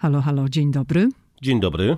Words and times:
Halo, 0.00 0.20
halo, 0.20 0.48
dzień 0.48 0.72
dobry. 0.72 1.08
Dzień 1.42 1.60
dobry. 1.60 1.96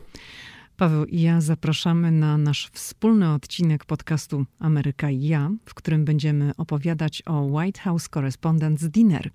Paweł 0.76 1.04
i 1.04 1.20
ja 1.20 1.40
zapraszamy 1.40 2.10
na 2.10 2.38
nasz 2.38 2.70
wspólny 2.72 3.32
odcinek 3.32 3.84
podcastu 3.84 4.44
Ameryka 4.58 5.10
i 5.10 5.22
ja, 5.22 5.50
w 5.66 5.74
którym 5.74 6.04
będziemy 6.04 6.52
opowiadać 6.56 7.22
o 7.26 7.40
White 7.40 7.80
House 7.80 8.08
Correspondents 8.08 8.84
Dinner. 8.84 9.30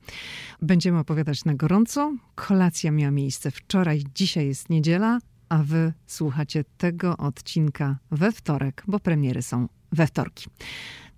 Będziemy 0.61 0.99
opowiadać 0.99 1.45
na 1.45 1.55
gorąco. 1.55 2.13
Kolacja 2.35 2.91
miała 2.91 3.11
miejsce 3.11 3.51
wczoraj, 3.51 4.03
dzisiaj 4.15 4.47
jest 4.47 4.69
niedziela, 4.69 5.19
a 5.49 5.63
wy 5.63 5.93
słuchacie 6.07 6.63
tego 6.77 7.17
odcinka 7.17 7.97
we 8.11 8.31
wtorek, 8.31 8.83
bo 8.87 8.99
premiery 8.99 9.41
są 9.41 9.67
we 9.91 10.07
wtorki. 10.07 10.45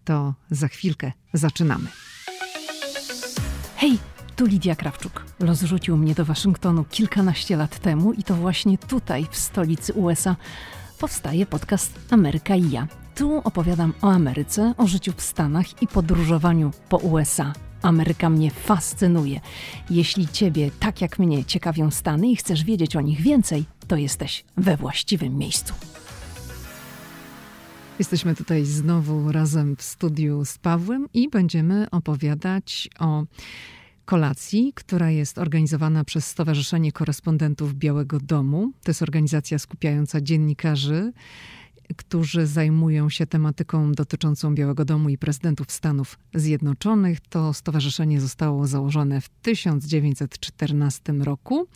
To 0.04 0.34
za 0.52 0.68
chwilkę 0.68 1.12
zaczynamy. 1.34 1.88
Hej! 3.76 4.09
Tu 4.40 4.46
Lidia 4.46 4.76
Krawczuk. 4.76 5.26
Los 5.40 5.62
rzucił 5.62 5.98
mnie 5.98 6.16
do 6.16 6.26
Waszyngtonu 6.26 6.84
kilkanaście 6.84 7.58
lat 7.58 7.80
temu 7.80 8.14
i 8.14 8.24
to 8.24 8.36
właśnie 8.36 8.78
tutaj, 8.78 9.28
w 9.32 9.38
stolicy 9.38 9.94
USA, 9.94 10.36
powstaje 11.00 11.46
podcast 11.46 12.00
Ameryka 12.10 12.56
i 12.56 12.70
ja. 12.72 12.88
Tu 13.16 13.42
opowiadam 13.44 13.94
o 14.02 14.12
Ameryce, 14.12 14.74
o 14.78 14.88
życiu 14.88 15.14
w 15.16 15.22
Stanach 15.22 15.82
i 15.82 15.88
podróżowaniu 15.88 16.72
po 16.90 16.98
USA. 16.98 17.54
Ameryka 17.82 18.30
mnie 18.30 18.52
fascynuje. 18.52 19.42
Jeśli 19.90 20.28
Ciebie, 20.28 20.72
tak 20.80 21.02
jak 21.02 21.20
mnie, 21.20 21.46
ciekawią 21.46 21.92
Stany 21.92 22.28
i 22.28 22.36
chcesz 22.36 22.64
wiedzieć 22.64 22.96
o 22.96 23.02
nich 23.02 23.22
więcej, 23.22 23.66
to 23.88 23.96
jesteś 23.96 24.46
we 24.58 24.78
właściwym 24.78 25.38
miejscu. 25.38 25.74
Jesteśmy 28.00 28.36
tutaj 28.36 28.66
znowu 28.66 29.32
razem 29.32 29.76
w 29.76 29.84
studiu 29.84 30.46
z 30.46 30.58
Pawłem 30.58 31.08
i 31.14 31.30
będziemy 31.30 31.90
opowiadać 31.92 32.90
o 33.00 33.24
kolacji, 34.10 34.74
która 34.76 35.12
jest 35.12 35.38
organizowana 35.38 36.04
przez 36.04 36.26
Stowarzyszenie 36.28 36.92
Korespondentów 36.92 37.76
Białego 37.76 38.20
Domu. 38.20 38.72
To 38.84 38.90
jest 38.90 39.02
organizacja 39.02 39.60
skupiająca 39.60 40.22
dziennikarzy, 40.22 41.14
którzy 41.96 42.48
zajmują 42.48 43.10
się 43.10 43.26
tematyką 43.26 43.92
dotyczącą 43.92 44.56
Białego 44.56 44.86
Domu 44.86 45.10
i 45.10 45.18
prezydentów 45.18 45.72
Stanów 45.72 46.20
Zjednoczonych. 46.34 47.20
To 47.20 47.54
stowarzyszenie 47.54 48.22
zostało 48.22 48.68
założone 48.68 49.22
w 49.22 49.30
1914 49.30 51.14
roku 51.14 51.68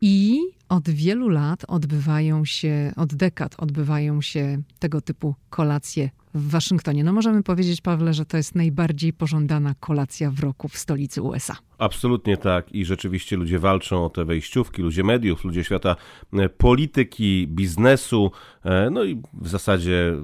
i 0.00 0.40
od 0.68 0.90
wielu 0.90 1.28
lat 1.28 1.64
odbywają 1.68 2.44
się, 2.44 2.92
od 2.96 3.14
dekad 3.14 3.54
odbywają 3.58 4.20
się 4.22 4.62
tego 4.78 5.00
typu 5.00 5.34
kolacje 5.50 6.10
w 6.34 6.50
Waszyngtonie. 6.50 7.04
No 7.04 7.12
możemy 7.12 7.42
powiedzieć, 7.42 7.80
Pawle, 7.80 8.14
że 8.14 8.24
to 8.24 8.36
jest 8.36 8.54
najbardziej 8.54 9.12
pożądana 9.12 9.74
kolacja 9.80 10.30
w 10.30 10.40
roku 10.40 10.68
w 10.68 10.78
stolicy 10.78 11.22
USA. 11.22 11.56
Absolutnie 11.78 12.36
tak 12.36 12.72
i 12.72 12.84
rzeczywiście 12.84 13.36
ludzie 13.36 13.58
walczą 13.58 14.04
o 14.04 14.10
te 14.10 14.24
wejściówki, 14.24 14.82
ludzie 14.82 15.04
mediów, 15.04 15.44
ludzie 15.44 15.64
świata 15.64 15.96
e, 16.32 16.48
polityki, 16.48 17.46
biznesu, 17.48 18.30
e, 18.64 18.90
no 18.90 19.04
i 19.04 19.22
w 19.32 19.48
zasadzie 19.48 20.14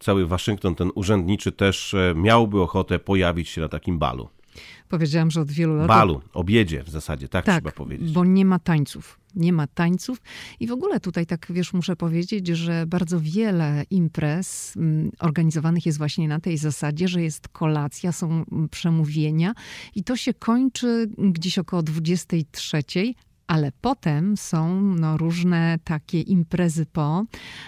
cały 0.00 0.26
Waszyngton, 0.26 0.74
ten 0.74 0.90
urzędniczy 0.94 1.52
też 1.52 1.94
e, 1.94 2.14
miałby 2.16 2.60
ochotę 2.60 2.98
pojawić 2.98 3.48
się 3.48 3.60
na 3.60 3.68
takim 3.68 3.98
balu. 3.98 4.28
Powiedziałam, 4.88 5.30
że 5.30 5.40
od 5.40 5.50
wielu 5.50 5.76
lat. 5.76 5.88
Balu, 5.88 6.20
obiedzie 6.32 6.82
w 6.82 6.90
zasadzie, 6.90 7.28
tak, 7.28 7.44
tak 7.44 7.54
trzeba 7.54 7.70
powiedzieć. 7.70 8.12
Bo 8.12 8.24
nie 8.24 8.44
ma 8.44 8.58
tańców. 8.58 9.20
Nie 9.34 9.52
ma 9.52 9.66
tańców. 9.66 10.22
I 10.60 10.66
w 10.66 10.72
ogóle 10.72 11.00
tutaj, 11.00 11.26
tak 11.26 11.46
wiesz, 11.50 11.72
muszę 11.72 11.96
powiedzieć, 11.96 12.48
że 12.48 12.84
bardzo 12.86 13.20
wiele 13.20 13.84
imprez 13.90 14.76
mm, 14.76 15.10
organizowanych 15.18 15.86
jest 15.86 15.98
właśnie 15.98 16.28
na 16.28 16.40
tej 16.40 16.58
zasadzie, 16.58 17.08
że 17.08 17.22
jest 17.22 17.48
kolacja, 17.48 18.12
są 18.12 18.44
przemówienia 18.70 19.54
i 19.94 20.04
to 20.04 20.16
się 20.16 20.34
kończy 20.34 21.10
gdzieś 21.18 21.58
około 21.58 21.82
23, 21.82 22.82
ale 23.50 23.72
potem 23.80 24.36
są 24.36 24.80
no, 24.80 25.16
różne 25.16 25.78
takie 25.84 26.20
imprezy 26.20 26.86
po. 26.86 27.24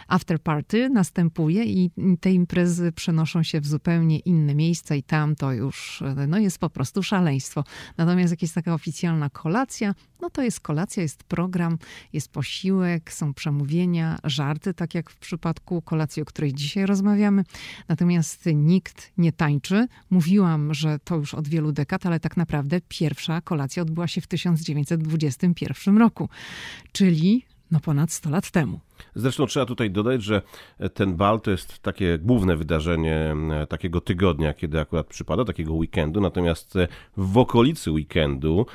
After 0.08 0.40
party 0.40 0.90
następuje 0.90 1.64
i 1.64 1.90
te 2.20 2.32
imprezy 2.32 2.92
przenoszą 2.92 3.42
się 3.42 3.60
w 3.60 3.66
zupełnie 3.66 4.18
inne 4.18 4.54
miejsca 4.54 4.94
i 4.94 5.02
tam 5.02 5.36
to 5.36 5.52
już 5.52 6.02
no, 6.28 6.38
jest 6.38 6.58
po 6.58 6.70
prostu 6.70 7.02
szaleństwo. 7.02 7.64
Natomiast 7.96 8.30
jak 8.30 8.42
jest 8.42 8.54
taka 8.54 8.74
oficjalna 8.74 9.30
kolacja, 9.30 9.94
no 10.22 10.30
to 10.30 10.42
jest 10.42 10.60
kolacja, 10.60 11.02
jest 11.02 11.24
program, 11.24 11.78
jest 12.12 12.28
posiłek, 12.28 13.12
są 13.12 13.34
przemówienia, 13.34 14.18
żarty, 14.24 14.74
tak 14.74 14.94
jak 14.94 15.10
w 15.10 15.16
przypadku 15.16 15.82
kolacji, 15.82 16.22
o 16.22 16.24
której 16.24 16.54
dzisiaj 16.54 16.86
rozmawiamy. 16.86 17.44
Natomiast 17.88 18.46
nikt 18.54 19.12
nie 19.18 19.32
tańczy. 19.32 19.86
Mówiłam, 20.10 20.74
że 20.74 20.98
to 20.98 21.16
już 21.16 21.34
od 21.34 21.48
wielu 21.48 21.72
dekad, 21.72 22.06
ale 22.06 22.20
tak 22.20 22.36
naprawdę 22.36 22.80
pierwsza 22.88 23.40
kolacja 23.40 23.82
odbyła 23.82 24.08
się 24.08 24.20
w 24.20 24.26
1921 24.26 25.98
roku, 25.98 26.28
czyli 26.92 27.46
no 27.70 27.80
ponad 27.80 28.12
100 28.12 28.30
lat 28.30 28.50
temu. 28.50 28.80
Zresztą 29.14 29.46
trzeba 29.46 29.66
tutaj 29.66 29.90
dodać, 29.90 30.22
że 30.22 30.42
ten 30.94 31.16
bal 31.16 31.40
to 31.40 31.50
jest 31.50 31.78
takie 31.78 32.18
główne 32.18 32.56
wydarzenie 32.56 33.34
e, 33.52 33.66
takiego 33.66 34.00
tygodnia, 34.00 34.54
kiedy 34.54 34.80
akurat 34.80 35.06
przypada, 35.06 35.44
takiego 35.44 35.74
weekendu. 35.74 36.20
Natomiast 36.20 36.76
e, 36.76 36.88
w 37.16 37.38
okolicy 37.38 37.90
weekendu 37.90 38.66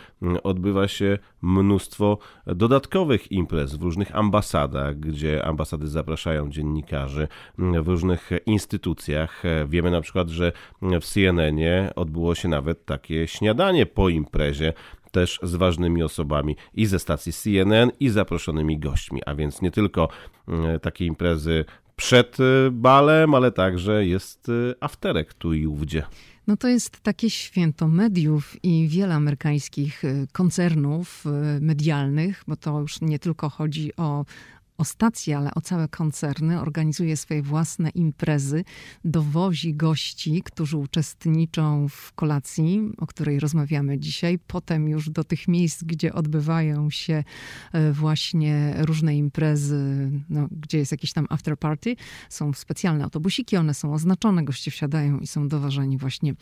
odbywa 0.43 0.87
się 0.87 1.17
mnóstwo 1.41 2.17
dodatkowych 2.45 3.31
imprez 3.31 3.75
w 3.75 3.81
różnych 3.81 4.15
ambasadach, 4.15 4.99
gdzie 4.99 5.45
ambasady 5.45 5.87
zapraszają 5.87 6.49
dziennikarzy, 6.49 7.27
w 7.57 7.87
różnych 7.87 8.29
instytucjach. 8.45 9.45
E, 9.45 9.67
wiemy 9.67 9.91
na 9.91 10.01
przykład, 10.01 10.29
że 10.29 10.51
w 10.81 11.05
CNN-ie 11.05 11.91
odbyło 11.95 12.35
się 12.35 12.47
nawet 12.47 12.85
takie 12.85 13.27
śniadanie 13.27 13.85
po 13.85 14.09
imprezie 14.09 14.73
też 15.17 15.39
z 15.43 15.55
ważnymi 15.55 16.03
osobami 16.03 16.55
i 16.73 16.85
ze 16.85 16.99
stacji 16.99 17.33
CNN 17.33 17.91
i 17.99 18.09
zaproszonymi 18.09 18.79
gośćmi, 18.79 19.21
a 19.25 19.35
więc 19.35 19.61
nie 19.61 19.71
tylko 19.71 20.09
mm, 20.47 20.79
takie 20.79 21.05
imprezy 21.05 21.65
przed 21.95 22.39
y, 22.39 22.71
balem, 22.71 23.33
ale 23.33 23.51
także 23.51 24.05
jest 24.05 24.49
y, 24.49 24.75
afterek 24.79 25.33
tu 25.33 25.53
i 25.53 25.67
ówdzie. 25.67 26.03
No 26.47 26.57
to 26.57 26.67
jest 26.67 26.99
takie 26.99 27.29
święto 27.29 27.87
mediów 27.87 28.55
i 28.63 28.87
wiele 28.87 29.15
amerykańskich 29.15 30.03
koncernów 30.31 31.23
medialnych, 31.61 32.43
bo 32.47 32.55
to 32.55 32.79
już 32.79 33.01
nie 33.01 33.19
tylko 33.19 33.49
chodzi 33.49 33.95
o 33.97 34.25
o 34.77 34.85
stacje, 34.85 35.37
ale 35.37 35.51
o 35.55 35.61
całe 35.61 35.87
koncerny, 35.87 36.61
organizuje 36.61 37.17
swoje 37.17 37.41
własne 37.41 37.89
imprezy, 37.89 38.63
dowozi 39.05 39.75
gości, 39.75 40.41
którzy 40.45 40.77
uczestniczą 40.77 41.87
w 41.89 42.13
kolacji, 42.13 42.91
o 42.97 43.07
której 43.07 43.39
rozmawiamy 43.39 43.99
dzisiaj, 43.99 44.39
potem 44.47 44.87
już 44.87 45.09
do 45.09 45.23
tych 45.23 45.47
miejsc, 45.47 45.83
gdzie 45.83 46.13
odbywają 46.13 46.89
się 46.89 47.23
e, 47.73 47.91
właśnie 47.91 48.73
różne 48.77 49.17
imprezy, 49.17 50.11
no, 50.29 50.47
gdzie 50.51 50.77
jest 50.77 50.91
jakiś 50.91 51.13
tam 51.13 51.27
after 51.29 51.57
party, 51.57 51.95
są 52.29 52.53
specjalne 52.53 53.03
autobusiki, 53.03 53.57
one 53.57 53.73
są 53.73 53.93
oznaczone, 53.93 54.43
goście 54.43 54.71
wsiadają 54.71 55.19
i 55.19 55.27
są 55.27 55.47
doważeni 55.47 55.97
właśnie 55.97 56.33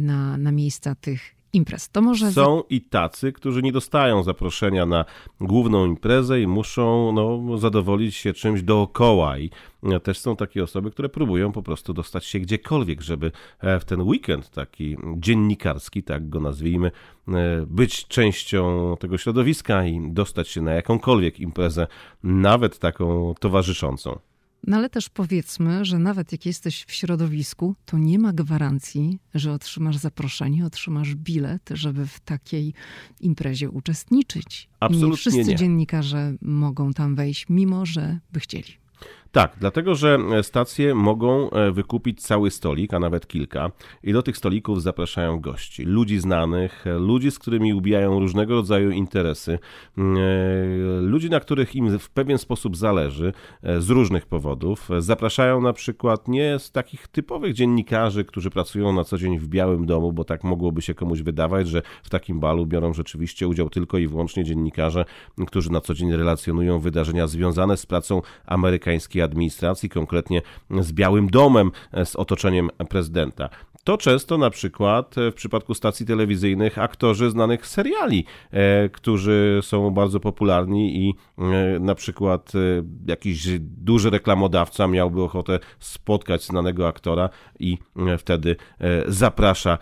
na, 0.00 0.36
na 0.36 0.52
miejsca 0.52 0.94
tych 0.94 1.34
imprez. 1.54 1.88
To 1.88 2.02
może... 2.02 2.32
Są 2.32 2.62
i 2.70 2.80
tacy, 2.80 3.32
którzy 3.32 3.62
nie 3.62 3.72
dostają 3.72 4.22
zaproszenia 4.22 4.86
na 4.86 5.04
główną 5.40 5.86
imprezę 5.86 6.40
i 6.40 6.46
muszą 6.46 7.12
no, 7.12 7.58
zadowolić 7.58 8.14
się 8.16 8.32
czymś 8.32 8.62
dookoła. 8.62 9.38
I 9.38 9.50
e, 9.82 10.00
też 10.00 10.18
są 10.18 10.36
takie 10.36 10.62
osoby, 10.62 10.90
które 10.90 11.08
próbują 11.08 11.52
po 11.52 11.62
prostu 11.62 11.92
dostać 11.94 12.24
się 12.24 12.38
gdziekolwiek, 12.38 13.00
żeby 13.00 13.32
e, 13.60 13.80
w 13.80 13.84
ten 13.84 14.02
weekend 14.02 14.50
taki 14.50 14.96
dziennikarski, 15.16 16.02
tak 16.02 16.28
go 16.28 16.40
nazwijmy, 16.40 16.90
e, 17.28 17.66
być 17.66 18.06
częścią 18.06 18.94
tego 19.00 19.18
środowiska 19.18 19.84
i 19.84 20.10
dostać 20.12 20.48
się 20.48 20.62
na 20.62 20.72
jakąkolwiek 20.72 21.40
imprezę, 21.40 21.86
nawet 22.22 22.78
taką 22.78 23.34
towarzyszącą. 23.40 24.18
No 24.66 24.76
ale 24.76 24.90
też 24.90 25.08
powiedzmy, 25.08 25.84
że 25.84 25.98
nawet 25.98 26.32
jak 26.32 26.46
jesteś 26.46 26.84
w 26.84 26.92
środowisku, 26.92 27.76
to 27.84 27.98
nie 27.98 28.18
ma 28.18 28.32
gwarancji, 28.32 29.18
że 29.34 29.52
otrzymasz 29.52 29.96
zaproszenie, 29.96 30.66
otrzymasz 30.66 31.14
bilet, 31.14 31.70
żeby 31.72 32.06
w 32.06 32.20
takiej 32.20 32.74
imprezie 33.20 33.70
uczestniczyć. 33.70 34.68
Absolutnie 34.80 35.10
nie 35.10 35.16
wszyscy 35.16 35.44
nie. 35.44 35.56
dziennikarze 35.56 36.34
mogą 36.40 36.92
tam 36.92 37.14
wejść, 37.14 37.46
mimo 37.48 37.86
że 37.86 38.18
by 38.32 38.40
chcieli. 38.40 38.83
Tak, 39.34 39.56
dlatego 39.60 39.94
że 39.94 40.18
e, 40.32 40.42
stacje 40.42 40.94
mogą 40.94 41.50
e, 41.50 41.72
wykupić 41.72 42.22
cały 42.22 42.50
stolik, 42.50 42.94
a 42.94 42.98
nawet 42.98 43.26
kilka, 43.26 43.70
i 44.02 44.12
do 44.12 44.22
tych 44.22 44.36
stolików 44.36 44.82
zapraszają 44.82 45.40
gości, 45.40 45.84
ludzi 45.84 46.18
znanych, 46.18 46.86
e, 46.86 46.98
ludzi, 46.98 47.30
z 47.30 47.38
którymi 47.38 47.74
ubijają 47.74 48.20
różnego 48.20 48.54
rodzaju 48.54 48.90
interesy, 48.90 49.58
mm, 49.98 50.16
ludzi, 51.06 51.30
na 51.30 51.40
których 51.40 51.76
im 51.76 51.98
w 51.98 52.10
pewien 52.10 52.38
sposób 52.38 52.76
zależy 52.76 53.32
z 53.78 53.90
różnych 53.90 54.26
powodów. 54.26 54.88
Zapraszają 54.98 55.60
na 55.60 55.72
przykład 55.72 56.28
nie 56.28 56.58
z 56.58 56.70
takich 56.70 57.08
typowych 57.08 57.54
dziennikarzy, 57.54 58.24
którzy 58.24 58.50
pracują 58.50 58.92
na 58.92 59.04
co 59.04 59.18
dzień 59.18 59.38
w 59.38 59.48
Białym 59.48 59.86
Domu, 59.86 60.12
bo 60.12 60.24
tak 60.24 60.44
mogłoby 60.44 60.82
się 60.82 60.94
komuś 60.94 61.22
wydawać, 61.22 61.68
że 61.68 61.82
w 62.02 62.10
takim 62.10 62.40
balu 62.40 62.66
biorą 62.66 62.92
rzeczywiście 62.92 63.48
udział 63.48 63.70
tylko 63.70 63.98
i 63.98 64.06
wyłącznie 64.06 64.44
dziennikarze, 64.44 65.04
którzy 65.46 65.72
na 65.72 65.80
co 65.80 65.94
dzień 65.94 66.16
relacjonują 66.16 66.78
wydarzenia 66.78 67.26
związane 67.26 67.76
z 67.76 67.86
pracą 67.86 68.22
amerykańskiej 68.46 69.23
administracji, 69.24 69.88
konkretnie 69.88 70.42
z 70.80 70.92
Białym 70.92 71.30
Domem, 71.30 71.70
z 72.04 72.16
otoczeniem 72.16 72.70
prezydenta. 72.88 73.48
To 73.84 73.98
często 73.98 74.38
na 74.38 74.50
przykład 74.50 75.14
w 75.32 75.34
przypadku 75.34 75.74
stacji 75.74 76.06
telewizyjnych 76.06 76.78
aktorzy 76.78 77.30
znanych 77.30 77.66
seriali, 77.66 78.24
którzy 78.92 79.60
są 79.62 79.90
bardzo 79.90 80.20
popularni 80.20 81.08
i 81.08 81.14
na 81.80 81.94
przykład 81.94 82.52
jakiś 83.06 83.48
duży 83.60 84.10
reklamodawca 84.10 84.88
miałby 84.88 85.22
ochotę 85.22 85.58
spotkać 85.78 86.44
znanego 86.44 86.88
aktora 86.88 87.28
i 87.60 87.78
wtedy 88.18 88.56
zaprasza 89.06 89.78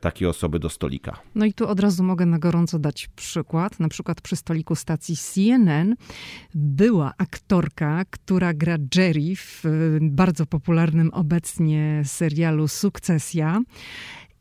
takie 0.00 0.28
osoby 0.28 0.58
do 0.58 0.68
stolika. 0.68 1.18
No 1.34 1.44
i 1.44 1.52
tu 1.52 1.68
od 1.68 1.80
razu 1.80 2.04
mogę 2.04 2.26
na 2.26 2.38
gorąco 2.38 2.78
dać 2.78 3.08
przykład. 3.16 3.80
Na 3.80 3.88
przykład 3.88 4.20
przy 4.20 4.36
stoliku 4.36 4.74
stacji 4.74 5.16
CNN 5.16 5.94
była 6.54 7.12
aktorka, 7.18 8.04
która 8.10 8.54
gra 8.54 8.76
Jerry 8.96 9.36
w 9.36 9.62
bardzo 10.00 10.46
popularnym 10.46 11.10
obecnie 11.10 12.02
serialu 12.04 12.68
Sukcesja. 13.24 13.62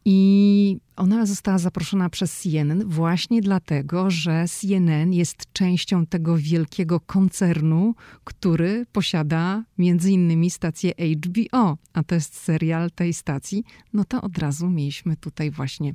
I 0.06 0.78
ona 0.96 1.26
została 1.26 1.58
zaproszona 1.58 2.10
przez 2.10 2.42
CNN 2.42 2.84
właśnie 2.86 3.42
dlatego, 3.42 4.12
że 4.12 4.46
CNN 4.48 5.14
jest 5.14 5.54
częścią 5.54 6.06
tego 6.06 6.38
wielkiego 6.38 7.00
koncernu, 7.00 7.96
który 8.24 8.86
posiada 8.92 9.64
między 9.78 10.12
innymi 10.12 10.50
stację 10.50 10.92
HBO, 10.92 11.78
a 11.94 12.04
to 12.04 12.16
jest 12.16 12.36
serial 12.36 12.92
tej 12.92 13.14
stacji. 13.14 13.64
No 13.94 14.06
to 14.06 14.22
od 14.22 14.38
razu 14.38 14.70
mieliśmy 14.70 15.18
tutaj 15.18 15.52
właśnie 15.52 15.94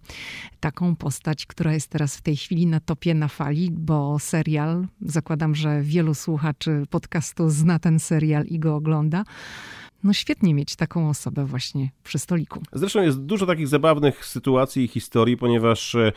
taką 0.61 0.96
postać, 0.96 1.46
która 1.46 1.73
jest 1.73 1.88
teraz 1.88 2.17
w 2.17 2.23
tej 2.23 2.37
chwili 2.37 2.67
na 2.67 2.81
topie 2.81 3.14
na 3.14 3.29
fali, 3.29 3.70
bo 3.70 4.19
serial, 4.19 4.87
zakładam, 5.00 5.55
że 5.55 5.82
wielu 5.82 6.14
słuchaczy 6.14 6.82
podcastu 6.91 7.50
zna 7.50 7.79
ten 7.79 8.00
serial 8.00 8.46
i 8.46 8.58
go 8.58 8.76
ogląda 8.76 9.25
no 10.04 10.12
świetnie 10.12 10.54
mieć 10.54 10.76
taką 10.76 11.08
osobę 11.08 11.44
właśnie 11.44 11.90
przy 12.04 12.18
stoliku. 12.18 12.62
Zresztą 12.72 13.02
jest 13.02 13.24
dużo 13.24 13.46
takich 13.46 13.68
zabawnych 13.68 14.24
sytuacji 14.24 14.84
i 14.84 14.88
historii, 14.88 15.36
ponieważ 15.36 15.94
e, 15.94 16.12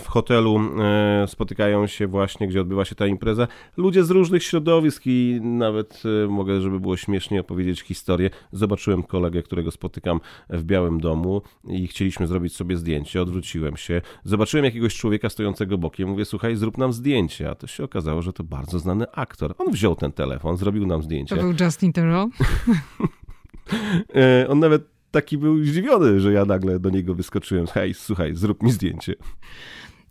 w 0.00 0.06
hotelu 0.06 0.60
e, 0.80 1.24
spotykają 1.28 1.86
się 1.86 2.06
właśnie, 2.06 2.48
gdzie 2.48 2.60
odbywa 2.60 2.84
się 2.84 2.94
ta 2.94 3.06
impreza, 3.06 3.48
ludzie 3.76 4.04
z 4.04 4.10
różnych 4.10 4.42
środowisk 4.42 5.02
i 5.06 5.40
nawet 5.42 6.02
e, 6.24 6.28
mogę, 6.28 6.60
żeby 6.60 6.80
było 6.80 6.96
śmiesznie 6.96 7.40
opowiedzieć 7.40 7.80
historię. 7.80 8.30
Zobaczyłem 8.52 9.02
kolegę, 9.02 9.42
którego 9.42 9.70
spotykam 9.70 10.20
w 10.50 10.64
Białym 10.64 11.00
Domu 11.00 11.42
i 11.64 11.86
chcieliśmy 11.86 12.26
zrobić 12.26 12.56
sobie 12.56 12.76
zdjęcie, 12.76 13.22
odwróciłem 13.22 13.76
się, 13.76 14.02
zobaczyłem 14.24 14.64
jakiegoś 14.64 14.96
człowieka 14.96 15.30
stojącego 15.30 15.78
bokiem, 15.78 16.08
mówię, 16.08 16.24
słuchaj, 16.24 16.56
zrób 16.56 16.78
nam 16.78 16.92
zdjęcie, 16.92 17.50
a 17.50 17.54
to 17.54 17.66
się 17.66 17.84
okazało, 17.84 18.22
że 18.22 18.32
to 18.32 18.44
bardzo 18.44 18.78
znany 18.78 19.10
aktor. 19.12 19.54
On 19.58 19.72
wziął 19.72 19.94
ten 19.94 20.12
telefon, 20.12 20.56
zrobił 20.56 20.86
nam 20.86 21.02
zdjęcie. 21.02 21.36
To 21.36 21.42
był 21.42 21.54
Justin 21.60 21.92
Theroux? 21.92 22.36
E, 24.14 24.48
on 24.48 24.58
nawet 24.58 24.82
taki 25.10 25.38
był 25.38 25.64
zdziwiony, 25.64 26.20
że 26.20 26.32
ja 26.32 26.44
nagle 26.44 26.78
do 26.78 26.90
niego 26.90 27.14
wyskoczyłem. 27.14 27.66
Hej, 27.66 27.94
słuchaj, 27.94 28.34
zrób 28.34 28.62
mi 28.62 28.70
zdjęcie. 28.70 29.14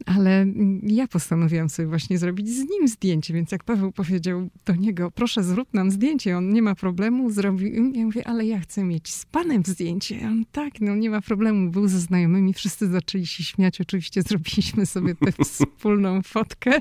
Ale 0.06 0.46
ja 0.84 1.08
postanowiłam 1.08 1.70
sobie 1.70 1.88
właśnie 1.88 2.18
zrobić 2.18 2.50
z 2.50 2.70
nim 2.70 2.88
zdjęcie, 2.88 3.34
więc 3.34 3.52
jak 3.52 3.64
Paweł 3.64 3.92
powiedział 3.92 4.50
do 4.66 4.76
niego, 4.76 5.12
proszę 5.12 5.44
zrób 5.44 5.74
nam 5.74 5.92
zdjęcie, 5.92 6.38
on 6.38 6.54
nie 6.54 6.62
ma 6.62 6.76
problemu, 6.76 7.30
zrobił. 7.30 7.92
Ja 7.94 8.06
mówię, 8.06 8.28
ale 8.28 8.46
ja 8.46 8.60
chcę 8.60 8.84
mieć 8.84 9.14
z 9.14 9.26
panem 9.26 9.64
zdjęcie. 9.66 10.20
On 10.28 10.46
tak, 10.52 10.82
no 10.82 10.96
nie 10.96 11.10
ma 11.10 11.22
problemu, 11.22 11.72
był 11.72 11.88
ze 11.88 12.00
znajomymi, 12.00 12.54
wszyscy 12.54 12.88
zaczęli 12.88 13.26
się 13.26 13.44
śmiać, 13.44 13.82
oczywiście 13.82 14.22
zrobiliśmy 14.22 14.86
sobie 14.86 15.16
tę 15.16 15.32
wspólną 15.46 16.22
fotkę. 16.22 16.72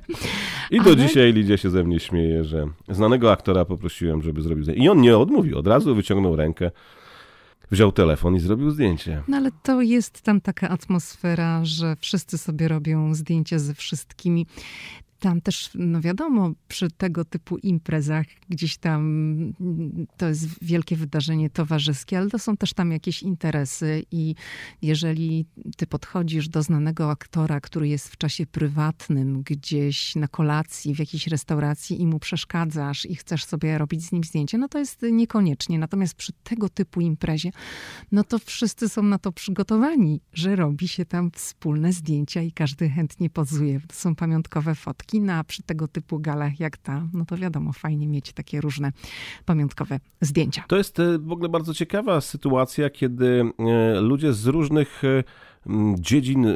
I 0.70 0.76
do 0.76 0.84
ale... 0.84 0.96
dzisiaj 0.96 1.32
Lidia 1.32 1.56
się 1.56 1.70
ze 1.70 1.84
mnie 1.84 2.00
śmieje, 2.00 2.44
że 2.44 2.66
znanego 2.88 3.32
aktora 3.32 3.64
poprosiłem, 3.64 4.22
żeby 4.22 4.42
zrobił 4.42 4.64
zdjęcie. 4.64 4.84
I 4.84 4.88
on 4.88 5.00
nie 5.00 5.18
odmówił, 5.18 5.58
od 5.58 5.66
razu 5.66 5.94
wyciągnął 5.94 6.36
rękę 6.36 6.70
wziął 7.70 7.92
telefon 7.92 8.34
i 8.34 8.40
zrobił 8.40 8.70
zdjęcie. 8.70 9.22
No 9.28 9.36
ale 9.36 9.50
to 9.62 9.82
jest 9.82 10.22
tam 10.22 10.40
taka 10.40 10.68
atmosfera, 10.68 11.64
że 11.64 11.96
wszyscy 11.96 12.38
sobie 12.38 12.68
robią 12.68 13.14
zdjęcia 13.14 13.58
ze 13.58 13.74
wszystkimi. 13.74 14.46
Tam 15.24 15.40
też, 15.40 15.70
no 15.74 16.00
wiadomo, 16.00 16.52
przy 16.68 16.90
tego 16.90 17.24
typu 17.24 17.56
imprezach 17.58 18.26
gdzieś 18.48 18.76
tam 18.76 19.00
mm, 19.60 20.06
to 20.16 20.28
jest 20.28 20.64
wielkie 20.64 20.96
wydarzenie 20.96 21.50
towarzyskie, 21.50 22.18
ale 22.18 22.30
to 22.30 22.38
są 22.38 22.56
też 22.56 22.72
tam 22.72 22.92
jakieś 22.92 23.22
interesy 23.22 24.02
i 24.10 24.34
jeżeli 24.82 25.46
ty 25.76 25.86
podchodzisz 25.86 26.48
do 26.48 26.62
znanego 26.62 27.10
aktora, 27.10 27.60
który 27.60 27.88
jest 27.88 28.08
w 28.08 28.16
czasie 28.16 28.46
prywatnym, 28.46 29.42
gdzieś 29.42 30.16
na 30.16 30.28
kolacji, 30.28 30.94
w 30.94 30.98
jakiejś 30.98 31.26
restauracji 31.26 32.00
i 32.00 32.06
mu 32.06 32.18
przeszkadzasz 32.18 33.06
i 33.06 33.16
chcesz 33.16 33.44
sobie 33.44 33.78
robić 33.78 34.04
z 34.04 34.12
nim 34.12 34.24
zdjęcie, 34.24 34.58
no 34.58 34.68
to 34.68 34.78
jest 34.78 35.02
niekoniecznie. 35.12 35.78
Natomiast 35.78 36.14
przy 36.14 36.32
tego 36.32 36.68
typu 36.68 37.00
imprezie, 37.00 37.50
no 38.12 38.24
to 38.24 38.38
wszyscy 38.38 38.88
są 38.88 39.02
na 39.02 39.18
to 39.18 39.32
przygotowani, 39.32 40.20
że 40.32 40.56
robi 40.56 40.88
się 40.88 41.04
tam 41.04 41.30
wspólne 41.30 41.92
zdjęcia 41.92 42.42
i 42.42 42.52
każdy 42.52 42.88
chętnie 42.88 43.30
pozuje. 43.30 43.80
To 43.80 43.94
są 43.94 44.14
pamiątkowe 44.14 44.74
fotki 44.74 45.13
kina, 45.14 45.44
przy 45.44 45.62
tego 45.62 45.88
typu 45.88 46.18
galach 46.18 46.60
jak 46.60 46.76
ta, 46.76 47.08
no 47.12 47.24
to 47.24 47.36
wiadomo, 47.36 47.72
fajnie 47.72 48.08
mieć 48.08 48.32
takie 48.32 48.60
różne 48.60 48.92
pamiątkowe 49.44 50.00
zdjęcia. 50.20 50.64
To 50.68 50.76
jest 50.76 51.00
e, 51.00 51.18
w 51.18 51.32
ogóle 51.32 51.48
bardzo 51.48 51.74
ciekawa 51.74 52.20
sytuacja, 52.20 52.90
kiedy 52.90 53.42
e, 53.58 54.00
ludzie 54.00 54.32
z 54.32 54.46
różnych 54.46 55.04
e, 55.04 55.24
dziedzin 55.98 56.46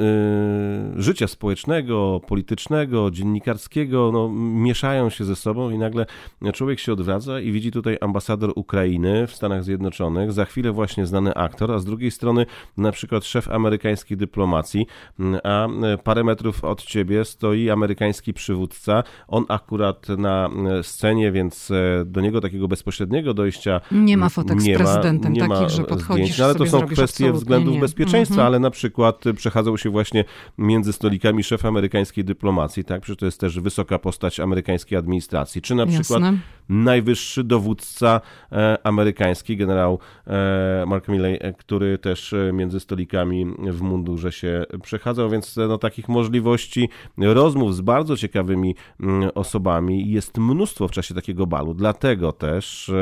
życia 0.97 1.29
społecznego, 1.29 2.21
politycznego, 2.29 3.11
dziennikarskiego 3.11 4.11
no, 4.13 4.29
mieszają 4.55 5.11
się 5.11 5.25
ze 5.25 5.37
sobą 5.37 5.71
i 5.71 5.79
nagle 5.79 6.07
człowiek 6.55 6.79
się 6.79 6.93
odwraca 6.93 7.41
i 7.41 7.53
widzi 7.53 7.71
tutaj 7.71 7.99
ambasador 8.01 8.53
Ukrainy 8.57 9.27
w 9.27 9.35
Stanach 9.35 9.65
Zjednoczonych, 9.65 10.33
za 10.33 10.45
chwilę 10.45 10.73
właśnie 10.73 11.07
znany 11.07 11.35
aktor, 11.35 11.73
a 11.73 11.79
z 11.79 11.85
drugiej 11.85 12.11
strony 12.11 12.47
na 12.77 12.93
przykład 12.93 13.25
szef 13.25 13.51
amerykańskiej 13.51 14.17
dyplomacji, 14.17 14.87
a 15.45 15.69
parę 16.05 16.25
metrów 16.25 16.65
od 16.65 16.83
ciebie 16.83 17.25
stoi 17.25 17.71
amerykański 17.71 18.33
przywódca. 18.35 19.03
On 19.29 19.45
akurat 19.49 20.09
na 20.09 20.51
scenie, 20.83 21.33
więc 21.33 21.73
do 22.07 22.21
niego 22.21 22.41
takiego 22.41 22.69
bezpośredniego 22.69 23.35
dojścia 23.35 23.81
nie 23.93 24.17
ma 24.17 24.29
fotek 24.29 24.61
nie 24.61 24.75
z 24.75 24.79
prezydentem 24.79 25.35
ma, 25.39 25.49
takich, 25.49 25.71
że 25.71 25.85
podchodzisz 25.85 26.25
zdjęć, 26.25 26.39
no, 26.39 26.45
ale 26.45 26.55
to 26.55 26.67
są 26.67 26.87
kwestie 26.87 27.33
względów 27.33 27.75
nie. 27.75 27.81
bezpieczeństwa, 27.81 28.35
mm 28.35 28.45
-hmm. 28.45 28.47
ale 28.47 28.59
na 28.59 28.71
przykład 28.71 28.98
przykład 28.99 29.37
przechadzał 29.37 29.79
się 29.79 29.91
właśnie 29.91 30.25
między 30.59 30.93
stolikami 30.93 31.45
szef 31.45 31.65
amerykańskiej 31.65 32.25
dyplomacji, 32.25 32.85
tak? 32.85 33.03
Przecież 33.03 33.19
to 33.19 33.27
jest 33.27 33.41
też 33.41 33.61
wysoka 33.61 33.99
postać 33.99 34.41
amerykańskiej 34.41 34.99
administracji, 34.99 35.63
czy 35.63 35.75
na 35.75 35.83
Jasne. 35.83 36.01
przykład 36.01 36.23
najwyższy 36.69 37.45
dowódca 37.45 38.21
e, 38.53 38.79
amerykański, 38.87 39.57
generał 39.57 39.99
e, 40.27 40.85
Mark 40.87 41.09
Milley, 41.09 41.39
e, 41.41 41.53
który 41.53 41.99
też 41.99 42.35
między 42.53 42.81
stolikami 42.81 43.47
w 43.59 43.81
mundurze 43.81 44.33
się 44.33 44.65
przechadzał, 44.83 45.31
więc 45.31 45.57
no, 45.57 45.79
takich 45.79 46.09
możliwości 46.09 46.89
rozmów 47.19 47.77
z 47.77 47.81
bardzo 47.81 48.17
ciekawymi 48.17 48.75
mm, 49.01 49.31
osobami 49.35 50.11
jest 50.11 50.39
mnóstwo 50.39 50.89
w 50.89 50.91
czasie 50.91 51.15
takiego 51.15 51.47
balu. 51.47 51.75
Dlatego 51.75 52.33
też 52.33 52.93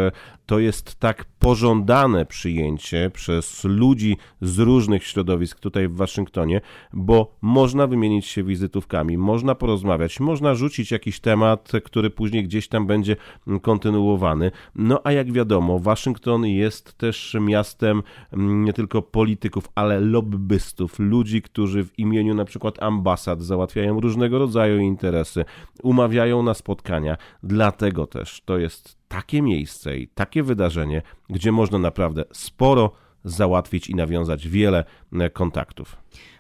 to 0.47 0.59
jest 0.59 0.95
tak 0.95 1.25
pożądane 1.38 2.26
przyjęcie 2.26 3.11
przez 3.15 3.65
ludzi 3.65 4.17
z 4.41 4.59
różnych 4.59 5.07
środowisk 5.07 5.61
tutaj 5.61 5.88
w 5.88 5.97
Waszyngtonie, 5.97 6.61
bo 6.93 7.37
można 7.43 7.87
wymienić 7.87 8.26
się 8.26 8.45
wizytówkami, 8.45 9.19
można 9.19 9.55
porozmawiać, 9.55 10.21
można 10.21 10.55
rzucić 10.55 10.91
jakiś 10.91 11.21
temat, 11.21 11.73
który 11.85 12.11
później 12.11 12.45
gdzieś 12.45 12.69
tam 12.69 12.87
będzie 12.87 13.17
kontynuowany. 13.62 14.50
No 14.75 15.00
a 15.05 15.12
jak 15.12 15.33
wiadomo, 15.33 15.79
Waszyngton 15.79 16.47
jest 16.47 16.99
też 16.99 17.37
miastem 17.41 18.03
mm, 18.33 18.65
nie 18.65 18.73
tylko 18.73 19.03
polityków, 19.03 19.69
ale 19.75 20.00
lobbystów, 20.00 20.99
ludzi, 20.99 21.43
którzy 21.43 21.85
w 21.85 21.99
imieniu 21.99 22.35
na 22.35 22.45
przykład 22.45 22.83
ambasad 22.83 23.43
załatwiają 23.43 24.00
różnego 24.00 24.38
rodzaju 24.38 24.79
interesy, 24.79 25.45
umawiają 25.83 26.43
na 26.43 26.55
spotkania. 26.55 27.17
Dlatego 27.43 28.07
też 28.07 28.41
to 28.45 28.59
jest 28.59 29.06
takie 29.09 29.43
miejsce 29.43 29.99
i 29.99 30.09
takie 30.09 30.43
wydarzenie, 30.43 31.03
gdzie 31.31 31.53
można 31.53 31.79
naprawdę 31.79 32.25
sporo 32.33 32.93
załatwić 33.25 33.91
i 33.91 33.95
nawiązać 33.95 34.49
wiele 34.49 34.85
kontaktów. 35.33 35.97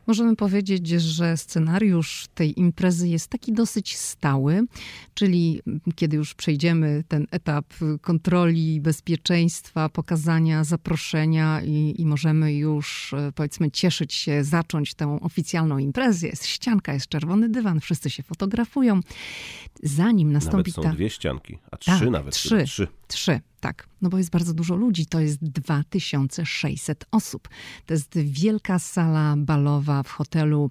Możemy 0.06 0.36
powiedzieć, 0.36 0.88
że 0.88 1.36
scenariusz 1.36 2.26
tej 2.34 2.60
imprezy 2.60 3.08
jest 3.08 3.28
taki 3.28 3.52
dosyć 3.52 3.96
stały, 3.96 4.66
czyli 5.14 5.60
kiedy 5.94 6.16
już 6.16 6.34
przejdziemy 6.34 7.04
ten 7.08 7.26
etap 7.30 7.66
kontroli 8.00 8.80
bezpieczeństwa, 8.80 9.88
pokazania 9.88 10.64
zaproszenia 10.64 11.62
i, 11.62 11.94
i 11.98 12.06
możemy 12.06 12.54
już 12.54 13.12
e, 13.12 13.32
powiedzmy 13.34 13.70
cieszyć 13.70 14.14
się, 14.14 14.44
zacząć 14.44 14.94
tę 14.94 15.18
oficjalną 15.20 15.78
imprezę. 15.78 16.26
Jest 16.26 16.46
ścianka, 16.46 16.92
jest 16.92 17.08
czerwony 17.08 17.48
dywan, 17.48 17.80
wszyscy 17.80 18.10
się 18.10 18.22
fotografują. 18.22 19.00
Zanim 19.82 20.32
nastąpi 20.32 20.56
nawet 20.56 20.74
są 20.74 20.82
ta... 20.82 20.92
dwie 20.92 21.10
ścianki, 21.10 21.58
a 21.70 21.76
trzy 21.76 21.90
tak, 21.90 22.10
nawet. 22.10 22.34
Trzy, 22.34 22.64
trzy. 22.64 22.88
Trzy, 23.08 23.40
tak. 23.60 23.88
No 24.02 24.08
bo 24.08 24.18
jest 24.18 24.30
bardzo 24.30 24.54
dużo 24.54 24.76
ludzi. 24.76 25.06
To 25.06 25.20
jest 25.20 25.44
2600 25.44 27.04
osób. 27.10 27.48
To 27.86 27.94
jest 27.94 28.18
wielka 28.56 28.78
sala 28.78 29.34
balowa 29.36 30.02
w 30.02 30.10
hotelu 30.10 30.70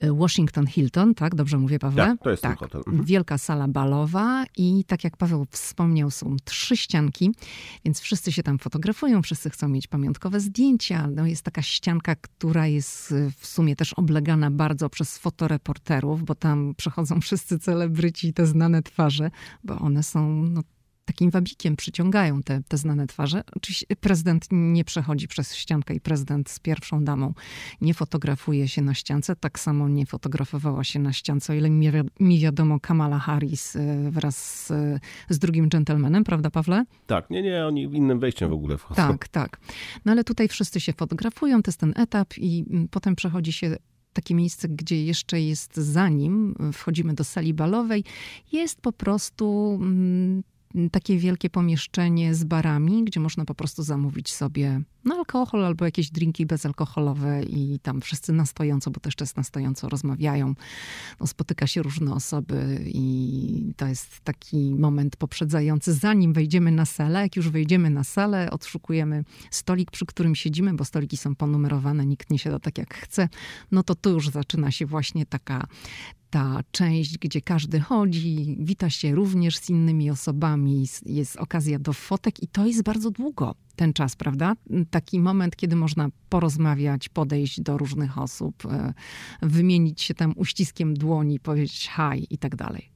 Washington 0.00 0.66
Hilton, 0.66 1.14
tak? 1.14 1.34
Dobrze 1.34 1.58
mówię, 1.58 1.78
Paweł? 1.78 2.06
Tak, 2.06 2.22
to 2.22 2.30
jest 2.30 2.42
tak. 2.42 2.58
ten 2.58 2.68
hotel. 2.68 2.82
Mhm. 2.86 3.04
Wielka 3.04 3.38
sala 3.38 3.68
balowa 3.68 4.44
i 4.56 4.84
tak 4.84 5.04
jak 5.04 5.16
Paweł 5.16 5.46
wspomniał, 5.50 6.10
są 6.10 6.36
trzy 6.44 6.76
ścianki, 6.76 7.34
więc 7.84 8.00
wszyscy 8.00 8.32
się 8.32 8.42
tam 8.42 8.58
fotografują, 8.58 9.22
wszyscy 9.22 9.50
chcą 9.50 9.68
mieć 9.68 9.86
pamiątkowe 9.86 10.40
zdjęcia. 10.40 11.08
No 11.10 11.26
jest 11.26 11.42
taka 11.42 11.62
ścianka, 11.62 12.16
która 12.16 12.66
jest 12.66 13.14
w 13.38 13.46
sumie 13.46 13.76
też 13.76 13.92
oblegana 13.92 14.50
bardzo 14.50 14.88
przez 14.88 15.18
fotoreporterów, 15.18 16.24
bo 16.24 16.34
tam 16.34 16.74
przechodzą 16.76 17.20
wszyscy 17.20 17.58
celebryci 17.58 18.28
i 18.28 18.32
te 18.32 18.46
znane 18.46 18.82
twarze, 18.82 19.30
bo 19.64 19.78
one 19.78 20.02
są 20.02 20.32
no, 20.32 20.62
takim 21.04 21.30
wabikiem 21.30 21.76
przyciągają 21.76 22.42
te, 22.42 22.62
te 22.68 22.76
znane 22.76 23.06
twarze. 23.06 23.42
Oczywiście 23.56 23.86
prezydent 24.00 24.46
nie 24.50 24.84
przechodzi 24.84 25.28
przez 25.28 25.54
ściankę 25.54 25.94
i 25.94 26.00
prezydent 26.00 26.50
z 26.50 26.58
pierwszą 26.58 27.04
damą 27.04 27.34
nie 27.80 27.94
fotografuje 27.94 28.68
się 28.68 28.82
na 28.82 28.94
ściance. 28.94 29.36
Tak 29.36 29.58
samo 29.58 29.88
nie 29.88 30.06
fotografowała 30.06 30.84
się 30.84 30.98
na 30.98 31.12
ściance, 31.12 31.52
o 31.52 31.56
ile 31.56 31.70
mi, 31.70 31.90
mi 32.20 32.40
wiadomo, 32.40 32.80
Kamala 32.80 33.18
Harris 33.18 33.76
y, 33.76 34.10
wraz 34.10 34.66
z, 34.66 35.00
z 35.28 35.38
drugim 35.38 35.68
dżentelmenem, 35.68 36.24
prawda 36.24 36.50
Pawle? 36.50 36.84
Tak, 37.06 37.30
nie, 37.30 37.42
nie, 37.42 37.66
oni 37.66 37.82
innym 37.82 38.20
wejściem 38.20 38.50
w 38.50 38.52
ogóle 38.52 38.78
wchodzą. 38.78 39.08
Tak, 39.08 39.28
tak. 39.28 39.60
No 40.04 40.12
ale 40.12 40.24
tutaj 40.24 40.48
wszyscy 40.48 40.80
się 40.80 40.92
fotografują, 40.92 41.62
to 41.62 41.68
jest 41.68 41.80
ten 41.80 41.92
etap 41.96 42.38
i 42.38 42.64
mm, 42.70 42.88
potem 42.88 43.16
przechodzi 43.16 43.52
się 43.52 43.76
takie 44.12 44.34
miejsce, 44.34 44.68
gdzie 44.68 45.04
jeszcze 45.04 45.40
jest 45.40 45.76
zanim 45.76 46.54
wchodzimy 46.72 47.14
do 47.14 47.24
sali 47.24 47.54
balowej, 47.54 48.04
jest 48.52 48.80
po 48.80 48.92
prostu 48.92 49.78
mm, 49.80 50.42
takie 50.92 51.18
wielkie 51.18 51.50
pomieszczenie 51.50 52.34
z 52.34 52.44
barami, 52.44 53.04
gdzie 53.04 53.20
można 53.20 53.44
po 53.44 53.54
prostu 53.54 53.82
zamówić 53.82 54.32
sobie 54.32 54.82
no, 55.04 55.14
alkohol 55.14 55.64
albo 55.64 55.84
jakieś 55.84 56.10
drinki 56.10 56.46
bezalkoholowe 56.46 57.42
i 57.42 57.78
tam 57.82 58.00
wszyscy 58.00 58.32
na 58.32 58.46
stojąco, 58.46 58.90
bo 58.90 59.00
też 59.00 59.14
jest 59.20 59.36
na 59.36 59.42
stojąco 59.42 59.88
rozmawiają. 59.88 60.54
No, 61.20 61.26
spotyka 61.26 61.66
się 61.66 61.82
różne 61.82 62.14
osoby 62.14 62.84
i 62.86 63.72
to 63.76 63.86
jest 63.86 64.20
taki 64.20 64.74
moment 64.74 65.16
poprzedzający, 65.16 65.92
zanim 65.92 66.32
wejdziemy 66.32 66.72
na 66.72 66.84
salę. 66.84 67.20
Jak 67.20 67.36
już 67.36 67.48
wejdziemy 67.48 67.90
na 67.90 68.04
salę, 68.04 68.50
odszukujemy 68.50 69.24
stolik, 69.50 69.90
przy 69.90 70.06
którym 70.06 70.34
siedzimy, 70.34 70.74
bo 70.74 70.84
stoliki 70.84 71.16
są 71.16 71.34
ponumerowane, 71.34 72.06
nikt 72.06 72.30
nie 72.30 72.38
siada 72.38 72.58
tak 72.58 72.78
jak 72.78 72.94
chce, 72.94 73.28
no 73.72 73.82
to 73.82 73.94
tu 73.94 74.10
już 74.10 74.28
zaczyna 74.28 74.70
się 74.70 74.86
właśnie 74.86 75.26
taka 75.26 75.66
ta 76.32 76.60
część, 76.70 77.18
gdzie 77.18 77.40
każdy 77.40 77.80
chodzi, 77.80 78.56
wita 78.60 78.90
się 78.90 79.14
również 79.14 79.56
z 79.56 79.70
innymi 79.70 80.10
osobami, 80.10 80.84
jest 81.06 81.36
okazja 81.36 81.78
do 81.78 81.92
fotek 81.92 82.42
i 82.42 82.48
to 82.48 82.66
jest 82.66 82.82
bardzo 82.82 83.10
długo 83.10 83.54
ten 83.76 83.92
czas, 83.92 84.16
prawda? 84.16 84.54
Taki 84.90 85.20
moment, 85.20 85.56
kiedy 85.56 85.76
można 85.76 86.08
porozmawiać, 86.28 87.08
podejść 87.08 87.60
do 87.60 87.78
różnych 87.78 88.18
osób, 88.18 88.66
e, 88.66 88.94
wymienić 89.42 90.02
się 90.02 90.14
tam 90.14 90.32
uściskiem 90.36 90.94
dłoni, 90.94 91.40
powiedzieć 91.40 91.90
hi 91.90 92.26
i 92.34 92.38
tak 92.38 92.56
dalej. 92.56 92.90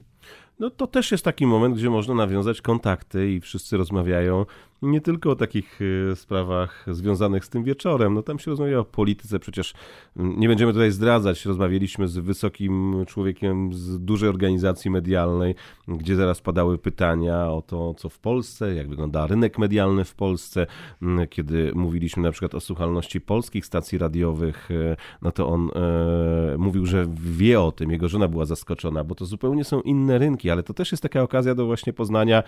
No 0.58 0.70
to 0.70 0.86
też 0.86 1.12
jest 1.12 1.24
taki 1.24 1.46
moment, 1.46 1.76
gdzie 1.76 1.90
można 1.90 2.14
nawiązać 2.14 2.60
kontakty 2.60 3.32
i 3.32 3.40
wszyscy 3.40 3.76
rozmawiają 3.76 4.46
nie 4.82 5.00
tylko 5.00 5.30
o 5.30 5.36
takich 5.36 5.80
y, 5.80 6.16
sprawach 6.16 6.84
związanych 6.88 7.44
z 7.44 7.48
tym 7.48 7.64
wieczorem. 7.64 8.14
No 8.14 8.22
tam 8.22 8.38
się 8.38 8.50
rozmawia 8.50 8.78
o 8.78 8.84
polityce, 8.84 9.38
przecież 9.38 9.74
mm, 10.16 10.40
nie 10.40 10.48
będziemy 10.48 10.72
tutaj 10.72 10.90
zdradzać. 10.90 11.44
Rozmawialiśmy 11.44 12.08
z 12.08 12.18
wysokim 12.18 13.04
człowiekiem 13.06 13.72
z 13.72 14.00
dużej 14.00 14.28
organizacji 14.28 14.90
medialnej, 14.90 15.54
gdzie 15.88 16.16
zaraz 16.16 16.40
padały 16.40 16.78
pytania 16.78 17.50
o 17.50 17.62
to, 17.62 17.94
co 17.94 18.08
w 18.08 18.18
Polsce, 18.18 18.74
jak 18.74 18.88
wygląda 18.88 19.26
rynek 19.26 19.58
medialny 19.58 20.04
w 20.04 20.14
Polsce. 20.14 20.66
Mm, 21.02 21.28
kiedy 21.28 21.72
mówiliśmy 21.74 22.22
na 22.22 22.30
przykład 22.30 22.54
o 22.54 22.60
słuchalności 22.60 23.20
polskich 23.20 23.66
stacji 23.66 23.98
radiowych, 23.98 24.70
y, 24.70 24.96
no 25.22 25.32
to 25.32 25.48
on 25.48 25.70
e, 25.74 26.58
mówił, 26.58 26.86
że 26.86 27.06
wie 27.14 27.60
o 27.60 27.72
tym. 27.72 27.90
Jego 27.90 28.08
żona 28.08 28.28
była 28.28 28.44
zaskoczona, 28.44 29.04
bo 29.04 29.14
to 29.14 29.24
zupełnie 29.24 29.64
są 29.64 29.80
inne 29.80 30.18
rynki, 30.18 30.50
ale 30.50 30.62
to 30.62 30.74
też 30.74 30.90
jest 30.92 31.02
taka 31.02 31.22
okazja 31.22 31.54
do 31.54 31.66
właśnie 31.66 31.92
poznania 31.92 32.42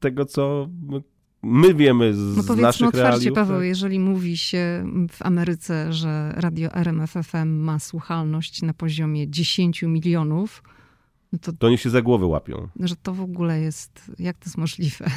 tego, 0.00 0.24
co 0.24 0.68
my 1.42 1.74
wiemy 1.74 2.14
z, 2.14 2.36
no 2.36 2.42
powiedzmy 2.42 2.62
naszych 2.62 2.88
otwarcie, 2.88 3.10
realiów. 3.10 3.34
Paweł, 3.34 3.58
tak? 3.58 3.66
jeżeli 3.66 3.98
mówi 3.98 4.36
się 4.36 4.84
w 5.10 5.22
Ameryce, 5.22 5.92
że 5.92 6.32
radio 6.36 6.74
RMFFM 6.74 7.48
ma 7.48 7.78
słuchalność 7.78 8.62
na 8.62 8.74
poziomie 8.74 9.30
10 9.30 9.82
milionów, 9.82 10.62
no 11.32 11.38
to, 11.38 11.52
to 11.52 11.66
oni 11.66 11.78
się 11.78 11.90
za 11.90 12.02
głowę 12.02 12.26
łapią. 12.26 12.68
Że 12.80 12.96
to 12.96 13.14
w 13.14 13.20
ogóle 13.20 13.60
jest, 13.60 14.12
jak 14.18 14.38
to 14.38 14.44
jest 14.44 14.58
możliwe? 14.58 15.10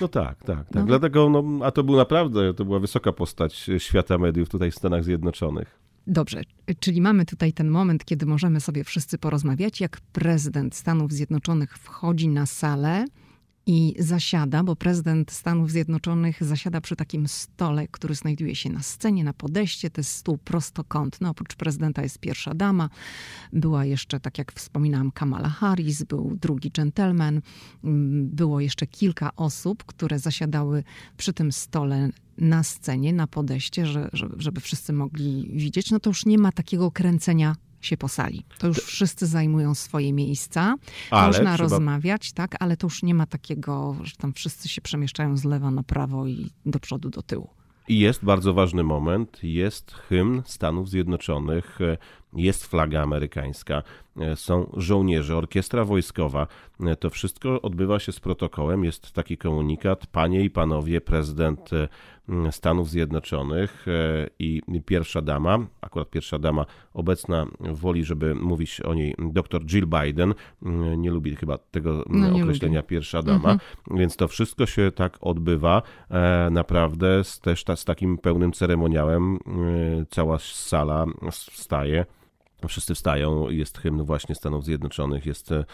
No 0.00 0.08
tak, 0.08 0.44
tak, 0.44 0.68
tak. 0.68 0.74
No. 0.74 0.84
Dlatego, 0.84 1.30
no, 1.30 1.66
a 1.66 1.70
to 1.70 1.84
był 1.84 1.96
naprawdę, 1.96 2.54
to 2.54 2.64
była 2.64 2.78
wysoka 2.78 3.12
postać 3.12 3.70
świata 3.78 4.18
mediów 4.18 4.48
tutaj 4.48 4.70
w 4.70 4.74
Stanach 4.74 5.04
Zjednoczonych. 5.04 5.78
Dobrze, 6.06 6.42
czyli 6.80 7.00
mamy 7.00 7.24
tutaj 7.24 7.52
ten 7.52 7.68
moment, 7.68 8.04
kiedy 8.04 8.26
możemy 8.26 8.60
sobie 8.60 8.84
wszyscy 8.84 9.18
porozmawiać, 9.18 9.80
jak 9.80 10.00
prezydent 10.12 10.74
Stanów 10.74 11.12
Zjednoczonych 11.12 11.78
wchodzi 11.78 12.28
na 12.28 12.46
salę 12.46 13.04
i 13.72 13.94
zasiada, 13.98 14.64
bo 14.64 14.76
prezydent 14.76 15.30
Stanów 15.30 15.70
Zjednoczonych 15.70 16.44
zasiada 16.44 16.80
przy 16.80 16.96
takim 16.96 17.28
stole, 17.28 17.88
który 17.88 18.14
znajduje 18.14 18.54
się 18.54 18.70
na 18.70 18.82
scenie, 18.82 19.24
na 19.24 19.32
podejście. 19.32 19.90
To 19.90 20.00
jest 20.00 20.12
stół 20.12 20.38
prostokątny. 20.38 21.28
Oprócz 21.28 21.54
prezydenta 21.54 22.02
jest 22.02 22.18
pierwsza 22.18 22.54
dama. 22.54 22.88
Była 23.52 23.84
jeszcze, 23.84 24.20
tak 24.20 24.38
jak 24.38 24.52
wspominałam, 24.52 25.10
Kamala 25.10 25.48
Harris, 25.48 26.02
był 26.02 26.36
drugi 26.40 26.70
gentleman. 26.70 27.40
Było 28.24 28.60
jeszcze 28.60 28.86
kilka 28.86 29.30
osób, 29.36 29.84
które 29.84 30.18
zasiadały 30.18 30.84
przy 31.16 31.32
tym 31.32 31.52
stole 31.52 32.10
na 32.38 32.62
scenie, 32.62 33.12
na 33.12 33.26
podejście, 33.26 33.86
że, 33.86 34.10
żeby 34.36 34.60
wszyscy 34.60 34.92
mogli 34.92 35.50
widzieć. 35.52 35.90
No 35.90 36.00
to 36.00 36.10
już 36.10 36.26
nie 36.26 36.38
ma 36.38 36.52
takiego 36.52 36.90
kręcenia 36.90 37.56
się 37.80 37.96
po 37.96 38.08
sali. 38.08 38.44
To 38.58 38.66
już 38.66 38.78
wszyscy 38.78 39.26
zajmują 39.26 39.74
swoje 39.74 40.12
miejsca. 40.12 40.74
Ale 41.10 41.26
Można 41.26 41.54
trzeba... 41.54 41.56
rozmawiać, 41.56 42.32
tak, 42.32 42.56
ale 42.60 42.76
to 42.76 42.86
już 42.86 43.02
nie 43.02 43.14
ma 43.14 43.26
takiego, 43.26 43.96
że 44.02 44.16
tam 44.16 44.32
wszyscy 44.32 44.68
się 44.68 44.80
przemieszczają 44.80 45.36
z 45.36 45.44
lewa 45.44 45.70
na 45.70 45.82
prawo 45.82 46.26
i 46.26 46.50
do 46.66 46.78
przodu, 46.78 47.10
do 47.10 47.22
tyłu. 47.22 47.50
I 47.88 47.98
jest 47.98 48.24
bardzo 48.24 48.54
ważny 48.54 48.82
moment, 48.82 49.38
jest 49.42 49.92
hymn 49.92 50.42
Stanów 50.46 50.88
Zjednoczonych, 50.90 51.78
jest 52.36 52.66
flaga 52.66 53.02
amerykańska, 53.02 53.82
są 54.34 54.72
żołnierze, 54.76 55.36
orkiestra 55.36 55.84
wojskowa. 55.84 56.46
To 57.00 57.10
wszystko 57.10 57.62
odbywa 57.62 57.98
się 57.98 58.12
z 58.12 58.20
protokołem. 58.20 58.84
Jest 58.84 59.12
taki 59.12 59.36
komunikat. 59.36 60.06
Panie 60.06 60.44
i 60.44 60.50
panowie, 60.50 61.00
prezydent 61.00 61.70
Stanów 62.50 62.90
Zjednoczonych 62.90 63.86
e, 63.88 64.26
i 64.38 64.62
pierwsza 64.86 65.22
dama, 65.22 65.58
akurat 65.80 66.10
pierwsza 66.10 66.38
dama 66.38 66.66
obecna 66.94 67.46
woli, 67.60 68.04
żeby 68.04 68.34
mówić 68.34 68.80
o 68.80 68.94
niej 68.94 69.14
dr 69.18 69.64
Jill 69.64 69.86
Biden, 69.86 70.34
nie 70.96 71.10
lubi 71.10 71.36
chyba 71.36 71.58
tego 71.58 72.04
no, 72.08 72.36
określenia 72.36 72.82
pierwsza 72.82 73.22
dama, 73.22 73.52
mhm. 73.52 73.58
więc 73.90 74.16
to 74.16 74.28
wszystko 74.28 74.66
się 74.66 74.92
tak 74.92 75.18
odbywa 75.20 75.82
e, 76.10 76.48
naprawdę 76.50 77.24
z, 77.24 77.40
też 77.40 77.64
z 77.74 77.84
takim 77.84 78.18
pełnym 78.18 78.52
ceremoniałem. 78.52 79.34
E, 79.34 79.38
cała 80.10 80.38
sala 80.38 81.06
wstaje 81.30 82.06
Wszyscy 82.68 82.94
wstają, 82.94 83.48
jest 83.48 83.78
hymn 83.78 84.02
właśnie 84.02 84.34
Stanów 84.34 84.64
Zjednoczonych, 84.64 85.26
jest 85.26 85.52
e, 85.52 85.64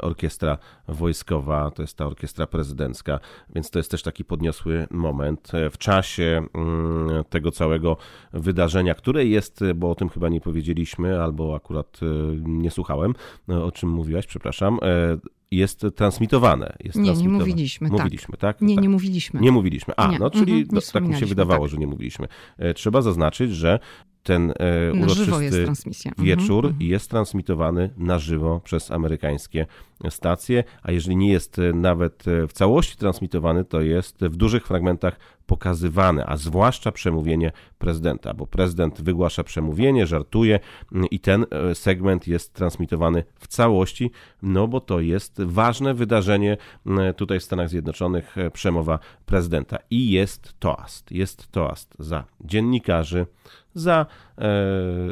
orkiestra 0.00 0.58
wojskowa, 0.88 1.70
to 1.70 1.82
jest 1.82 1.96
ta 1.96 2.06
orkiestra 2.06 2.46
prezydencka, 2.46 3.20
więc 3.54 3.70
to 3.70 3.78
jest 3.78 3.90
też 3.90 4.02
taki 4.02 4.24
podniosły 4.24 4.86
moment. 4.90 5.54
E, 5.54 5.70
w 5.70 5.78
czasie 5.78 6.46
mm, 6.54 7.24
tego 7.24 7.50
całego 7.50 7.96
wydarzenia, 8.32 8.94
które 8.94 9.26
jest, 9.26 9.60
bo 9.74 9.90
o 9.90 9.94
tym 9.94 10.08
chyba 10.08 10.28
nie 10.28 10.40
powiedzieliśmy, 10.40 11.22
albo 11.22 11.54
akurat 11.54 12.00
e, 12.02 12.06
nie 12.40 12.70
słuchałem, 12.70 13.14
o 13.48 13.72
czym 13.72 13.88
mówiłaś, 13.88 14.26
przepraszam, 14.26 14.78
jest 15.50 15.86
transmitowane. 15.94 16.76
Jest 16.84 16.98
nie, 16.98 17.04
transmitowane. 17.04 17.38
nie 17.38 17.44
mówiliśmy. 17.44 17.90
Tak. 17.90 17.98
Mówiliśmy, 17.98 18.36
tak? 18.36 18.60
Nie, 18.60 18.74
tak. 18.74 18.82
nie 18.82 18.88
mówiliśmy. 18.88 19.40
Nie 19.40 19.52
mówiliśmy. 19.52 19.94
A, 19.96 20.06
nie. 20.10 20.18
no 20.18 20.30
czyli 20.30 20.60
mhm, 20.60 20.82
tak 20.92 21.04
mi 21.04 21.16
się 21.16 21.26
wydawało, 21.26 21.64
tak. 21.64 21.70
że 21.70 21.78
nie 21.78 21.86
mówiliśmy. 21.86 22.28
Trzeba 22.74 23.02
zaznaczyć, 23.02 23.52
że 23.52 23.78
ten 24.24 24.50
e, 24.50 24.92
uroczysty 24.92 25.44
jest 25.44 26.06
mhm, 26.06 26.26
wieczór 26.26 26.66
mhm. 26.66 26.82
jest 26.82 27.10
transmitowany 27.10 27.90
na 27.96 28.18
żywo 28.18 28.60
przez 28.64 28.90
amerykańskie 28.90 29.66
stacje, 30.10 30.64
a 30.82 30.92
jeżeli 30.92 31.16
nie 31.16 31.32
jest 31.32 31.58
e, 31.58 31.72
nawet 31.72 32.28
e, 32.28 32.46
w 32.46 32.52
całości 32.52 32.96
transmitowany, 32.96 33.64
to 33.64 33.80
jest 33.80 34.24
w 34.24 34.36
dużych 34.36 34.66
fragmentach 34.66 35.18
pokazywany, 35.46 36.26
a 36.26 36.36
zwłaszcza 36.36 36.92
przemówienie 36.92 37.52
prezydenta, 37.78 38.34
bo 38.34 38.46
prezydent 38.46 39.02
wygłasza 39.02 39.44
przemówienie, 39.44 40.06
żartuje 40.06 40.60
mm, 40.92 41.06
i 41.10 41.20
ten 41.20 41.46
segment 41.74 42.28
jest 42.28 42.52
transmitowany 42.52 43.24
w 43.38 43.46
całości, 43.48 44.10
no 44.42 44.68
bo 44.68 44.80
to 44.80 45.00
jest 45.00 45.42
ważne 45.42 45.94
wydarzenie 45.94 46.56
mm, 46.86 47.14
tutaj 47.14 47.40
w 47.40 47.44
Stanach 47.44 47.68
Zjednoczonych, 47.68 48.36
przemowa 48.52 48.98
prezydenta. 49.26 49.78
I 49.90 50.10
jest 50.10 50.54
toast, 50.58 51.12
jest 51.12 51.52
toast 51.52 51.94
za 51.98 52.24
dziennikarzy, 52.40 53.26
za 53.74 54.06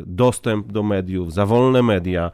dostęp 0.07 0.73
do 0.73 0.83
mediów, 0.83 1.33
za 1.33 1.47
wolne 1.47 1.83
media. 1.83 2.31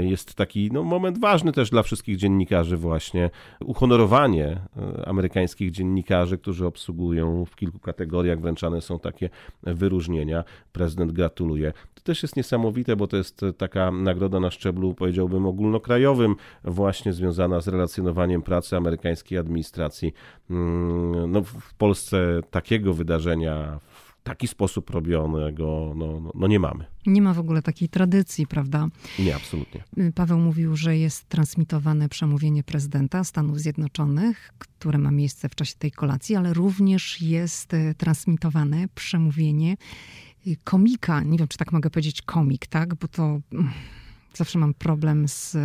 Jest 0.00 0.34
taki 0.34 0.70
no, 0.72 0.82
moment 0.82 1.20
ważny 1.20 1.52
też 1.52 1.70
dla 1.70 1.82
wszystkich 1.82 2.16
dziennikarzy 2.16 2.76
właśnie. 2.76 3.30
Uhonorowanie 3.64 4.60
amerykańskich 5.06 5.70
dziennikarzy, 5.70 6.38
którzy 6.38 6.66
obsługują 6.66 7.44
w 7.44 7.56
kilku 7.56 7.78
kategoriach, 7.78 8.40
wręczane 8.40 8.80
są 8.80 8.98
takie 8.98 9.30
wyróżnienia. 9.62 10.44
Prezydent 10.72 11.12
gratuluje. 11.12 11.72
To 11.94 12.02
też 12.02 12.22
jest 12.22 12.36
niesamowite, 12.36 12.96
bo 12.96 13.06
to 13.06 13.16
jest 13.16 13.40
taka 13.58 13.90
nagroda 13.90 14.40
na 14.40 14.50
szczeblu, 14.50 14.94
powiedziałbym, 14.94 15.46
ogólnokrajowym, 15.46 16.36
właśnie 16.64 17.12
związana 17.12 17.60
z 17.60 17.68
relacjonowaniem 17.68 18.42
pracy 18.42 18.76
amerykańskiej 18.76 19.38
administracji. 19.38 20.12
Mm, 20.50 21.32
no, 21.32 21.42
w 21.42 21.74
Polsce 21.74 22.40
takiego 22.50 22.94
wydarzenia 22.94 23.78
taki 24.22 24.48
sposób 24.48 24.90
robionego 24.90 25.92
no, 25.96 26.20
no, 26.20 26.32
no, 26.34 26.46
nie 26.46 26.60
mamy. 26.60 26.84
Nie 27.06 27.22
ma 27.22 27.34
w 27.34 27.38
ogóle 27.38 27.62
takiej 27.62 27.88
tradycji, 27.88 28.46
prawda? 28.46 28.88
Nie, 29.18 29.36
absolutnie. 29.36 29.84
Paweł 30.14 30.38
mówił, 30.38 30.76
że 30.76 30.96
jest 30.96 31.28
transmitowane 31.28 32.08
przemówienie 32.08 32.62
prezydenta 32.62 33.24
Stanów 33.24 33.60
Zjednoczonych, 33.60 34.52
które 34.58 34.98
ma 34.98 35.10
miejsce 35.10 35.48
w 35.48 35.54
czasie 35.54 35.74
tej 35.78 35.90
kolacji, 35.90 36.36
ale 36.36 36.54
również 36.54 37.20
jest 37.20 37.74
e, 37.74 37.94
transmitowane 37.94 38.88
przemówienie 38.94 39.76
e, 40.46 40.50
komika. 40.64 41.22
Nie 41.22 41.38
wiem, 41.38 41.48
czy 41.48 41.58
tak 41.58 41.72
mogę 41.72 41.90
powiedzieć 41.90 42.22
komik, 42.22 42.66
tak? 42.66 42.94
Bo 42.94 43.08
to 43.08 43.40
mm, 43.52 43.70
zawsze 44.34 44.58
mam 44.58 44.74
problem 44.74 45.28
z... 45.28 45.56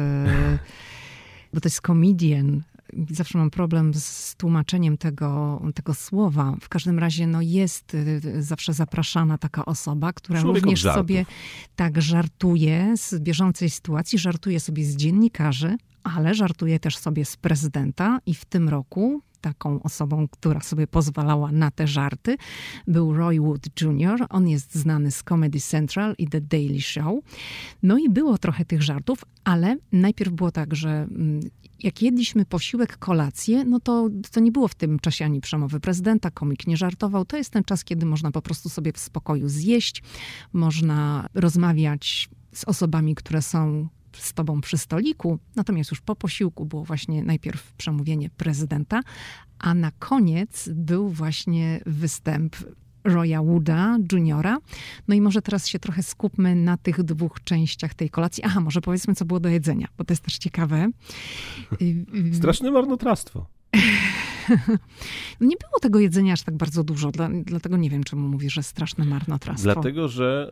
Bo 1.53 1.61
to 1.61 1.67
jest 1.67 1.81
comedian, 1.81 2.61
zawsze 3.09 3.37
mam 3.37 3.49
problem 3.49 3.93
z 3.93 4.35
tłumaczeniem 4.35 4.97
tego, 4.97 5.61
tego 5.75 5.93
słowa. 5.93 6.55
W 6.61 6.69
każdym 6.69 6.99
razie 6.99 7.27
no, 7.27 7.41
jest 7.41 7.93
y, 7.93 8.43
zawsze 8.43 8.73
zapraszana 8.73 9.37
taka 9.37 9.65
osoba, 9.65 10.13
która 10.13 10.41
Człowiek 10.41 10.63
również 10.63 10.81
sobie 10.81 11.25
tak 11.75 12.01
żartuje 12.01 12.93
z 12.97 13.19
bieżącej 13.19 13.69
sytuacji, 13.69 14.19
żartuje 14.19 14.59
sobie 14.59 14.85
z 14.85 14.95
dziennikarzy, 14.95 15.77
ale 16.03 16.33
żartuje 16.33 16.79
też 16.79 16.97
sobie 16.97 17.25
z 17.25 17.37
prezydenta 17.37 18.19
i 18.25 18.33
w 18.33 18.45
tym 18.45 18.69
roku 18.69 19.21
taką 19.41 19.83
osobą, 19.83 20.27
która 20.27 20.61
sobie 20.61 20.87
pozwalała 20.87 21.51
na 21.51 21.71
te 21.71 21.87
żarty, 21.87 22.37
był 22.87 23.13
Roy 23.13 23.39
Wood 23.39 23.81
Jr. 23.81 24.25
On 24.29 24.47
jest 24.47 24.75
znany 24.75 25.11
z 25.11 25.23
Comedy 25.23 25.59
Central 25.59 26.15
i 26.17 26.27
The 26.27 26.41
Daily 26.41 26.81
Show. 26.81 27.19
No 27.83 27.97
i 27.97 28.09
było 28.09 28.37
trochę 28.37 28.65
tych 28.65 28.83
żartów, 28.83 29.25
ale 29.43 29.77
najpierw 29.91 30.31
było 30.31 30.51
tak, 30.51 30.75
że 30.75 30.89
mm, 30.89 31.39
jak 31.83 32.01
jedliśmy 32.01 32.45
posiłek, 32.45 32.97
kolację, 32.97 33.65
no 33.65 33.79
to, 33.79 34.09
to 34.31 34.39
nie 34.39 34.51
było 34.51 34.67
w 34.67 34.75
tym 34.75 34.99
czasie 34.99 35.25
ani 35.25 35.41
przemowy 35.41 35.79
prezydenta, 35.79 36.31
komik 36.31 36.67
nie 36.67 36.77
żartował. 36.77 37.25
To 37.25 37.37
jest 37.37 37.49
ten 37.49 37.63
czas, 37.63 37.83
kiedy 37.83 38.05
można 38.05 38.31
po 38.31 38.41
prostu 38.41 38.69
sobie 38.69 38.93
w 38.93 38.99
spokoju 38.99 39.49
zjeść, 39.49 40.03
można 40.53 41.29
rozmawiać 41.33 42.29
z 42.53 42.63
osobami, 42.63 43.15
które 43.15 43.41
są 43.41 43.87
z 44.13 44.33
tobą 44.33 44.61
przy 44.61 44.77
stoliku. 44.77 45.39
Natomiast 45.55 45.91
już 45.91 46.01
po 46.01 46.15
posiłku 46.15 46.65
było 46.65 46.83
właśnie 46.83 47.23
najpierw 47.23 47.73
przemówienie 47.73 48.29
prezydenta, 48.29 49.01
a 49.59 49.73
na 49.73 49.91
koniec 49.91 50.69
był 50.75 51.09
właśnie 51.09 51.79
występ 51.85 52.55
Roya 53.05 53.43
Wooda 53.43 53.97
Juniora. 54.11 54.57
No 55.07 55.15
i 55.15 55.21
może 55.21 55.41
teraz 55.41 55.67
się 55.67 55.79
trochę 55.79 56.03
skupmy 56.03 56.55
na 56.55 56.77
tych 56.77 57.03
dwóch 57.03 57.43
częściach 57.43 57.93
tej 57.93 58.09
kolacji. 58.09 58.43
Aha, 58.43 58.59
może 58.59 58.81
powiedzmy, 58.81 59.15
co 59.15 59.25
było 59.25 59.39
do 59.39 59.49
jedzenia, 59.49 59.87
bo 59.97 60.03
to 60.03 60.13
jest 60.13 60.23
też 60.23 60.37
ciekawe. 60.37 60.89
Straszne 62.33 62.71
marnotrawstwo. 62.71 63.45
nie 65.41 65.55
było 65.57 65.79
tego 65.81 65.99
jedzenia 65.99 66.33
aż 66.33 66.43
tak 66.43 66.57
bardzo 66.57 66.83
dużo, 66.83 67.11
dla, 67.11 67.29
dlatego 67.45 67.77
nie 67.77 67.89
wiem, 67.89 68.03
czemu 68.03 68.27
mówisz, 68.27 68.53
że 68.53 68.63
straszne 68.63 69.05
marnotrawstwo. 69.05 69.73
Dlatego, 69.73 70.07
że 70.07 70.51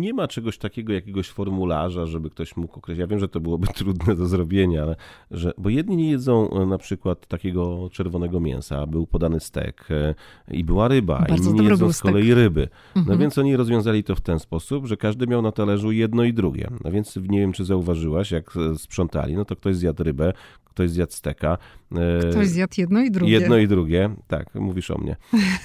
nie 0.00 0.14
ma 0.14 0.28
czegoś 0.28 0.58
takiego, 0.58 0.92
jakiegoś 0.92 1.28
formularza, 1.28 2.06
żeby 2.06 2.30
ktoś 2.30 2.56
mógł 2.56 2.78
określić. 2.78 3.00
Ja 3.00 3.06
wiem, 3.06 3.18
że 3.18 3.28
to 3.28 3.40
byłoby 3.40 3.66
trudne 3.76 4.16
do 4.16 4.26
zrobienia, 4.26 4.82
ale 4.82 4.96
że, 5.30 5.52
bo 5.58 5.68
jedni 5.68 5.96
nie 5.96 6.10
jedzą 6.10 6.50
e, 6.50 6.66
na 6.66 6.78
przykład 6.78 7.26
takiego 7.26 7.88
czerwonego 7.92 8.40
mięsa, 8.40 8.86
był 8.86 9.06
podany 9.06 9.40
stek 9.40 9.88
y, 9.90 10.14
i 10.54 10.64
była 10.64 10.88
ryba, 10.88 11.24
Bardzo 11.28 11.50
inni 11.50 11.64
jedzą 11.64 11.92
z 11.92 12.00
kolei 12.00 12.34
ryby. 12.34 12.68
No 12.94 13.00
Mhm. 13.00 13.18
więc 13.20 13.38
oni 13.38 13.56
rozwiązali 13.56 14.04
to 14.04 14.14
w 14.14 14.20
ten 14.20 14.38
sposób, 14.38 14.86
że 14.86 14.96
każdy 14.96 15.26
miał 15.26 15.42
na 15.42 15.52
talerzu 15.52 15.92
jedno 15.92 16.24
i 16.24 16.32
drugie. 16.32 16.68
No 16.84 16.90
więc 16.90 17.16
nie 17.16 17.38
wiem, 17.38 17.52
czy 17.52 17.64
zauważyłaś, 17.64 18.30
jak 18.30 18.56
e, 18.56 18.78
sprzątali, 18.78 19.34
no 19.34 19.44
to 19.44 19.56
ktoś 19.56 19.76
zjadł 19.76 20.02
rybę, 20.04 20.32
ktoś 20.78 20.90
zjadł 20.90 21.12
steka. 21.12 21.58
e, 21.96 22.30
Ktoś 22.30 22.48
zjadł 22.48 22.74
jedno 22.78 23.00
i 23.00 23.10
drugie. 23.10 23.32
Jedno 23.32 23.56
i 23.56 23.68
drugie, 23.68 24.10
tak, 24.28 24.54
mówisz 24.54 24.90
o 24.90 24.98
mnie. 24.98 25.16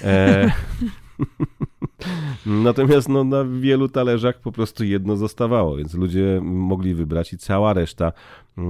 E... 0.04 0.50
Natomiast 2.46 3.08
no, 3.08 3.24
na 3.24 3.44
wielu 3.44 3.88
talerzach 3.88 4.40
po 4.40 4.52
prostu 4.52 4.84
jedno 4.84 5.16
zostawało, 5.16 5.76
więc 5.76 5.94
ludzie 5.94 6.40
mogli 6.42 6.94
wybrać 6.94 7.32
i 7.32 7.38
cała 7.38 7.72
reszta 7.72 8.12
e, 8.58 8.62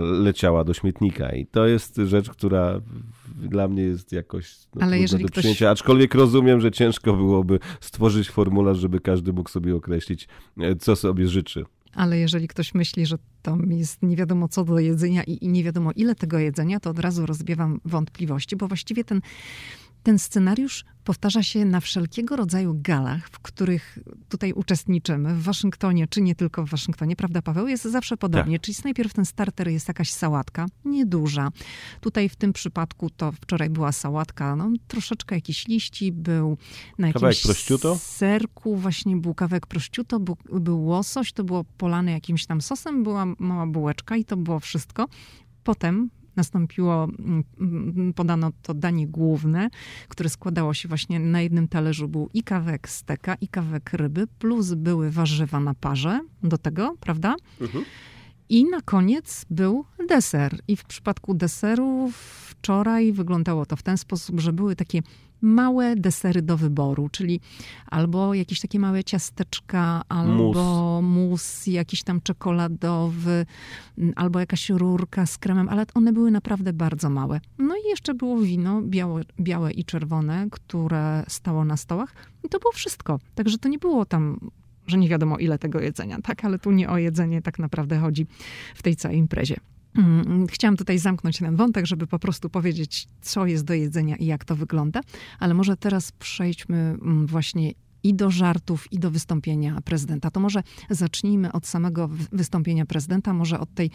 leciała 0.00 0.64
do 0.64 0.74
śmietnika. 0.74 1.32
I 1.32 1.46
to 1.46 1.66
jest 1.66 1.96
rzecz, 1.96 2.30
która 2.30 2.80
dla 3.36 3.68
mnie 3.68 3.82
jest 3.82 4.12
jakoś 4.12 4.56
no, 4.74 4.82
Ale 4.82 4.98
jeżeli 4.98 5.24
do 5.24 5.28
ktoś- 5.28 5.42
przyjęcia. 5.42 5.70
Aczkolwiek 5.70 6.14
rozumiem, 6.14 6.60
że 6.60 6.70
ciężko 6.70 7.12
byłoby 7.12 7.58
stworzyć 7.80 8.30
formularz, 8.30 8.78
żeby 8.78 9.00
każdy 9.00 9.32
mógł 9.32 9.50
sobie 9.50 9.76
określić, 9.76 10.28
e, 10.60 10.76
co 10.76 10.96
sobie 10.96 11.28
życzy. 11.28 11.64
Ale 11.94 12.18
jeżeli 12.18 12.48
ktoś 12.48 12.74
myśli, 12.74 13.06
że 13.06 13.16
tam 13.42 13.72
jest 13.72 14.02
nie 14.02 14.16
wiadomo 14.16 14.48
co 14.48 14.64
do 14.64 14.78
jedzenia 14.78 15.24
i, 15.24 15.44
i 15.44 15.48
nie 15.48 15.64
wiadomo 15.64 15.90
ile 15.96 16.14
tego 16.14 16.38
jedzenia, 16.38 16.80
to 16.80 16.90
od 16.90 16.98
razu 16.98 17.26
rozbiewam 17.26 17.80
wątpliwości, 17.84 18.56
bo 18.56 18.68
właściwie 18.68 19.04
ten, 19.04 19.20
ten 20.02 20.18
scenariusz 20.18 20.84
powtarza 21.04 21.42
się 21.42 21.64
na 21.64 21.80
wszelkiego 21.80 22.36
rodzaju 22.36 22.80
galach, 22.82 23.28
w 23.28 23.38
których 23.38 23.98
tutaj 24.28 24.52
uczestniczymy, 24.52 25.34
w 25.34 25.42
Waszyngtonie, 25.42 26.08
czy 26.08 26.20
nie 26.20 26.34
tylko 26.34 26.66
w 26.66 26.70
Waszyngtonie, 26.70 27.16
prawda 27.16 27.42
Paweł? 27.42 27.68
Jest 27.68 27.84
zawsze 27.84 28.16
podobnie. 28.16 28.58
Czyli 28.58 28.78
najpierw 28.84 29.12
ten 29.12 29.24
starter 29.24 29.68
jest 29.68 29.88
jakaś 29.88 30.12
sałatka, 30.12 30.66
nieduża. 30.84 31.48
Tutaj 32.00 32.28
w 32.28 32.36
tym 32.36 32.52
przypadku 32.52 33.10
to 33.10 33.32
wczoraj 33.32 33.70
była 33.70 33.92
sałatka, 33.92 34.56
no 34.56 34.70
troszeczkę 34.88 35.34
jakiś 35.34 35.68
liści, 35.68 36.12
był 36.12 36.58
na 36.98 37.12
Kawałek 37.12 37.36
jakimś 37.44 38.00
serku, 38.00 38.76
właśnie 38.76 39.16
był 39.16 39.34
kawałek 39.34 39.66
prosciutto, 39.66 40.20
był, 40.20 40.36
był 40.60 40.84
łosoś, 40.84 41.32
to 41.32 41.44
było 41.44 41.64
polane 41.64 42.12
jakimś 42.12 42.46
tam 42.46 42.60
sosem, 42.60 43.02
była 43.02 43.26
mała 43.38 43.66
bułeczka 43.66 44.16
i 44.16 44.24
to 44.24 44.36
było 44.36 44.60
wszystko. 44.60 45.08
Potem 45.64 46.10
nastąpiło, 46.38 47.08
mm, 47.58 48.12
podano 48.14 48.52
to 48.62 48.74
danie 48.74 49.06
główne, 49.06 49.70
które 50.08 50.28
składało 50.28 50.74
się 50.74 50.88
właśnie 50.88 51.20
na 51.20 51.40
jednym 51.40 51.68
talerzu 51.68 52.08
był 52.08 52.30
i 52.34 52.42
kawałek 52.42 52.88
steka, 52.88 53.34
i 53.34 53.48
kawałek 53.48 53.92
ryby, 53.92 54.26
plus 54.38 54.74
były 54.74 55.10
warzywa 55.10 55.60
na 55.60 55.74
parze 55.74 56.20
do 56.42 56.58
tego, 56.58 56.94
prawda? 57.00 57.34
I 58.48 58.64
na 58.64 58.80
koniec 58.80 59.46
był 59.50 59.84
deser. 60.08 60.58
I 60.68 60.76
w 60.76 60.84
przypadku 60.84 61.34
deseru 61.34 62.10
wczoraj 62.12 63.12
wyglądało 63.12 63.66
to 63.66 63.76
w 63.76 63.82
ten 63.82 63.98
sposób, 63.98 64.40
że 64.40 64.52
były 64.52 64.76
takie 64.76 65.02
małe 65.40 65.96
desery 65.96 66.42
do 66.42 66.56
wyboru, 66.56 67.08
czyli 67.08 67.40
albo 67.86 68.34
jakieś 68.34 68.60
takie 68.60 68.78
małe 68.78 69.04
ciasteczka, 69.04 70.02
albo 70.08 71.00
mus, 71.02 71.66
jakiś 71.66 72.02
tam 72.02 72.20
czekoladowy, 72.20 73.46
albo 74.16 74.40
jakaś 74.40 74.70
rurka 74.70 75.26
z 75.26 75.38
kremem, 75.38 75.68
ale 75.68 75.86
one 75.94 76.12
były 76.12 76.30
naprawdę 76.30 76.72
bardzo 76.72 77.10
małe. 77.10 77.40
No 77.58 77.74
i 77.76 77.88
jeszcze 77.88 78.14
było 78.14 78.38
wino 78.38 78.82
białe, 78.82 79.22
białe 79.40 79.72
i 79.72 79.84
czerwone, 79.84 80.46
które 80.50 81.24
stało 81.28 81.64
na 81.64 81.76
stołach. 81.76 82.14
I 82.44 82.48
to 82.48 82.58
było 82.58 82.72
wszystko. 82.72 83.18
Także 83.34 83.58
to 83.58 83.68
nie 83.68 83.78
było 83.78 84.04
tam 84.04 84.50
że 84.88 84.98
nie 84.98 85.08
wiadomo 85.08 85.38
ile 85.38 85.58
tego 85.58 85.80
jedzenia, 85.80 86.18
tak? 86.22 86.44
Ale 86.44 86.58
tu 86.58 86.70
nie 86.70 86.90
o 86.90 86.98
jedzenie 86.98 87.42
tak 87.42 87.58
naprawdę 87.58 87.98
chodzi 87.98 88.26
w 88.74 88.82
tej 88.82 88.96
całej 88.96 89.18
imprezie. 89.18 89.56
Mm, 89.98 90.46
Chciałam 90.46 90.76
tutaj 90.76 90.98
zamknąć 90.98 91.38
ten 91.38 91.56
wątek, 91.56 91.86
żeby 91.86 92.06
po 92.06 92.18
prostu 92.18 92.50
powiedzieć, 92.50 93.08
co 93.20 93.46
jest 93.46 93.64
do 93.64 93.74
jedzenia 93.74 94.16
i 94.16 94.26
jak 94.26 94.44
to 94.44 94.56
wygląda, 94.56 95.00
ale 95.38 95.54
może 95.54 95.76
teraz 95.76 96.12
przejdźmy 96.12 96.76
mm, 96.76 97.26
właśnie 97.26 97.72
i 98.02 98.14
do 98.14 98.30
żartów, 98.30 98.92
i 98.92 98.98
do 98.98 99.10
wystąpienia 99.10 99.78
prezydenta. 99.84 100.30
To 100.30 100.40
może 100.40 100.62
zacznijmy 100.90 101.52
od 101.52 101.66
samego 101.66 102.08
wy- 102.08 102.24
wystąpienia 102.32 102.86
prezydenta, 102.86 103.32
może 103.32 103.60
od 103.60 103.74
tej 103.74 103.90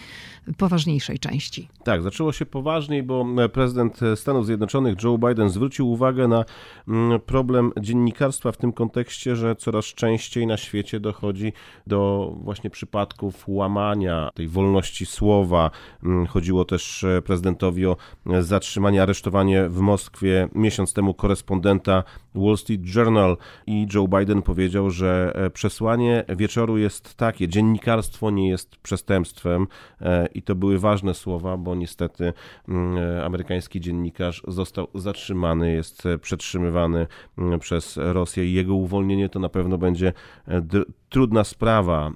poważniejszej 0.58 1.20
części. 1.20 1.68
Tak, 1.84 2.02
zaczęło 2.02 2.32
się 2.32 2.46
poważniej, 2.46 3.04
bo 3.04 3.26
e, 3.38 3.50
prezydent 3.50 4.00
Stanów 4.16 4.46
Zjednoczonych 4.46 5.04
Joe 5.04 5.18
Biden 5.18 5.50
zwrócił 5.50 5.92
uwagę 5.92 6.28
na 6.28 6.46
mm, 6.88 7.20
problem 7.20 7.72
dziennikarstwa 7.82 8.52
w 8.52 8.58
tym 8.58 8.74
kontekście, 8.74 9.36
że 9.36 9.56
coraz 9.56 9.86
częściej 9.86 10.48
na 10.48 10.58
świecie 10.58 11.00
dochodzi 11.00 11.54
do 11.88 12.32
właśnie 12.44 12.70
przypadków 12.70 13.44
łamania 13.48 14.30
tej 14.34 14.48
wolności 14.48 15.06
słowa. 15.06 15.72
Mm, 16.04 16.26
Chodziło 16.28 16.66
też 16.66 17.04
e, 17.04 17.22
prezydentowi 17.22 17.86
o 17.86 17.98
e, 18.28 18.44
zatrzymanie, 18.44 19.04
aresztowanie 19.04 19.70
w 19.70 19.80
Moskwie 19.80 20.50
miesiąc 20.56 20.94
temu 20.94 21.14
korespondenta 21.14 22.04
Wall 22.36 22.58
Street 22.58 22.96
Journal 22.96 23.38
i 23.68 23.88
Joe 23.94 24.03
Joe 24.04 24.20
Biden 24.20 24.42
powiedział, 24.42 24.90
że 24.90 25.34
przesłanie 25.54 26.26
wieczoru 26.38 26.78
jest 26.78 27.16
takie: 27.16 27.48
dziennikarstwo 27.48 28.32
nie 28.32 28.50
jest 28.50 28.76
przestępstwem, 28.78 29.68
i 30.34 30.42
to 30.42 30.56
były 30.56 30.80
ważne 30.80 31.14
słowa, 31.14 31.58
bo 31.58 31.76
niestety 31.76 32.34
mm, 32.68 33.24
amerykański 33.26 33.82
dziennikarz 33.82 34.44
został 34.48 34.88
zatrzymany, 34.96 35.72
jest 35.72 36.04
przetrzymywany 36.22 37.08
mm, 37.38 37.60
przez 37.60 37.98
Rosję 37.98 38.46
i 38.46 38.54
jego 38.54 38.76
uwolnienie 38.76 39.30
to 39.30 39.40
na 39.40 39.50
pewno 39.50 39.78
będzie 39.78 40.14
trudna 41.10 41.44
sprawa. 41.44 42.12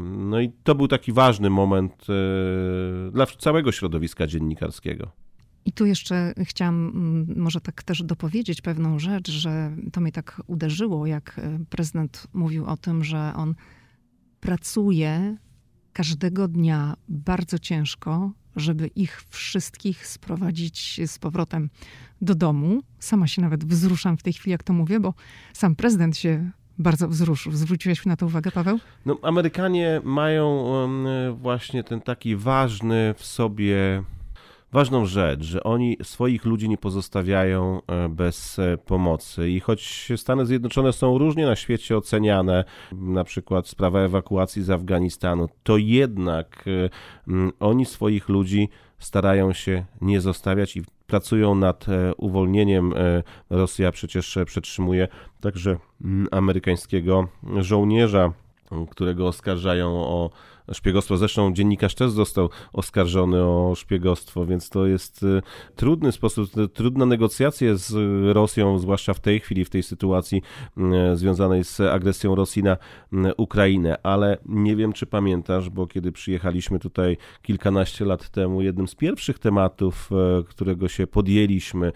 No 0.00 0.40
i 0.40 0.52
to 0.64 0.74
był 0.74 0.88
taki 0.88 1.12
ważny 1.12 1.50
moment 1.50 2.06
dla 3.12 3.26
całego 3.26 3.72
środowiska 3.72 4.26
dziennikarskiego. 4.26 5.10
I 5.70 5.72
tu 5.72 5.86
jeszcze 5.86 6.34
chciałam 6.44 6.88
mm, 6.88 7.34
może 7.36 7.60
tak 7.60 7.82
też 7.82 8.02
dopowiedzieć 8.02 8.62
pewną 8.62 8.98
rzecz, 8.98 9.30
że 9.30 9.76
to 9.92 10.00
mnie 10.00 10.12
tak 10.12 10.42
uderzyło, 10.46 11.06
jak 11.06 11.38
e, 11.38 11.58
prezydent 11.70 12.26
mówił 12.32 12.66
o 12.66 12.76
tym, 12.76 13.04
że 13.04 13.32
on 13.36 13.54
pracuje 14.40 15.36
każdego 15.92 16.48
dnia 16.48 16.96
bardzo 17.08 17.58
ciężko, 17.58 18.32
żeby 18.56 18.86
ich 18.86 19.22
wszystkich 19.28 20.06
sprowadzić 20.06 21.00
z 21.06 21.18
powrotem 21.18 21.70
do 22.20 22.34
domu. 22.34 22.82
Sama 22.98 23.26
się 23.26 23.42
nawet 23.42 23.64
wzruszam 23.64 24.16
w 24.16 24.22
tej 24.22 24.32
chwili, 24.32 24.50
jak 24.50 24.62
to 24.62 24.72
mówię, 24.72 25.00
bo 25.00 25.14
sam 25.52 25.76
prezydent 25.76 26.16
się 26.16 26.50
bardzo 26.78 27.08
wzruszył. 27.08 27.52
Zwróciłeś 27.52 28.06
na 28.06 28.16
to 28.16 28.26
uwagę, 28.26 28.50
Paweł? 28.50 28.78
No, 29.06 29.18
Amerykanie 29.22 30.00
mają 30.04 30.64
właśnie 31.34 31.84
ten 31.84 32.00
taki 32.00 32.36
ważny 32.36 33.14
w 33.16 33.24
sobie 33.24 34.02
ważną 34.72 35.06
rzecz, 35.06 35.42
że 35.42 35.62
oni 35.62 35.96
swoich 36.02 36.44
ludzi 36.44 36.68
nie 36.68 36.78
pozostawiają 36.78 37.80
e, 37.86 38.08
bez 38.08 38.58
e, 38.58 38.78
pomocy. 38.78 39.50
I 39.50 39.60
choć 39.60 40.12
Stany 40.16 40.46
Zjednoczone 40.46 40.92
są 40.92 41.18
różnie 41.18 41.46
na 41.46 41.56
świecie 41.56 41.96
oceniane, 41.96 42.64
na 42.92 43.24
przykład 43.24 43.68
sprawa 43.68 44.00
ewakuacji 44.00 44.62
z 44.62 44.70
Afganistanu, 44.70 45.48
to 45.62 45.76
jednak 45.76 46.64
e, 46.66 47.50
oni 47.60 47.86
swoich 47.86 48.28
ludzi 48.28 48.68
starają 48.98 49.52
się 49.52 49.84
nie 50.00 50.20
zostawiać 50.20 50.76
i 50.76 50.82
pracują 51.06 51.54
nad 51.54 51.86
uwolnieniem. 52.16 52.94
Rosja 53.50 53.92
przecież 53.92 54.38
przetrzymuje 54.46 55.08
także 55.40 55.76
amerykańskiego 56.30 57.28
żołnierza, 57.58 58.32
którego 58.90 59.26
oskarżają 59.26 59.88
o 59.88 60.30
szpiegostwo. 60.72 61.16
Zresztą 61.16 61.52
dziennikarz 61.52 61.94
też 61.94 62.10
został 62.10 62.50
oskarżony 62.72 63.44
o 63.44 63.72
szpiegostwo, 63.76 64.46
więc 64.46 64.68
to 64.68 64.86
jest 64.86 65.22
y, 65.22 65.42
trudny 65.76 66.12
sposób, 66.12 66.50
trudna 66.74 67.06
negocjacja 67.06 67.74
z 67.74 67.94
Rosją, 68.32 68.78
zwłaszcza 68.78 69.14
w 69.14 69.20
tej 69.20 69.40
chwili, 69.40 69.64
w 69.64 69.70
tej 69.70 69.82
sytuacji 69.82 70.42
y, 71.12 71.16
związanej 71.16 71.64
z 71.64 71.80
agresją 71.80 72.34
Rosji 72.34 72.62
na 72.62 72.76
y, 72.76 73.34
Ukrainę. 73.36 73.96
Ale 74.02 74.38
nie 74.46 74.76
wiem, 74.76 74.92
czy 74.92 75.06
pamiętasz, 75.06 75.70
bo 75.70 75.86
kiedy 75.86 76.12
przyjechaliśmy 76.12 76.78
tutaj 76.78 77.16
kilkanaście 77.42 78.04
lat 78.04 78.28
temu, 78.28 78.62
jednym 78.62 78.88
z 78.88 78.94
pierwszych 78.94 79.38
tematów, 79.38 80.10
którego 80.48 80.88
się 80.88 81.06
podjęliśmy, 81.06 81.92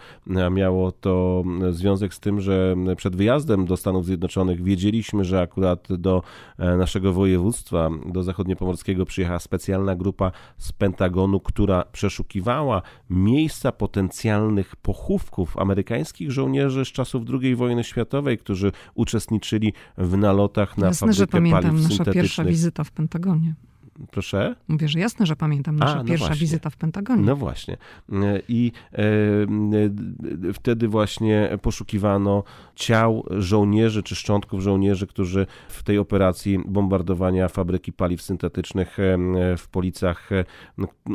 miało 0.51 0.91
to 0.91 1.43
związek 1.69 2.13
z 2.13 2.19
tym, 2.19 2.41
że 2.41 2.75
przed 2.97 3.15
wyjazdem 3.15 3.65
do 3.65 3.77
Stanów 3.77 4.05
Zjednoczonych 4.05 4.63
wiedzieliśmy, 4.63 5.23
że 5.23 5.41
akurat 5.41 5.87
do 5.89 6.21
naszego 6.57 7.13
województwa, 7.13 7.89
do 8.05 8.23
zachodniej 8.23 8.57
Pomorskiego 8.65 9.05
przyjechała 9.05 9.39
specjalna 9.39 9.95
grupa 9.95 10.31
z 10.57 10.71
Pentagonu, 10.71 11.39
która 11.39 11.83
przeszukiwała 11.91 12.81
miejsca 13.09 13.71
potencjalnych 13.71 14.75
pochówków 14.75 15.57
amerykańskich 15.57 16.31
żołnierzy 16.31 16.85
z 16.85 16.87
czasów 16.87 17.23
II 17.41 17.55
wojny 17.55 17.83
światowej, 17.83 18.37
którzy 18.37 18.71
uczestniczyli 18.95 19.73
w 19.97 20.17
nalotach 20.17 20.77
na 20.77 20.87
Jasne, 20.87 20.99
fabrykę 20.99 21.17
że 21.19 21.27
pamiętam 21.27 21.61
paliw 21.61 21.73
nasza 21.73 21.87
syntetycznych. 21.87 22.23
pierwsza 22.23 22.43
wizyta 22.43 22.83
w 22.83 22.91
Pentagonie. 22.91 23.55
Proszę? 24.11 24.55
Mówię, 24.67 24.87
że 24.87 24.99
jasne, 24.99 25.25
że 25.25 25.35
pamiętam 25.35 25.75
nasza 25.75 25.93
A, 25.93 25.97
no 25.97 26.03
pierwsza 26.03 26.27
właśnie. 26.27 26.41
wizyta 26.41 26.69
w 26.69 26.77
Pentagonie. 26.77 27.21
No 27.21 27.35
właśnie. 27.35 27.77
I 28.47 28.71
e, 28.93 28.97
e, 30.49 30.53
wtedy 30.53 30.87
właśnie 30.87 31.57
poszukiwano 31.61 32.43
ciał 32.75 33.25
żołnierzy 33.29 34.03
czy 34.03 34.15
szczątków 34.15 34.61
żołnierzy, 34.61 35.07
którzy 35.07 35.47
w 35.69 35.83
tej 35.83 35.97
operacji 35.97 36.59
bombardowania 36.65 37.47
fabryki 37.47 37.93
paliw 37.93 38.21
syntetycznych 38.21 38.99
e, 38.99 39.17
w 39.57 39.67
Policach, 39.67 40.31
e, 40.31 40.45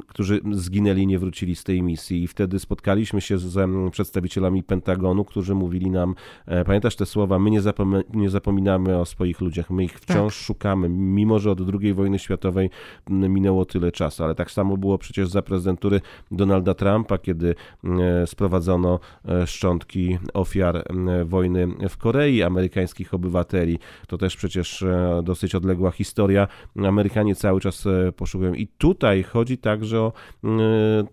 którzy 0.06 0.40
zginęli, 0.52 1.06
nie 1.06 1.18
wrócili 1.18 1.56
z 1.56 1.64
tej 1.64 1.82
misji. 1.82 2.22
I 2.22 2.26
wtedy 2.26 2.58
spotkaliśmy 2.58 3.20
się 3.20 3.38
z 3.38 3.70
przedstawicielami 3.92 4.62
Pentagonu, 4.62 5.24
którzy 5.24 5.54
mówili 5.54 5.90
nam, 5.90 6.14
e, 6.46 6.64
pamiętasz 6.64 6.96
te 6.96 7.06
słowa, 7.06 7.38
my 7.38 7.50
nie, 7.50 7.60
zapom- 7.60 8.02
nie 8.14 8.30
zapominamy 8.30 8.98
o 8.98 9.04
swoich 9.04 9.40
ludziach, 9.40 9.70
my 9.70 9.84
ich 9.84 10.00
wciąż 10.00 10.34
szukamy, 10.34 10.88
mimo 10.88 11.38
że 11.38 11.50
od 11.50 11.60
II 11.82 11.94
wojny 11.94 12.18
światowej 12.18 12.69
minęło 13.08 13.64
tyle 13.64 13.92
czasu, 13.92 14.24
ale 14.24 14.34
tak 14.34 14.50
samo 14.50 14.76
było 14.76 14.98
przecież 14.98 15.28
za 15.28 15.42
prezydentury 15.42 16.00
Donalda 16.30 16.74
Trumpa, 16.74 17.18
kiedy 17.18 17.54
sprowadzono 18.26 19.00
e, 19.28 19.46
szczątki 19.46 20.18
ofiar 20.34 20.84
wojny 21.24 21.68
w 21.88 21.96
Korei, 21.96 22.42
amerykańskich 22.42 23.14
obywateli. 23.14 23.78
To 24.06 24.18
też 24.18 24.36
przecież 24.36 24.82
e, 24.82 25.22
dosyć 25.24 25.54
odległa 25.54 25.90
historia. 25.90 26.48
Amerykanie 26.86 27.34
cały 27.34 27.60
czas 27.60 27.86
e, 27.86 28.12
poszukują. 28.12 28.54
I 28.54 28.66
tutaj 28.66 29.22
chodzi 29.22 29.58
także 29.58 30.00
o 30.00 30.12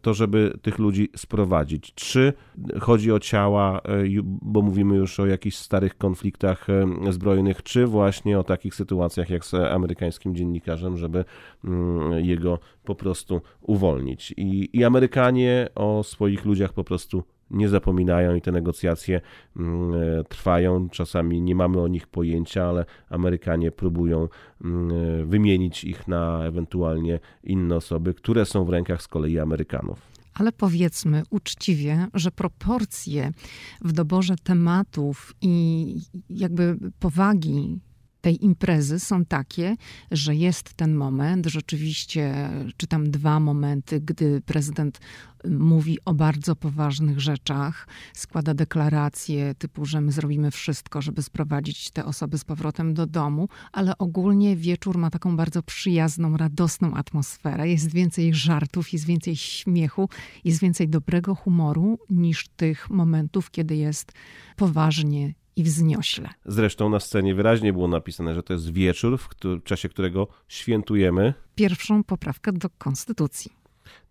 to, 0.01 0.13
żeby 0.13 0.53
tych 0.61 0.79
ludzi 0.79 1.09
sprowadzić. 1.15 1.93
Czy 1.95 2.33
chodzi 2.79 3.11
o 3.11 3.19
ciała, 3.19 3.81
bo 4.41 4.61
mówimy 4.61 4.95
już 4.95 5.19
o 5.19 5.25
jakichś 5.25 5.55
starych 5.57 5.97
konfliktach 5.97 6.67
zbrojnych, 7.09 7.63
czy 7.63 7.85
właśnie 7.85 8.39
o 8.39 8.43
takich 8.43 8.75
sytuacjach 8.75 9.29
jak 9.29 9.45
z 9.45 9.53
amerykańskim 9.53 10.35
dziennikarzem, 10.35 10.97
żeby 10.97 11.25
jego 12.17 12.59
po 12.83 12.95
prostu 12.95 13.41
uwolnić. 13.61 14.33
I, 14.37 14.69
I 14.73 14.83
Amerykanie 14.83 15.69
o 15.75 16.03
swoich 16.03 16.45
ludziach 16.45 16.73
po 16.73 16.83
prostu 16.83 17.23
nie 17.51 17.69
zapominają 17.69 18.35
i 18.35 18.41
te 18.41 18.51
negocjacje 18.51 19.21
mm, 19.55 19.93
e, 19.93 20.23
trwają. 20.23 20.89
Czasami 20.89 21.41
nie 21.41 21.55
mamy 21.55 21.81
o 21.81 21.87
nich 21.87 22.07
pojęcia, 22.07 22.65
ale 22.65 22.85
Amerykanie 23.09 23.71
próbują 23.71 24.27
mm, 24.63 24.91
e, 24.91 25.25
wymienić 25.25 25.83
ich 25.83 26.07
na 26.07 26.45
ewentualnie 26.45 27.19
inne 27.43 27.75
osoby, 27.75 28.13
które 28.13 28.45
są 28.45 28.65
w 28.65 28.69
rękach 28.69 29.01
z 29.01 29.07
kolei 29.07 29.39
Amerykanów. 29.39 30.17
Ale 30.33 30.51
powiedzmy 30.51 31.23
uczciwie, 31.29 32.07
że 32.13 32.31
proporcje 32.31 33.31
w 33.81 33.91
doborze 33.91 34.35
tematów 34.43 35.35
i 35.41 35.95
jakby 36.29 36.77
powagi 36.99 37.79
tej 38.27 38.45
imprezy 38.45 38.99
są 38.99 39.25
takie, 39.25 39.75
że 40.11 40.35
jest 40.35 40.73
ten 40.73 40.95
moment, 40.95 41.45
rzeczywiście, 41.45 42.49
czy 42.77 42.87
tam 42.87 43.11
dwa 43.11 43.39
momenty, 43.39 44.01
gdy 44.01 44.41
prezydent 44.41 44.99
mówi 45.49 45.97
o 46.05 46.13
bardzo 46.13 46.55
poważnych 46.55 47.19
rzeczach, 47.19 47.87
składa 48.13 48.53
deklaracje 48.53 49.55
typu, 49.55 49.85
że 49.85 50.01
my 50.01 50.11
zrobimy 50.11 50.51
wszystko, 50.51 51.01
żeby 51.01 51.23
sprowadzić 51.23 51.89
te 51.89 52.05
osoby 52.05 52.37
z 52.37 52.43
powrotem 52.43 52.93
do 52.93 53.05
domu, 53.05 53.49
ale 53.71 53.97
ogólnie 53.97 54.55
wieczór 54.55 54.97
ma 54.97 55.09
taką 55.09 55.37
bardzo 55.37 55.63
przyjazną, 55.63 56.37
radosną 56.37 56.93
atmosferę. 56.93 57.69
Jest 57.69 57.93
więcej 57.93 58.33
żartów, 58.33 58.93
jest 58.93 59.05
więcej 59.05 59.35
śmiechu, 59.35 60.09
jest 60.43 60.61
więcej 60.61 60.89
dobrego 60.89 61.35
humoru 61.35 61.99
niż 62.09 62.47
tych 62.47 62.89
momentów, 62.89 63.51
kiedy 63.51 63.75
jest 63.75 64.11
poważnie 64.55 65.33
i 65.57 65.63
wzniośle. 65.63 66.29
Zresztą 66.45 66.89
na 66.89 66.99
scenie 66.99 67.35
wyraźnie 67.35 67.73
było 67.73 67.87
napisane, 67.87 68.33
że 68.33 68.43
to 68.43 68.53
jest 68.53 68.73
wieczór, 68.73 69.17
w, 69.17 69.29
w 69.43 69.63
czasie 69.63 69.89
którego 69.89 70.27
świętujemy 70.47 71.33
Pierwszą 71.55 72.03
poprawkę 72.03 72.53
do 72.53 72.69
konstytucji. 72.77 73.51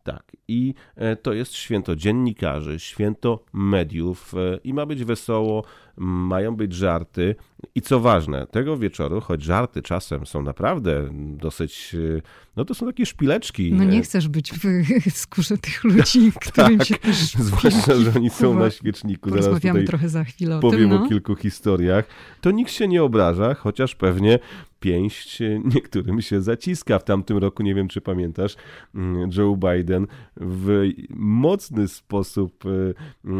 Tak, 0.02 0.36
i 0.48 0.74
e, 0.96 1.16
to 1.16 1.32
jest 1.32 1.54
święto 1.54 1.96
dziennikarzy, 1.96 2.80
święto 2.80 3.44
mediów 3.52 4.34
e, 4.34 4.58
i 4.64 4.74
ma 4.74 4.86
być 4.86 5.04
wesoło, 5.04 5.64
mają 5.96 6.56
być 6.56 6.74
żarty. 6.74 7.34
I 7.74 7.82
co 7.82 8.00
ważne, 8.00 8.46
tego 8.46 8.78
wieczoru, 8.78 9.20
choć 9.20 9.42
żarty 9.42 9.82
czasem 9.82 10.26
są 10.26 10.42
naprawdę 10.42 11.08
dosyć, 11.12 11.96
e, 12.18 12.22
no 12.56 12.64
to 12.64 12.74
są 12.74 12.86
takie 12.86 13.06
szpileczki. 13.06 13.72
No 13.72 13.84
nie 13.84 13.98
e, 13.98 14.02
chcesz 14.02 14.28
być 14.28 14.52
w 14.52 14.64
skórze 15.18 15.58
tych 15.58 15.84
ludzi, 15.84 16.32
którym 16.40 16.78
tak, 16.78 16.88
się 16.88 16.94
też 16.94 17.16
Zwłaszcza, 17.34 17.94
że 17.94 18.12
oni 18.16 18.30
są 18.30 18.58
na 18.58 18.70
świeczniku. 18.70 19.30
Zaraz 19.30 19.46
tutaj 19.46 19.84
trochę 19.84 20.08
za 20.08 20.24
chwilę 20.24 20.56
o 20.56 20.60
powiem 20.60 20.90
tym. 20.90 20.98
No. 20.98 21.04
o 21.04 21.08
kilku 21.08 21.36
historiach. 21.36 22.04
To 22.40 22.50
nikt 22.50 22.72
się 22.72 22.88
nie 22.88 23.02
obraża, 23.02 23.54
chociaż 23.54 23.94
pewnie 23.94 24.38
pięść 24.80 25.42
e, 25.42 25.60
niektórym 25.74 26.22
się 26.22 26.40
zaciska. 26.40 26.98
W 26.98 27.04
tamtym 27.04 27.38
roku, 27.38 27.62
nie 27.62 27.74
wiem 27.74 27.88
czy 27.88 28.00
pamiętasz, 28.00 28.56
mm, 28.94 29.30
Joe 29.36 29.56
Biden 29.56 30.06
w 30.36 30.88
mocny 31.16 31.88
sposób 31.88 32.64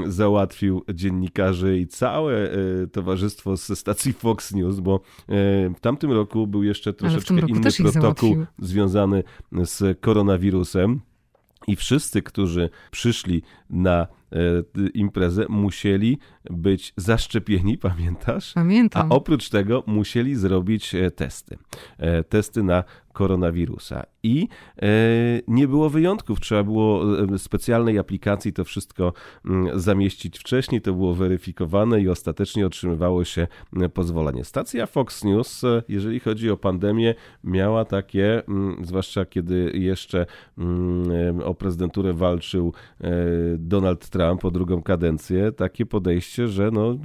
załatwił 0.07 0.85
dziennikarzy 0.95 1.79
i 1.79 1.87
całe 1.87 2.46
towarzystwo 2.93 3.57
ze 3.57 3.77
stacji 3.77 4.13
Fox 4.13 4.53
News, 4.55 4.81
bo 4.81 4.95
e, 4.95 5.01
w 5.75 5.81
tamtym 5.81 6.13
roku 6.13 6.47
był 6.47 6.63
jeszcze 6.63 6.93
troszeczkę 6.93 7.35
inny 7.35 7.71
protokół 7.93 8.37
związany 8.59 9.23
z 9.65 10.01
koronawirusem. 10.01 11.01
I 11.67 11.77
wszyscy, 11.77 12.23
którzy 12.23 12.71
przyszli 12.91 13.43
na 13.71 14.07
imprezę, 14.95 15.47
musieli 15.49 16.19
być 16.51 16.93
zaszczepieni, 16.97 17.79
pamiętasz? 17.89 18.53
Pamiętam. 18.53 19.13
A 19.13 19.15
oprócz 19.15 19.49
tego 19.49 19.83
musieli 19.87 20.35
zrobić 20.35 20.93
testy. 21.17 21.59
Testy 22.29 22.63
na 22.63 22.85
koronawirusa. 23.17 24.07
I 24.23 24.49
e, 24.83 24.89
nie 25.49 25.69
było 25.69 25.91
wyjątków. 25.91 26.41
Trzeba 26.41 26.63
było 26.63 27.19
e, 27.35 27.39
specjalnej 27.39 27.99
aplikacji 27.99 28.53
to 28.53 28.65
wszystko 28.65 29.13
mm, 29.45 29.81
zamieścić 29.81 30.39
wcześniej, 30.39 30.81
to 30.81 30.93
było 30.93 31.15
weryfikowane 31.15 32.01
i 32.01 32.09
ostatecznie 32.09 32.67
otrzymywało 32.67 33.25
się 33.25 33.47
e, 33.77 33.89
pozwolenie. 33.89 34.45
Stacja 34.45 34.87
Fox 34.87 35.25
News, 35.25 35.63
jeżeli 35.89 36.21
chodzi 36.21 36.51
o 36.51 36.57
pandemię, 36.57 37.15
miała 37.45 37.85
takie, 37.85 38.47
mm, 38.49 38.85
zwłaszcza 38.85 39.25
kiedy 39.25 39.73
jeszcze 39.75 40.27
mm, 40.59 41.41
o 41.45 41.55
prezydenturę 41.55 42.13
walczył 42.13 42.73
Donald 43.59 44.09
Trump 44.09 44.26
o 44.31 44.51
drugą 44.51 44.83
kadencję, 44.83 45.53
takie 45.53 45.87
podejście, 45.87 46.49
że 46.49 46.71
no 46.71 46.97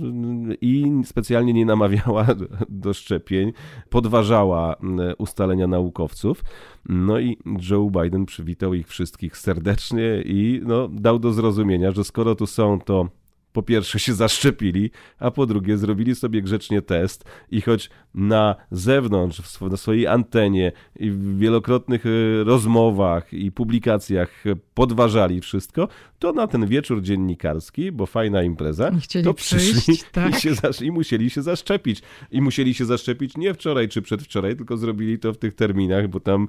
i 0.62 0.92
specjalnie 1.06 1.54
nie 1.54 1.66
namawiała 1.66 2.28
do 2.70 2.94
szczepień, 2.94 3.54
podważała 3.90 4.76
ustalenia 5.18 5.68
naukowców. 5.68 6.44
No 6.90 7.20
i 7.20 7.38
Joe 7.70 7.90
Biden 8.02 8.26
przywitał 8.26 8.74
ich 8.74 8.88
wszystkich 8.88 9.38
serdecznie 9.38 10.22
i 10.26 10.62
no, 10.66 10.88
dał 10.88 11.20
do 11.20 11.34
zrozumienia, 11.34 11.92
że 11.92 12.04
skoro 12.04 12.36
tu 12.36 12.48
są, 12.48 12.80
to 12.80 13.10
po 13.54 13.64
pierwsze 13.64 14.00
się 14.00 14.14
zaszczepili, 14.14 14.92
a 15.20 15.32
po 15.32 15.46
drugie 15.46 15.78
zrobili 15.78 16.16
sobie 16.16 16.42
grzecznie 16.42 16.82
test 16.82 17.26
i 17.52 17.62
choć 17.62 17.90
na 18.14 18.56
zewnątrz, 18.72 19.62
na 19.62 19.78
swojej 19.78 20.08
antenie 20.08 20.72
i 21.00 21.12
w 21.12 21.38
wielokrotnych 21.38 22.06
e, 22.06 22.44
rozmowach 22.44 23.34
i 23.34 23.52
publikacjach 23.52 24.44
podważali 24.74 25.42
wszystko, 25.42 25.88
to 26.20 26.34
na 26.34 26.48
ten 26.48 26.68
wieczór 26.68 27.02
dziennikarski, 27.02 27.92
bo 27.92 28.06
fajna 28.06 28.44
impreza, 28.44 28.92
to 29.24 29.34
przyszli 29.34 29.82
przyjść, 29.82 30.06
tak. 30.12 30.38
i, 30.38 30.42
się 30.42 30.52
i 30.86 30.92
musieli 30.92 31.30
się 31.30 31.42
zaszczepić. 31.42 32.02
I 32.32 32.42
musieli 32.42 32.74
się 32.74 32.86
zaszczepić 32.86 33.38
nie 33.38 33.54
wczoraj 33.54 33.90
czy 33.90 34.02
przedwczoraj, 34.02 34.56
tylko 34.56 34.78
zrobili 34.78 35.20
to 35.20 35.34
w 35.34 35.38
tych 35.38 35.54
terminach, 35.54 36.08
bo 36.08 36.20
tam 36.20 36.48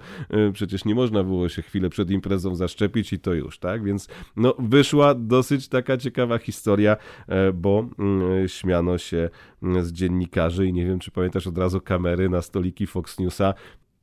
y, 0.49 0.53
przecież 0.53 0.85
nie 0.85 0.95
można 0.95 1.25
było 1.25 1.49
się 1.49 1.63
chwilę 1.63 1.91
przed 1.91 2.11
imprezą 2.11 2.55
zaszczepić 2.55 3.13
i 3.13 3.19
to 3.19 3.35
już, 3.35 3.59
tak? 3.59 3.85
Więc 3.85 4.09
no, 4.37 4.55
wyszła 4.59 5.15
dosyć 5.15 5.69
taka 5.69 5.97
ciekawa 5.97 6.39
historia, 6.39 6.97
y, 7.49 7.53
bo 7.53 7.89
y, 8.45 8.49
śmiano 8.49 8.99
się 8.99 9.31
z 9.83 9.93
dziennikarzy 9.93 10.67
i 10.67 10.73
nie 10.73 10.87
wiem, 10.87 10.99
czy 10.99 11.11
pamiętasz 11.11 11.47
od 11.47 11.59
razu 11.59 11.81
kamery 11.81 12.29
na 12.29 12.43
stoliki 12.43 12.87
Fox 12.87 13.19
Newsa 13.19 13.55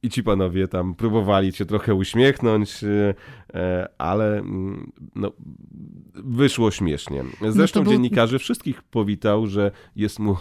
i 0.04 0.10
ci 0.10 0.24
panowie 0.24 0.68
tam 0.68 0.96
próbowali 0.96 1.54
cię 1.54 1.66
trochę 1.66 1.96
uśmiechnąć, 1.96 2.84
e, 2.84 3.14
e, 3.54 3.88
ale 3.98 4.38
mm, 4.38 4.92
no, 5.16 5.32
wyszło 6.14 6.72
śmiesznie. 6.72 7.24
No 7.42 7.52
Zresztą 7.52 7.80
no 7.80 7.84
był... 7.84 7.94
dziennikarzy 7.94 8.40
wszystkich 8.40 8.84
powitał, 8.84 9.48
że 9.48 9.72
jest 9.96 10.20
mu 10.20 10.32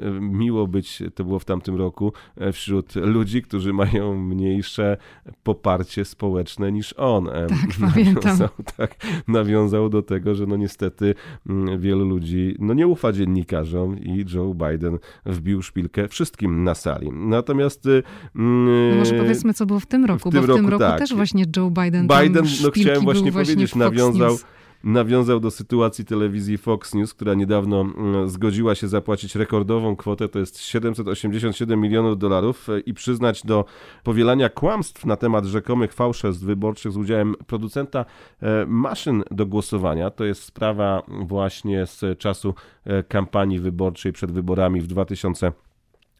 e, 0.00 0.10
miło 0.20 0.66
być, 0.66 1.02
to 1.14 1.24
było 1.24 1.38
w 1.38 1.44
tamtym 1.44 1.76
roku, 1.76 2.12
wśród 2.52 2.96
ludzi, 2.96 3.42
którzy 3.42 3.72
mają 3.72 4.18
mniejsze 4.18 4.96
poparcie 5.42 6.04
społeczne 6.04 6.72
niż 6.72 6.92
on. 6.92 7.24
Tak, 7.48 7.78
nawiązał, 7.96 8.48
tak, 8.76 8.96
nawiązał 9.28 9.88
do 9.88 10.02
tego, 10.02 10.34
że 10.34 10.46
no 10.46 10.56
niestety 10.56 11.14
mm, 11.48 11.80
wielu 11.80 12.04
ludzi 12.04 12.56
no 12.58 12.74
nie 12.74 12.86
ufa 12.86 13.12
dziennikarzom 13.12 13.98
i 13.98 14.24
Joe 14.34 14.54
Biden 14.54 14.98
wbił 15.26 15.62
szpilkę 15.62 16.08
wszystkim 16.08 16.64
na 16.64 16.74
sali. 16.74 17.12
Natomiast 17.12 17.88
no 18.34 19.03
może 19.12 19.22
powiedzmy, 19.22 19.54
co 19.54 19.66
było 19.66 19.80
w 19.80 19.86
tym 19.86 20.04
roku, 20.04 20.30
w 20.30 20.32
tym 20.32 20.40
bo 20.40 20.46
w 20.46 20.48
roku, 20.48 20.60
tym 20.60 20.68
roku 20.68 20.84
tak. 20.84 20.98
też 20.98 21.14
właśnie 21.14 21.44
Joe 21.56 21.70
Biden 21.70 22.08
Biden, 22.08 22.44
no 22.62 22.70
chciałem 22.70 23.02
właśnie 23.02 23.32
powiedzieć, 23.32 23.74
nawiązał 23.74 24.36
nawiązał 24.84 25.40
do 25.40 25.50
sytuacji 25.50 26.04
telewizji 26.04 26.58
Fox 26.58 26.94
News, 26.94 27.14
która 27.14 27.34
niedawno 27.34 27.80
mm, 27.80 28.28
zgodziła 28.28 28.74
się 28.74 28.88
zapłacić 28.88 29.34
rekordową 29.34 29.96
kwotę, 29.96 30.28
to 30.28 30.38
jest 30.38 30.60
787 30.60 31.80
milionów 31.80 32.18
dolarów 32.18 32.68
e, 32.68 32.80
i 32.80 32.94
przyznać 32.94 33.42
do 33.42 33.64
powielania 34.02 34.48
kłamstw 34.48 35.06
na 35.06 35.16
temat 35.16 35.44
rzekomych 35.44 35.92
fałszerstw 35.92 36.44
wyborczych 36.44 36.92
z 36.92 36.96
udziałem 36.96 37.34
producenta 37.46 38.04
e, 38.42 38.66
maszyn 38.66 39.22
do 39.30 39.46
głosowania. 39.46 40.10
To 40.10 40.24
jest 40.24 40.42
sprawa 40.42 41.02
właśnie 41.08 41.86
z 41.86 42.18
czasu 42.18 42.54
e, 42.84 43.02
kampanii 43.02 43.58
wyborczej 43.58 44.12
przed 44.12 44.32
wyborami 44.32 44.80
w 44.80 44.86
2000 44.86 45.52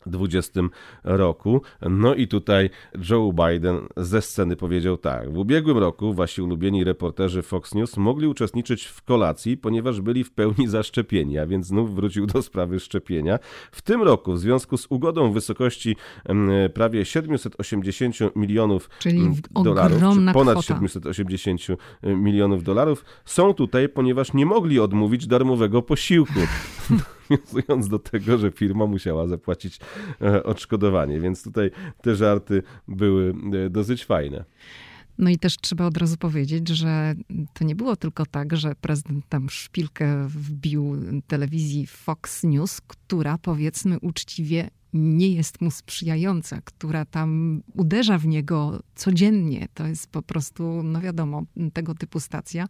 2020 0.06 0.60
roku. 1.04 1.62
No 1.80 2.14
i 2.14 2.28
tutaj 2.28 2.70
Joe 3.10 3.32
Biden 3.32 3.80
ze 3.96 4.22
sceny 4.22 4.56
powiedział 4.56 4.96
tak. 4.96 5.32
W 5.32 5.38
ubiegłym 5.38 5.78
roku 5.78 6.14
wasi 6.14 6.42
ulubieni 6.42 6.84
reporterzy 6.84 7.42
Fox 7.42 7.74
News 7.74 7.96
mogli 7.96 8.26
uczestniczyć 8.26 8.84
w 8.84 9.02
kolacji, 9.02 9.56
ponieważ 9.56 10.00
byli 10.00 10.24
w 10.24 10.32
pełni 10.32 10.68
zaszczepieni, 10.68 11.38
a 11.38 11.46
więc 11.46 11.66
znów 11.66 11.94
wrócił 11.94 12.26
do 12.26 12.42
sprawy 12.42 12.80
szczepienia. 12.80 13.38
W 13.72 13.82
tym 13.82 14.02
roku 14.02 14.32
w 14.32 14.38
związku 14.38 14.76
z 14.76 14.86
ugodą 14.90 15.30
w 15.30 15.34
wysokości 15.34 15.96
prawie 16.74 17.04
780 17.04 18.36
milionów 18.36 18.90
Czyli 18.98 19.30
dolarów, 19.50 19.98
czy 19.98 20.32
ponad 20.32 20.54
kwota. 20.54 20.62
780 20.62 21.60
milionów 22.02 22.62
dolarów, 22.62 23.04
są 23.24 23.54
tutaj, 23.54 23.88
ponieważ 23.88 24.32
nie 24.32 24.46
mogli 24.46 24.80
odmówić 24.80 25.26
darmowego 25.26 25.82
posiłku. 25.82 26.40
nawiązując 27.30 27.88
do 27.88 27.98
tego, 27.98 28.38
że 28.38 28.50
firma 28.50 28.86
musiała 28.86 29.26
zapłacić 29.26 29.78
e, 30.22 30.42
odszkodowanie. 30.42 31.20
Więc 31.20 31.42
tutaj 31.42 31.70
te 32.02 32.16
żarty 32.16 32.62
były 32.88 33.34
e, 33.66 33.70
dosyć 33.70 34.04
fajne. 34.04 34.44
No 35.18 35.30
i 35.30 35.38
też 35.38 35.56
trzeba 35.56 35.86
od 35.86 35.96
razu 35.96 36.16
powiedzieć, 36.16 36.68
że 36.68 37.14
to 37.54 37.64
nie 37.64 37.76
było 37.76 37.96
tylko 37.96 38.26
tak, 38.26 38.56
że 38.56 38.74
prezydent 38.74 39.28
tam 39.28 39.50
szpilkę 39.50 40.28
wbił 40.28 40.96
telewizji 41.26 41.86
Fox 41.86 42.44
News, 42.44 42.80
która 42.80 43.38
powiedzmy 43.38 43.98
uczciwie 44.00 44.70
nie 44.94 45.28
jest 45.28 45.60
mu 45.60 45.70
sprzyjająca, 45.70 46.60
która 46.64 47.04
tam 47.04 47.62
uderza 47.74 48.18
w 48.18 48.26
niego 48.26 48.82
codziennie. 48.94 49.68
To 49.74 49.86
jest 49.86 50.06
po 50.06 50.22
prostu, 50.22 50.82
no 50.82 51.00
wiadomo, 51.00 51.42
tego 51.72 51.94
typu 51.94 52.20
stacja, 52.20 52.66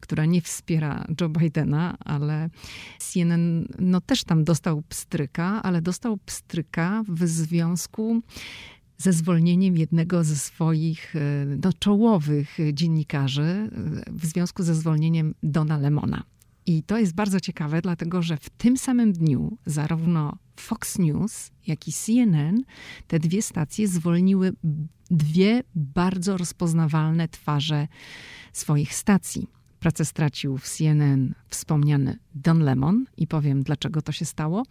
która 0.00 0.24
nie 0.24 0.42
wspiera 0.42 1.06
Joe 1.20 1.28
Bidena, 1.28 1.96
ale 1.98 2.50
CNN 2.98 3.68
no 3.78 4.00
też 4.00 4.24
tam 4.24 4.44
dostał 4.44 4.82
pstryka, 4.88 5.62
ale 5.62 5.82
dostał 5.82 6.16
pstryka 6.16 7.02
w 7.08 7.26
związku 7.26 8.22
ze 8.98 9.12
zwolnieniem 9.12 9.76
jednego 9.76 10.24
ze 10.24 10.36
swoich 10.36 11.14
no, 11.64 11.72
czołowych 11.72 12.58
dziennikarzy 12.72 13.70
w 14.06 14.26
związku 14.26 14.62
ze 14.62 14.74
zwolnieniem 14.74 15.34
Dona 15.42 15.78
Lemona. 15.78 16.31
I 16.66 16.82
to 16.82 16.98
jest 16.98 17.14
bardzo 17.14 17.40
ciekawe, 17.40 17.82
dlatego 17.82 18.22
że 18.22 18.36
w 18.36 18.50
tym 18.50 18.76
samym 18.76 19.12
dniu 19.12 19.58
zarówno 19.66 20.38
Fox 20.56 20.98
News, 20.98 21.50
jak 21.66 21.88
i 21.88 21.92
CNN, 21.92 22.64
te 23.06 23.18
dwie 23.18 23.42
stacje 23.42 23.88
zwolniły 23.88 24.52
dwie 25.10 25.62
bardzo 25.74 26.36
rozpoznawalne 26.36 27.28
twarze 27.28 27.88
swoich 28.52 28.94
stacji. 28.94 29.48
Pracę 29.82 30.04
stracił 30.04 30.58
w 30.58 30.68
CNN 30.68 31.34
wspomniany 31.48 32.18
Don 32.34 32.60
Lemon 32.60 33.04
i 33.16 33.26
powiem 33.26 33.62
dlaczego 33.62 34.02
to 34.02 34.12
się 34.12 34.24
stało, 34.24 34.62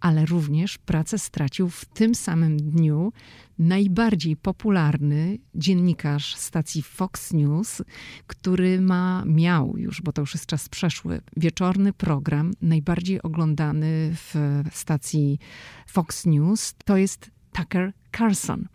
ale 0.00 0.26
również 0.26 0.78
pracę 0.78 1.18
stracił 1.18 1.68
w 1.68 1.84
tym 1.84 2.14
samym 2.14 2.56
dniu 2.56 3.12
najbardziej 3.58 4.36
popularny 4.36 5.38
dziennikarz 5.54 6.36
stacji 6.36 6.82
Fox 6.82 7.32
News, 7.32 7.82
który 8.26 8.80
ma, 8.80 9.24
miał 9.26 9.76
już, 9.76 10.02
bo 10.02 10.12
to 10.12 10.22
już 10.22 10.34
jest 10.34 10.46
czas 10.46 10.68
przeszły, 10.68 11.20
wieczorny 11.36 11.92
program, 11.92 12.52
najbardziej 12.60 13.22
oglądany 13.22 14.14
w 14.14 14.34
stacji 14.72 15.38
Fox 15.86 16.26
News. 16.26 16.74
To 16.84 16.96
jest 16.96 17.30
Tucker 17.52 17.92
Carlson. 18.18 18.68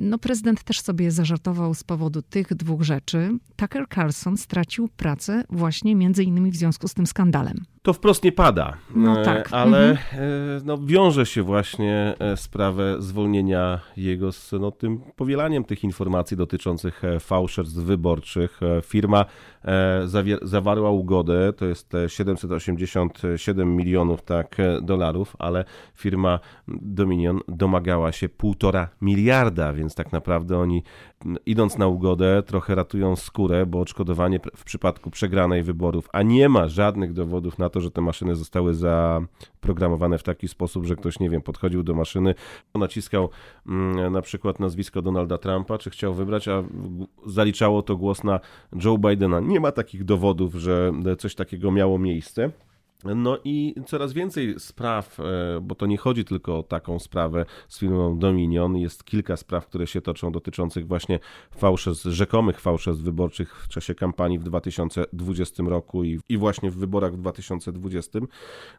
No, 0.00 0.18
prezydent 0.18 0.62
też 0.62 0.80
sobie 0.80 1.10
zażartował 1.10 1.74
z 1.74 1.84
powodu 1.84 2.22
tych 2.22 2.54
dwóch 2.54 2.82
rzeczy. 2.82 3.30
Tucker 3.56 3.88
Carlson 3.94 4.36
stracił 4.36 4.88
pracę 4.96 5.44
właśnie 5.50 5.96
między 5.96 6.24
innymi 6.24 6.50
w 6.50 6.56
związku 6.56 6.88
z 6.88 6.94
tym 6.94 7.06
skandalem. 7.06 7.64
To 7.82 7.92
wprost 7.92 8.24
nie 8.24 8.32
pada, 8.32 8.76
no 8.94 9.20
e, 9.20 9.24
tak. 9.24 9.48
ale 9.52 9.90
mhm. 9.90 10.22
E, 10.22 10.60
no, 10.64 10.78
wiąże 10.78 11.26
się 11.26 11.42
właśnie 11.42 12.14
e, 12.18 12.36
sprawę 12.36 12.96
zwolnienia 12.98 13.80
jego 13.96 14.32
z 14.32 14.52
no, 14.60 14.70
tym 14.70 15.00
powielaniem 15.16 15.64
tych 15.64 15.84
informacji 15.84 16.36
dotyczących 16.36 17.02
fałszerstw 17.20 17.76
wyborczych. 17.76 18.60
Firma 18.82 19.24
zawarła 20.42 20.90
ugodę, 20.90 21.52
to 21.52 21.66
jest 21.66 21.92
787 22.08 23.76
milionów 23.76 24.22
tak, 24.22 24.56
dolarów, 24.82 25.36
ale 25.38 25.64
firma 25.94 26.40
Dominion 26.68 27.40
domagała 27.48 28.12
się 28.12 28.28
półtora 28.28 28.63
półtora 28.64 28.88
miliarda, 29.00 29.72
więc 29.72 29.94
tak 29.94 30.12
naprawdę 30.12 30.58
oni 30.58 30.82
idąc 31.46 31.78
na 31.78 31.86
ugodę 31.86 32.42
trochę 32.46 32.74
ratują 32.74 33.16
skórę, 33.16 33.66
bo 33.66 33.80
odszkodowanie 33.80 34.40
w 34.56 34.64
przypadku 34.64 35.10
przegranej 35.10 35.62
wyborów, 35.62 36.08
a 36.12 36.22
nie 36.22 36.48
ma 36.48 36.68
żadnych 36.68 37.12
dowodów 37.12 37.58
na 37.58 37.68
to, 37.68 37.80
że 37.80 37.90
te 37.90 38.00
maszyny 38.00 38.34
zostały 38.34 38.74
zaprogramowane 38.74 40.18
w 40.18 40.22
taki 40.22 40.48
sposób, 40.48 40.86
że 40.86 40.96
ktoś, 40.96 41.20
nie 41.20 41.30
wiem, 41.30 41.42
podchodził 41.42 41.82
do 41.82 41.94
maszyny, 41.94 42.34
naciskał 42.74 43.30
mm, 43.66 44.12
na 44.12 44.22
przykład 44.22 44.60
nazwisko 44.60 45.02
Donalda 45.02 45.38
Trumpa, 45.38 45.78
czy 45.78 45.90
chciał 45.90 46.14
wybrać, 46.14 46.48
a 46.48 46.62
zaliczało 47.26 47.82
to 47.82 47.96
głos 47.96 48.24
na 48.24 48.40
Joe 48.84 48.98
Bidena. 48.98 49.40
Nie 49.40 49.60
ma 49.60 49.72
takich 49.72 50.04
dowodów, 50.04 50.54
że 50.54 50.92
coś 51.18 51.34
takiego 51.34 51.72
miało 51.72 51.98
miejsce. 51.98 52.50
No 53.04 53.38
i 53.44 53.74
coraz 53.86 54.12
więcej 54.12 54.54
spraw, 54.58 55.20
e, 55.20 55.24
bo 55.62 55.74
to 55.74 55.86
nie 55.86 55.96
chodzi 55.96 56.24
tylko 56.24 56.58
o 56.58 56.62
taką 56.62 56.98
sprawę 56.98 57.44
z 57.68 57.78
firmą 57.78 58.18
Dominion, 58.18 58.76
jest 58.76 59.04
kilka 59.04 59.36
spraw, 59.36 59.66
które 59.66 59.86
się 59.86 60.00
toczą 60.00 60.32
dotyczących 60.32 60.86
właśnie 60.86 61.18
fałszerstw, 61.56 62.04
rzekomych 62.04 62.60
fałszerstw 62.60 63.04
wyborczych 63.04 63.64
w 63.64 63.68
czasie 63.68 63.94
kampanii 63.94 64.38
w 64.38 64.42
2020 64.42 65.62
roku 65.66 66.04
i, 66.04 66.20
i 66.28 66.38
właśnie 66.38 66.70
w 66.70 66.76
wyborach 66.76 67.12
w 67.12 67.16
2020, 67.16 68.18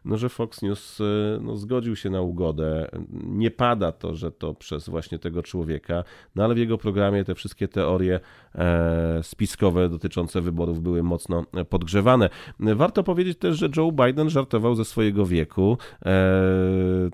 no 0.04 0.16
że 0.16 0.28
Fox 0.28 0.62
News 0.62 1.00
e, 1.00 1.04
no, 1.40 1.56
zgodził 1.56 1.96
się 1.96 2.10
na 2.10 2.20
ugodę. 2.20 2.88
Nie 3.22 3.50
pada 3.50 3.92
to, 3.92 4.14
że 4.14 4.30
to 4.30 4.54
przez 4.54 4.88
właśnie 4.88 5.18
tego 5.18 5.42
człowieka, 5.42 6.04
no 6.34 6.44
ale 6.44 6.54
w 6.54 6.58
jego 6.58 6.78
programie 6.78 7.24
te 7.24 7.34
wszystkie 7.34 7.68
teorie 7.68 8.20
e, 8.54 9.20
spiskowe 9.22 9.88
dotyczące 9.88 10.40
wyborów 10.40 10.80
były 10.80 11.02
mocno 11.02 11.44
podgrzewane. 11.68 12.30
Warto 12.60 13.02
powiedzieć 13.02 13.38
też, 13.38 13.58
że 13.58 13.68
Joe 13.76 13.92
Biden 13.92 14.15
Biden 14.16 14.30
żartował 14.30 14.74
ze 14.74 14.84
swojego 14.84 15.26
wieku. 15.26 15.78
E, 16.06 16.10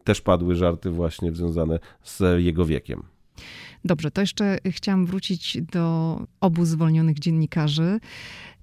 też 0.04 0.20
padły 0.20 0.54
żarty 0.54 0.90
właśnie 0.90 1.32
związane 1.32 1.78
z 2.02 2.42
jego 2.42 2.66
wiekiem. 2.66 3.02
Dobrze, 3.84 4.10
to 4.10 4.20
jeszcze 4.20 4.58
chciałam 4.66 5.06
wrócić 5.06 5.58
do 5.72 6.20
obu 6.40 6.64
zwolnionych 6.64 7.18
dziennikarzy. 7.18 8.00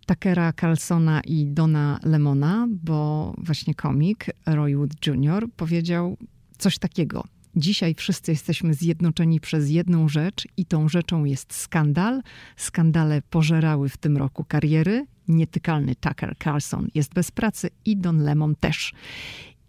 Takera 0.05 0.53
Carlsona 0.53 1.21
i 1.21 1.45
Dona 1.45 1.99
Lemona, 2.03 2.67
bo 2.69 3.33
właśnie 3.37 3.75
komik 3.75 4.25
Roy 4.45 4.75
Wood 4.75 5.07
Jr. 5.07 5.47
powiedział 5.55 6.17
coś 6.57 6.77
takiego. 6.77 7.23
Dzisiaj 7.55 7.95
wszyscy 7.95 8.31
jesteśmy 8.31 8.73
zjednoczeni 8.73 9.39
przez 9.39 9.69
jedną 9.69 10.09
rzecz 10.09 10.47
i 10.57 10.65
tą 10.65 10.89
rzeczą 10.89 11.25
jest 11.25 11.53
skandal. 11.53 12.21
Skandale 12.57 13.21
pożerały 13.29 13.89
w 13.89 13.97
tym 13.97 14.17
roku 14.17 14.43
kariery 14.43 15.05
nietykalny 15.29 15.95
Tucker 15.95 16.35
Carlson 16.43 16.87
jest 16.95 17.13
bez 17.13 17.31
pracy 17.31 17.69
i 17.85 17.97
Don 17.97 18.19
Lemon 18.23 18.55
też. 18.55 18.93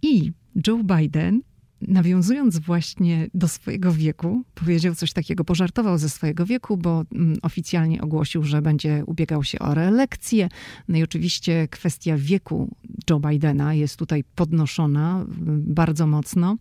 I 0.03 0.33
Joe 0.67 0.85
Biden 0.85 1.43
nawiązując 1.89 2.59
właśnie 2.59 3.31
do 3.35 3.49
swojego 3.49 3.93
wieku, 3.93 4.45
powiedział 4.55 4.95
coś 4.95 5.13
takiego, 5.13 5.45
pożartował 5.45 5.99
ze 5.99 6.09
swojego 6.09 6.47
wieku, 6.47 6.77
bo 6.77 7.05
mm, 7.13 7.39
oficjalnie 7.43 8.03
ogłosił, 8.03 8.45
że 8.45 8.63
będzie 8.63 9.03
ubiegał 9.07 9.45
się 9.45 9.59
o 9.59 9.75
reelekcję. 9.75 10.49
No 10.89 10.99
i 10.99 11.03
oczywiście 11.03 11.69
kwestia 11.69 12.17
wieku 12.17 12.77
Joe 13.11 13.21
Bidena 13.21 13.75
jest 13.75 13.97
tutaj 13.97 14.25
podnoszona 14.35 15.15
mm, 15.15 15.63
bardzo 15.67 16.07
mocno. 16.07 16.57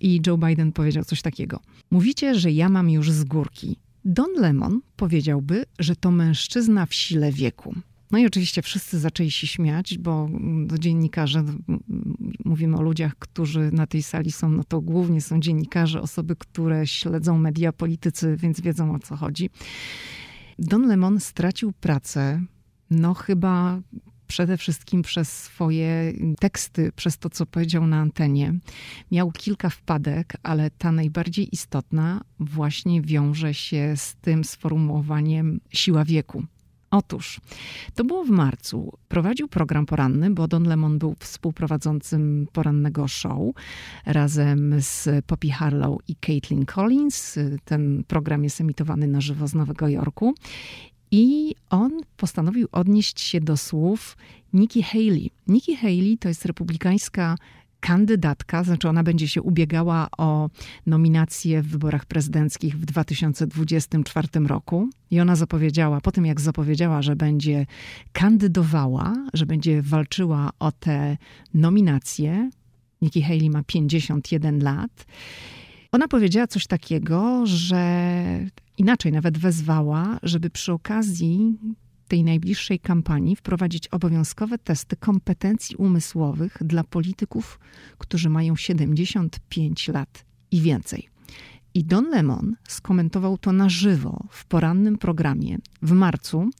I 0.00 0.20
Joe 0.26 0.38
Biden 0.38 0.72
powiedział 0.72 1.04
coś 1.04 1.22
takiego. 1.22 1.60
Mówicie, 1.90 2.34
że 2.34 2.50
ja 2.50 2.68
mam 2.68 2.90
już 2.90 3.10
z 3.10 3.24
górki. 3.24 3.76
Don 4.04 4.28
Lemon 4.36 4.80
powiedziałby, 4.96 5.64
że 5.78 5.96
to 5.96 6.10
mężczyzna 6.10 6.86
w 6.86 6.94
sile 6.94 7.32
wieku. 7.32 7.74
No 8.14 8.18
i 8.18 8.26
oczywiście 8.26 8.62
wszyscy 8.62 8.98
zaczęli 8.98 9.30
się 9.30 9.46
śmiać, 9.46 9.98
bo 9.98 10.28
do 10.66 10.78
dziennikarze, 10.78 11.44
mówimy 12.44 12.76
o 12.76 12.82
ludziach, 12.82 13.16
którzy 13.18 13.70
na 13.72 13.86
tej 13.86 14.02
sali 14.02 14.32
są, 14.32 14.48
no 14.50 14.64
to 14.64 14.80
głównie 14.80 15.20
są 15.20 15.40
dziennikarze, 15.40 16.02
osoby, 16.02 16.36
które 16.36 16.86
śledzą 16.86 17.38
media, 17.38 17.72
politycy, 17.72 18.36
więc 18.36 18.60
wiedzą 18.60 18.94
o 18.94 18.98
co 18.98 19.16
chodzi. 19.16 19.50
Don 20.58 20.86
Lemon 20.86 21.20
stracił 21.20 21.72
pracę, 21.72 22.42
no 22.90 23.14
chyba 23.14 23.80
przede 24.26 24.56
wszystkim 24.56 25.02
przez 25.02 25.42
swoje 25.42 26.12
teksty, 26.40 26.92
przez 26.96 27.18
to, 27.18 27.30
co 27.30 27.46
powiedział 27.46 27.86
na 27.86 28.00
antenie. 28.00 28.54
Miał 29.12 29.32
kilka 29.32 29.70
wpadek, 29.70 30.32
ale 30.42 30.70
ta 30.70 30.92
najbardziej 30.92 31.48
istotna 31.52 32.20
właśnie 32.40 33.02
wiąże 33.02 33.54
się 33.54 33.94
z 33.96 34.16
tym 34.16 34.44
sformułowaniem 34.44 35.60
siła 35.70 36.04
wieku. 36.04 36.44
Otóż, 36.94 37.40
to 37.94 38.04
było 38.04 38.24
w 38.24 38.30
marcu. 38.30 38.92
Prowadził 39.08 39.48
program 39.48 39.86
poranny, 39.86 40.30
bo 40.30 40.48
Don 40.48 40.64
Lemon 40.64 40.98
był 40.98 41.14
współprowadzącym 41.18 42.46
porannego 42.52 43.08
show 43.08 43.54
razem 44.06 44.74
z 44.78 45.24
Poppy 45.26 45.48
Harlow 45.48 45.98
i 46.08 46.16
Caitlin 46.16 46.66
Collins. 46.66 47.38
Ten 47.64 48.04
program 48.08 48.44
jest 48.44 48.60
emitowany 48.60 49.06
na 49.06 49.20
żywo 49.20 49.48
z 49.48 49.54
Nowego 49.54 49.88
Jorku. 49.88 50.34
I 51.10 51.54
on 51.70 52.00
postanowił 52.16 52.68
odnieść 52.72 53.20
się 53.20 53.40
do 53.40 53.56
słów 53.56 54.16
Nikki 54.52 54.82
Haley. 54.82 55.30
Nikki 55.46 55.76
Haley 55.76 56.18
to 56.20 56.28
jest 56.28 56.44
republikańska 56.44 57.36
kandydatka, 57.84 58.64
znaczy 58.64 58.88
ona 58.88 59.02
będzie 59.02 59.28
się 59.28 59.42
ubiegała 59.42 60.08
o 60.18 60.50
nominację 60.86 61.62
w 61.62 61.68
wyborach 61.68 62.04
prezydenckich 62.06 62.78
w 62.78 62.84
2024 62.84 64.28
roku. 64.46 64.88
I 65.10 65.20
ona 65.20 65.36
zapowiedziała, 65.36 66.00
po 66.00 66.12
tym 66.12 66.26
jak 66.26 66.40
zapowiedziała, 66.40 67.02
że 67.02 67.16
będzie 67.16 67.66
kandydowała, 68.12 69.14
że 69.34 69.46
będzie 69.46 69.82
walczyła 69.82 70.50
o 70.58 70.72
te 70.72 71.16
nominacje. 71.54 72.50
Nikki 73.02 73.22
Haley 73.22 73.50
ma 73.50 73.62
51 73.62 74.58
lat. 74.58 75.06
Ona 75.92 76.08
powiedziała 76.08 76.46
coś 76.46 76.66
takiego, 76.66 77.46
że 77.46 78.04
inaczej 78.78 79.12
nawet 79.12 79.38
wezwała, 79.38 80.18
żeby 80.22 80.50
przy 80.50 80.72
okazji 80.72 81.58
tej 82.14 82.24
najbliższej 82.24 82.80
kampanii 82.80 83.36
wprowadzić 83.36 83.88
obowiązkowe 83.88 84.58
testy 84.58 84.96
kompetencji 84.96 85.76
umysłowych 85.76 86.58
dla 86.60 86.84
polityków, 86.84 87.58
którzy 87.98 88.30
mają 88.30 88.56
75 88.56 89.88
lat 89.88 90.24
i 90.50 90.60
więcej. 90.60 91.08
I 91.74 91.84
Don 91.84 92.10
Lemon 92.10 92.56
skomentował 92.68 93.38
to 93.38 93.52
na 93.52 93.68
żywo 93.68 94.24
w 94.30 94.46
porannym 94.46 94.98
programie 94.98 95.58
w 95.82 95.92
marcu. 95.92 96.50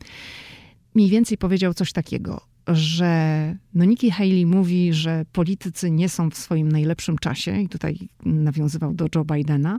Mniej 0.95 1.11
więcej 1.11 1.38
powiedział 1.38 1.75
coś 1.75 1.93
takiego, 1.93 2.40
że 2.69 3.57
no 3.75 3.85
Nikki 3.85 4.11
Haley 4.11 4.47
mówi, 4.47 4.93
że 4.93 5.25
politycy 5.33 5.90
nie 5.90 6.09
są 6.09 6.31
w 6.31 6.37
swoim 6.37 6.73
najlepszym 6.73 7.19
czasie, 7.19 7.61
i 7.61 7.69
tutaj 7.69 8.09
nawiązywał 8.25 8.95
do 8.95 9.07
Joe 9.14 9.25
Bidena, 9.25 9.79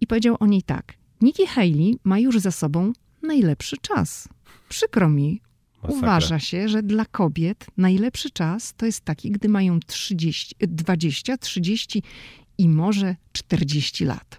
i 0.00 0.06
powiedział 0.06 0.36
o 0.40 0.46
niej 0.46 0.62
tak. 0.62 0.94
Nikki 1.20 1.46
Haley 1.46 1.98
ma 2.04 2.18
już 2.18 2.38
za 2.38 2.50
sobą 2.50 2.92
najlepszy 3.22 3.76
czas. 3.76 4.28
Przykro 4.68 5.08
mi, 5.08 5.40
Masakra. 5.82 5.98
Uważa 5.98 6.38
się, 6.38 6.68
że 6.68 6.82
dla 6.82 7.04
kobiet 7.04 7.66
najlepszy 7.76 8.30
czas 8.30 8.74
to 8.76 8.86
jest 8.86 9.00
taki, 9.00 9.30
gdy 9.30 9.48
mają 9.48 9.80
30, 9.80 10.54
20, 10.60 11.38
30 11.38 12.02
i 12.58 12.68
może 12.68 13.16
40 13.32 14.04
lat. 14.04 14.38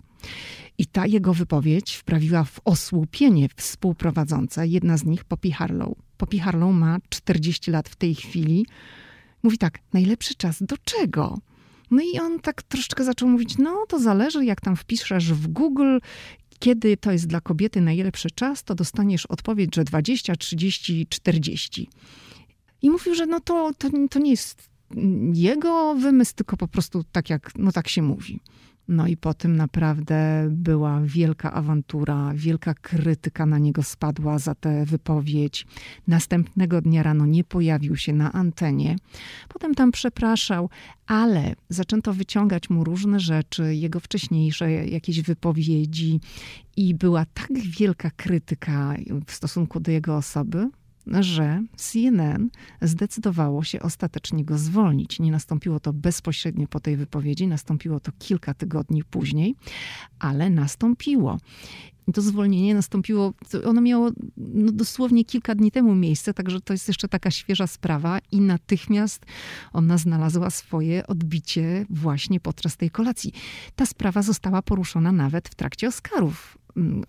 I 0.77 0.85
ta 0.85 1.05
jego 1.05 1.33
wypowiedź 1.33 1.95
wprawiła 1.95 2.43
w 2.43 2.59
osłupienie 2.65 3.47
współprowadząca, 3.55 4.65
jedna 4.65 4.97
z 4.97 5.05
nich 5.05 5.23
Poppy 5.23 5.51
Harlow. 5.51 5.93
Poppy 6.17 6.39
Harlow 6.39 6.73
ma 6.73 6.97
40 7.09 7.71
lat 7.71 7.89
w 7.89 7.95
tej 7.95 8.15
chwili. 8.15 8.65
Mówi 9.43 9.57
tak, 9.57 9.79
najlepszy 9.93 10.35
czas 10.35 10.63
do 10.63 10.75
czego? 10.83 11.37
No 11.91 12.01
i 12.13 12.19
on 12.19 12.39
tak 12.39 12.63
troszeczkę 12.63 13.03
zaczął 13.03 13.29
mówić, 13.29 13.57
no 13.57 13.85
to 13.87 13.99
zależy, 13.99 14.45
jak 14.45 14.61
tam 14.61 14.75
wpiszesz 14.75 15.33
w 15.33 15.47
Google, 15.47 15.97
kiedy 16.59 16.97
to 16.97 17.11
jest 17.11 17.27
dla 17.27 17.41
kobiety 17.41 17.81
najlepszy 17.81 18.31
czas, 18.31 18.63
to 18.63 18.75
dostaniesz 18.75 19.25
odpowiedź, 19.25 19.75
że 19.75 19.83
20, 19.83 20.35
30, 20.35 21.07
40. 21.09 21.89
I 22.81 22.89
mówił, 22.89 23.15
że 23.15 23.25
no 23.25 23.39
to, 23.39 23.71
to, 23.77 23.89
to 24.09 24.19
nie 24.19 24.31
jest 24.31 24.69
jego 25.33 25.95
wymysł, 25.95 26.35
tylko 26.35 26.57
po 26.57 26.67
prostu 26.67 27.03
tak 27.11 27.29
jak, 27.29 27.51
no 27.57 27.71
tak 27.71 27.87
się 27.87 28.01
mówi. 28.01 28.39
No 28.89 29.07
i 29.07 29.17
po 29.17 29.33
tym 29.33 29.55
naprawdę 29.55 30.47
była 30.51 31.01
wielka 31.01 31.53
awantura, 31.53 32.31
wielka 32.35 32.73
krytyka 32.73 33.45
na 33.45 33.57
niego 33.57 33.83
spadła 33.83 34.39
za 34.39 34.55
tę 34.55 34.85
wypowiedź. 34.85 35.67
Następnego 36.07 36.81
dnia 36.81 37.03
rano 37.03 37.25
nie 37.25 37.43
pojawił 37.43 37.95
się 37.95 38.13
na 38.13 38.31
antenie. 38.31 38.95
Potem 39.49 39.75
tam 39.75 39.91
przepraszał, 39.91 40.69
ale 41.07 41.55
zaczęto 41.69 42.13
wyciągać 42.13 42.69
mu 42.69 42.83
różne 42.83 43.19
rzeczy, 43.19 43.75
jego 43.75 43.99
wcześniejsze 43.99 44.71
jakieś 44.71 45.21
wypowiedzi 45.21 46.19
i 46.77 46.95
była 46.95 47.25
tak 47.25 47.53
wielka 47.53 48.11
krytyka 48.11 48.95
w 49.25 49.31
stosunku 49.31 49.79
do 49.79 49.91
jego 49.91 50.17
osoby, 50.17 50.69
że 51.07 51.63
CNN 51.75 52.49
zdecydowało 52.81 53.63
się 53.63 53.81
ostatecznie 53.81 54.45
go 54.45 54.57
zwolnić. 54.57 55.19
Nie 55.19 55.31
nastąpiło 55.31 55.79
to 55.79 55.93
bezpośrednio 55.93 56.67
po 56.67 56.79
tej 56.79 56.97
wypowiedzi, 56.97 57.47
nastąpiło 57.47 57.99
to 57.99 58.11
kilka 58.19 58.53
tygodni 58.53 59.03
później, 59.03 59.55
ale 60.19 60.49
nastąpiło. 60.49 61.37
I 62.07 62.13
to 62.13 62.21
zwolnienie 62.21 62.75
nastąpiło, 62.75 63.33
ono 63.65 63.81
miało 63.81 64.11
no, 64.37 64.71
dosłownie 64.71 65.25
kilka 65.25 65.55
dni 65.55 65.71
temu 65.71 65.95
miejsce, 65.95 66.33
także 66.33 66.61
to 66.61 66.73
jest 66.73 66.87
jeszcze 66.87 67.07
taka 67.07 67.31
świeża 67.31 67.67
sprawa 67.67 68.19
i 68.31 68.41
natychmiast 68.41 69.25
ona 69.73 69.97
znalazła 69.97 70.49
swoje 70.49 71.07
odbicie 71.07 71.85
właśnie 71.89 72.39
podczas 72.39 72.77
tej 72.77 72.89
kolacji. 72.91 73.33
Ta 73.75 73.85
sprawa 73.85 74.21
została 74.21 74.61
poruszona 74.61 75.11
nawet 75.11 75.49
w 75.49 75.55
trakcie 75.55 75.87
Oscarów, 75.87 76.58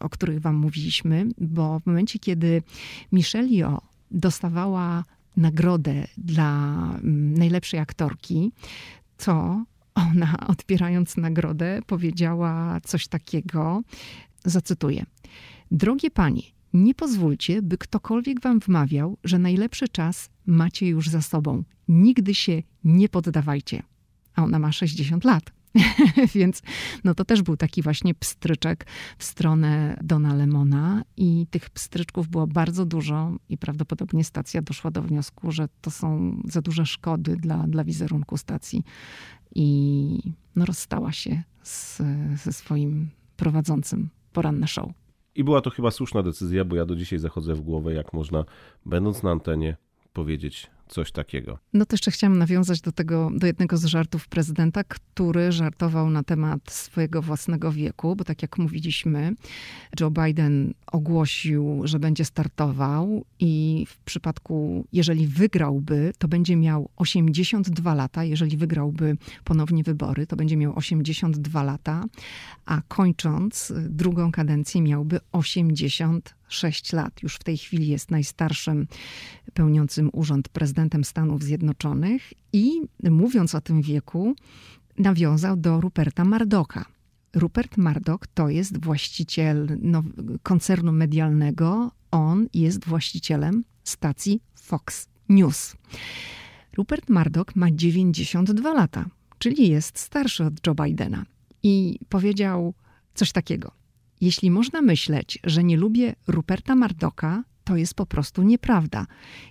o 0.01 0.09
których 0.09 0.41
wam 0.41 0.57
mówiliśmy, 0.57 1.27
bo 1.39 1.81
w 1.81 1.87
momencie, 1.87 2.19
kiedy 2.19 2.63
Michelle 3.13 3.49
Yeoh 3.49 3.81
dostawała 4.11 5.05
nagrodę 5.37 6.07
dla 6.19 6.75
mm, 7.03 7.35
najlepszej 7.35 7.81
aktorki, 7.81 8.53
to 9.17 9.65
ona, 9.95 10.37
odbierając 10.53 11.17
nagrodę, 11.17 11.81
powiedziała 11.87 12.81
coś 12.81 13.09
takiego, 13.09 13.83
zacytuję: 14.45 15.07
Drogie 15.71 16.11
panie, 16.11 16.43
nie 16.73 16.95
pozwólcie, 16.95 17.63
by 17.63 17.79
ktokolwiek 17.79 18.41
wam 18.41 18.61
wmawiał, 18.61 19.17
że 19.25 19.39
najlepszy 19.39 19.89
czas 19.89 20.31
macie 20.47 20.89
już 20.89 21.09
za 21.09 21.23
sobą. 21.23 21.65
Nigdy 21.89 22.35
się 22.35 22.63
nie 22.85 23.09
poddawajcie. 23.09 23.83
A 24.35 24.45
ona 24.45 24.59
ma 24.59 24.73
60 24.73 25.25
lat. 25.25 25.53
Więc 26.35 26.63
no 27.05 27.15
to 27.15 27.25
też 27.25 27.43
był 27.43 27.57
taki 27.57 27.83
właśnie 27.83 28.15
pstryczek 28.15 28.87
w 29.19 29.25
stronę 29.25 29.97
Dona 30.03 30.35
Lemona 30.35 31.03
i 31.17 31.47
tych 31.51 31.71
pstryczków 31.71 32.29
było 32.29 32.47
bardzo 32.47 32.87
dużo 32.87 33.33
i 33.49 33.59
prawdopodobnie 33.59 34.25
stacja 34.25 34.63
doszła 34.63 34.91
do 34.91 35.03
wniosku, 35.03 35.53
że 35.53 35.69
to 35.81 35.91
są 35.91 36.37
za 36.45 36.63
duże 36.63 36.87
szkody 36.87 37.37
dla, 37.37 37.67
dla 37.67 37.85
wizerunku 37.85 38.37
stacji 38.37 38.85
i 39.55 40.33
no 40.57 40.65
rozstała 40.65 41.13
się 41.13 41.43
z, 41.63 42.03
ze 42.43 42.53
swoim 42.53 43.11
prowadzącym 43.37 44.09
poranne 44.33 44.69
show. 44.69 44.91
I 45.35 45.45
była 45.45 45.61
to 45.61 45.71
chyba 45.71 45.91
słuszna 45.91 46.23
decyzja, 46.23 46.65
bo 46.65 46.77
ja 46.77 46.87
do 46.87 46.97
dzisiaj 46.97 47.19
zachodzę 47.19 47.55
w 47.55 47.61
głowę, 47.61 47.95
jak 47.95 48.13
można, 48.13 48.45
będąc 48.87 49.23
na 49.23 49.31
antenie, 49.31 49.77
powiedzieć 50.13 50.71
coś 50.91 51.13
takiego. 51.13 51.59
No 51.73 51.87
to 51.87 51.95
jeszcze 51.95 52.11
chciałam 52.11 52.39
nawiązać 52.39 52.81
do 52.81 52.93
tego, 52.93 53.31
do 53.35 53.47
jednego 53.47 53.77
z 53.77 53.85
żartów 53.85 54.29
prezydenta, 54.29 54.85
który 54.85 55.53
żartował 55.53 56.11
na 56.11 56.23
temat 56.23 56.71
swojego 56.71 57.23
własnego 57.23 57.73
wieku, 57.73 58.17
bo 58.17 58.25
tak 58.25 58.43
jak 58.43 58.59
mówiliśmy, 58.59 59.35
Joe 60.01 60.11
Biden 60.11 60.75
ogłosił, 60.87 61.81
że 61.85 61.99
będzie 61.99 62.25
startował 62.25 63.25
i 63.39 63.87
w 63.89 63.99
przypadku, 63.99 64.87
jeżeli 64.93 65.27
wygrałby, 65.27 66.13
to 66.19 66.29
będzie 66.29 66.57
miał 66.57 66.89
82 66.97 67.95
lata, 67.95 68.25
jeżeli 68.25 68.57
wygrałby 68.57 69.17
ponownie 69.45 69.83
wybory, 69.83 70.27
to 70.27 70.37
będzie 70.37 70.57
miał 70.57 70.77
82 70.77 71.63
lata, 71.63 72.05
a 72.67 72.83
kończąc 72.89 73.73
drugą 73.89 74.33
kadencję 74.33 74.83
miałby 74.83 75.21
80 75.33 76.40
6 76.55 76.93
lat. 76.93 77.23
Już 77.23 77.35
w 77.35 77.45
tej 77.45 77.59
chwili 77.59 77.89
jest 77.89 78.11
najstarszym 78.11 78.87
pełniącym 79.55 80.11
urząd 80.13 80.49
prezydentem 80.49 81.05
Stanów 81.05 81.43
Zjednoczonych 81.43 82.33
i 82.53 82.81
mówiąc 83.03 83.55
o 83.55 83.61
tym 83.61 83.83
wieku, 83.83 84.35
nawiązał 84.99 85.57
do 85.57 85.81
Ruperta 85.81 86.25
Mardoka. 86.25 86.85
Rupert 87.35 87.77
Murdoch 87.77 88.21
to 88.35 88.49
jest 88.49 88.85
właściciel 88.85 89.79
no, 89.81 90.03
koncernu 90.43 90.93
medialnego. 90.93 91.91
On 92.11 92.49
jest 92.55 92.85
właścicielem 92.85 93.65
stacji 93.85 94.43
Fox 94.55 95.09
News. 95.29 95.77
Rupert 96.77 97.09
Murdoch 97.11 97.57
ma 97.57 97.71
92 97.71 98.75
lata, 98.75 99.05
czyli 99.39 99.69
jest 99.69 99.99
starszy 99.99 100.45
od 100.45 100.67
Joe 100.67 100.75
Bidena. 100.75 101.25
I 101.63 101.99
powiedział 102.09 102.75
coś 103.15 103.33
takiego. 103.33 103.80
Jeśli 104.21 104.51
można 104.51 104.83
myśleć, 104.83 105.39
że 105.45 105.65
nie 105.65 105.77
lubię 105.77 106.15
Ruperta 106.27 106.75
Mardoka, 106.75 107.45
to 107.65 107.77
jest 107.77 107.95
po 107.95 108.07
prostu 108.07 108.43
nieprawda. 108.43 109.07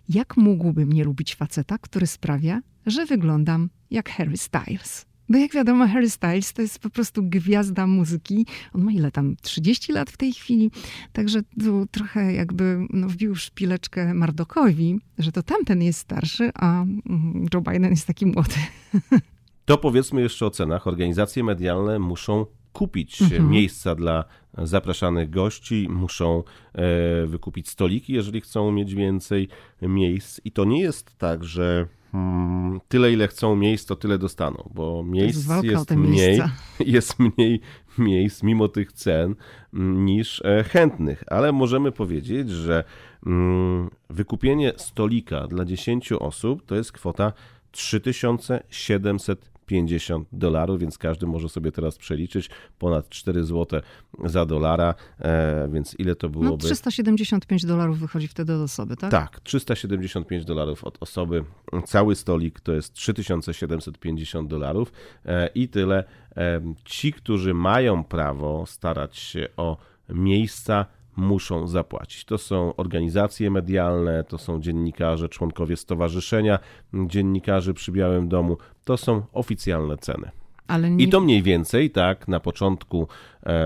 Jak 0.10 0.38
mógłbym 0.38 0.94
nie 0.94 1.04
lubić 1.04 1.36
faceta, 1.36 1.78
który 1.78 2.08
sprawia, 2.08 2.62
że 2.86 3.06
wyglądam 3.06 3.70
jak 3.92 4.10
Harry 4.10 4.38
Styles? 4.38 5.06
Bo 5.30 5.38
jak 5.38 5.54
wiadomo, 5.54 5.88
Harry 5.88 6.10
Styles 6.10 6.54
to 6.54 6.62
jest 6.62 6.80
po 6.80 6.90
prostu 6.90 7.24
gwiazda 7.24 7.88
muzyki. 7.88 8.46
On 8.74 8.84
ma 8.84 8.92
ile 8.92 9.12
tam? 9.12 9.36
30 9.42 9.94
lat 9.94 10.10
w 10.10 10.18
tej 10.18 10.34
chwili. 10.34 10.72
Także 11.14 11.42
tu 11.64 11.88
trochę 11.92 12.34
jakby 12.34 12.88
no, 12.90 13.10
wbił 13.10 13.36
szpileczkę 13.36 14.14
Mardokowi, 14.14 15.00
że 15.18 15.32
to 15.32 15.44
tamten 15.44 15.82
jest 15.82 16.00
starszy, 16.00 16.52
a 16.54 16.82
mm, 16.82 17.46
Joe 17.54 17.62
Biden 17.62 17.90
jest 17.90 18.08
taki 18.08 18.26
młody. 18.26 18.56
To 19.66 19.78
powiedzmy 19.78 20.22
jeszcze 20.22 20.46
o 20.46 20.50
cenach. 20.50 20.88
Organizacje 20.88 21.44
medialne 21.44 22.00
muszą 22.00 22.46
kupić 22.74 23.22
mhm. 23.22 23.50
miejsca 23.50 23.96
dla 23.96 24.24
zapraszanych 24.58 25.30
gości, 25.30 25.88
muszą 25.90 26.44
e, 26.74 27.26
wykupić 27.26 27.70
stoliki, 27.70 28.14
jeżeli 28.14 28.42
chcą 28.42 28.72
mieć 28.72 28.96
więcej 28.96 29.48
miejsc. 29.82 30.42
I 30.46 30.52
to 30.52 30.66
nie 30.66 30.82
jest 30.82 31.18
tak, 31.18 31.44
że 31.44 31.88
hmm, 32.12 32.80
tyle, 32.88 33.12
ile 33.12 33.28
chcą 33.28 33.56
miejsc, 33.56 33.86
to 33.86 33.96
tyle 33.96 34.18
dostaną, 34.18 34.70
bo 34.74 35.04
miejsc 35.04 35.50
jest, 35.50 35.64
jest 35.64 35.92
mniej, 35.92 36.42
jest 36.80 37.20
mniej 37.20 37.62
miejsc 37.98 38.44
mimo 38.44 38.68
tych 38.68 38.92
cen 38.94 39.36
mm, 39.74 40.06
niż 40.06 40.42
e, 40.46 40.64
chętnych. 40.64 41.24
Ale 41.28 41.52
możemy 41.52 41.92
powiedzieć, 41.92 42.50
że 42.50 42.84
mm, 43.26 43.90
wykupienie 44.10 44.74
stolika 44.78 45.48
dla 45.48 45.66
10 45.66 46.12
osób 46.12 46.66
to 46.66 46.76
jest 46.76 46.92
kwota 46.92 47.34
3700 47.72 49.59
50 49.70 50.28
dolarów, 50.32 50.80
więc 50.80 50.98
każdy 50.98 51.28
może 51.28 51.50
sobie 51.50 51.72
teraz 51.72 51.98
przeliczyć 51.98 52.50
ponad 52.80 53.10
4 53.10 53.44
zł 53.44 53.82
za 54.26 54.46
dolara, 54.46 54.96
e, 55.20 55.70
więc 55.72 55.96
ile 56.00 56.16
to 56.16 56.30
byłoby? 56.30 56.50
No, 56.50 56.58
375 56.58 57.66
dolarów 57.66 58.00
wychodzi 58.00 58.28
wtedy 58.28 58.54
od 58.54 58.62
osoby, 58.62 58.98
tak? 58.98 59.12
Tak, 59.12 59.40
375 59.40 60.46
dolarów 60.46 60.84
od 60.84 60.98
osoby. 61.00 61.44
Cały 61.86 62.16
stolik 62.16 62.60
to 62.60 62.74
jest 62.74 62.94
3750 62.94 64.50
dolarów 64.50 64.92
e, 65.26 65.48
i 65.48 65.68
tyle. 65.68 66.04
E, 66.38 66.62
ci, 66.86 67.14
którzy 67.14 67.54
mają 67.54 68.04
prawo 68.04 68.66
starać 68.66 69.18
się 69.18 69.48
o 69.58 69.78
miejsca 70.10 70.86
muszą 71.20 71.68
zapłacić. 71.68 72.26
To 72.26 72.38
są 72.38 72.76
organizacje 72.76 73.52
medialne, 73.52 74.24
to 74.24 74.38
są 74.38 74.62
dziennikarze, 74.62 75.30
członkowie 75.30 75.78
Stowarzyszenia 75.78 76.60
Dziennikarzy 76.94 77.74
przy 77.74 77.92
Białym 77.92 78.30
Domu. 78.30 78.58
To 78.84 78.98
są 78.98 79.22
oficjalne 79.34 79.98
ceny. 79.98 80.32
Nie... 80.78 81.04
I 81.06 81.10
to 81.10 81.20
mniej 81.20 81.44
więcej 81.44 81.92
tak 81.92 82.28
na 82.28 82.40
początku 82.40 83.08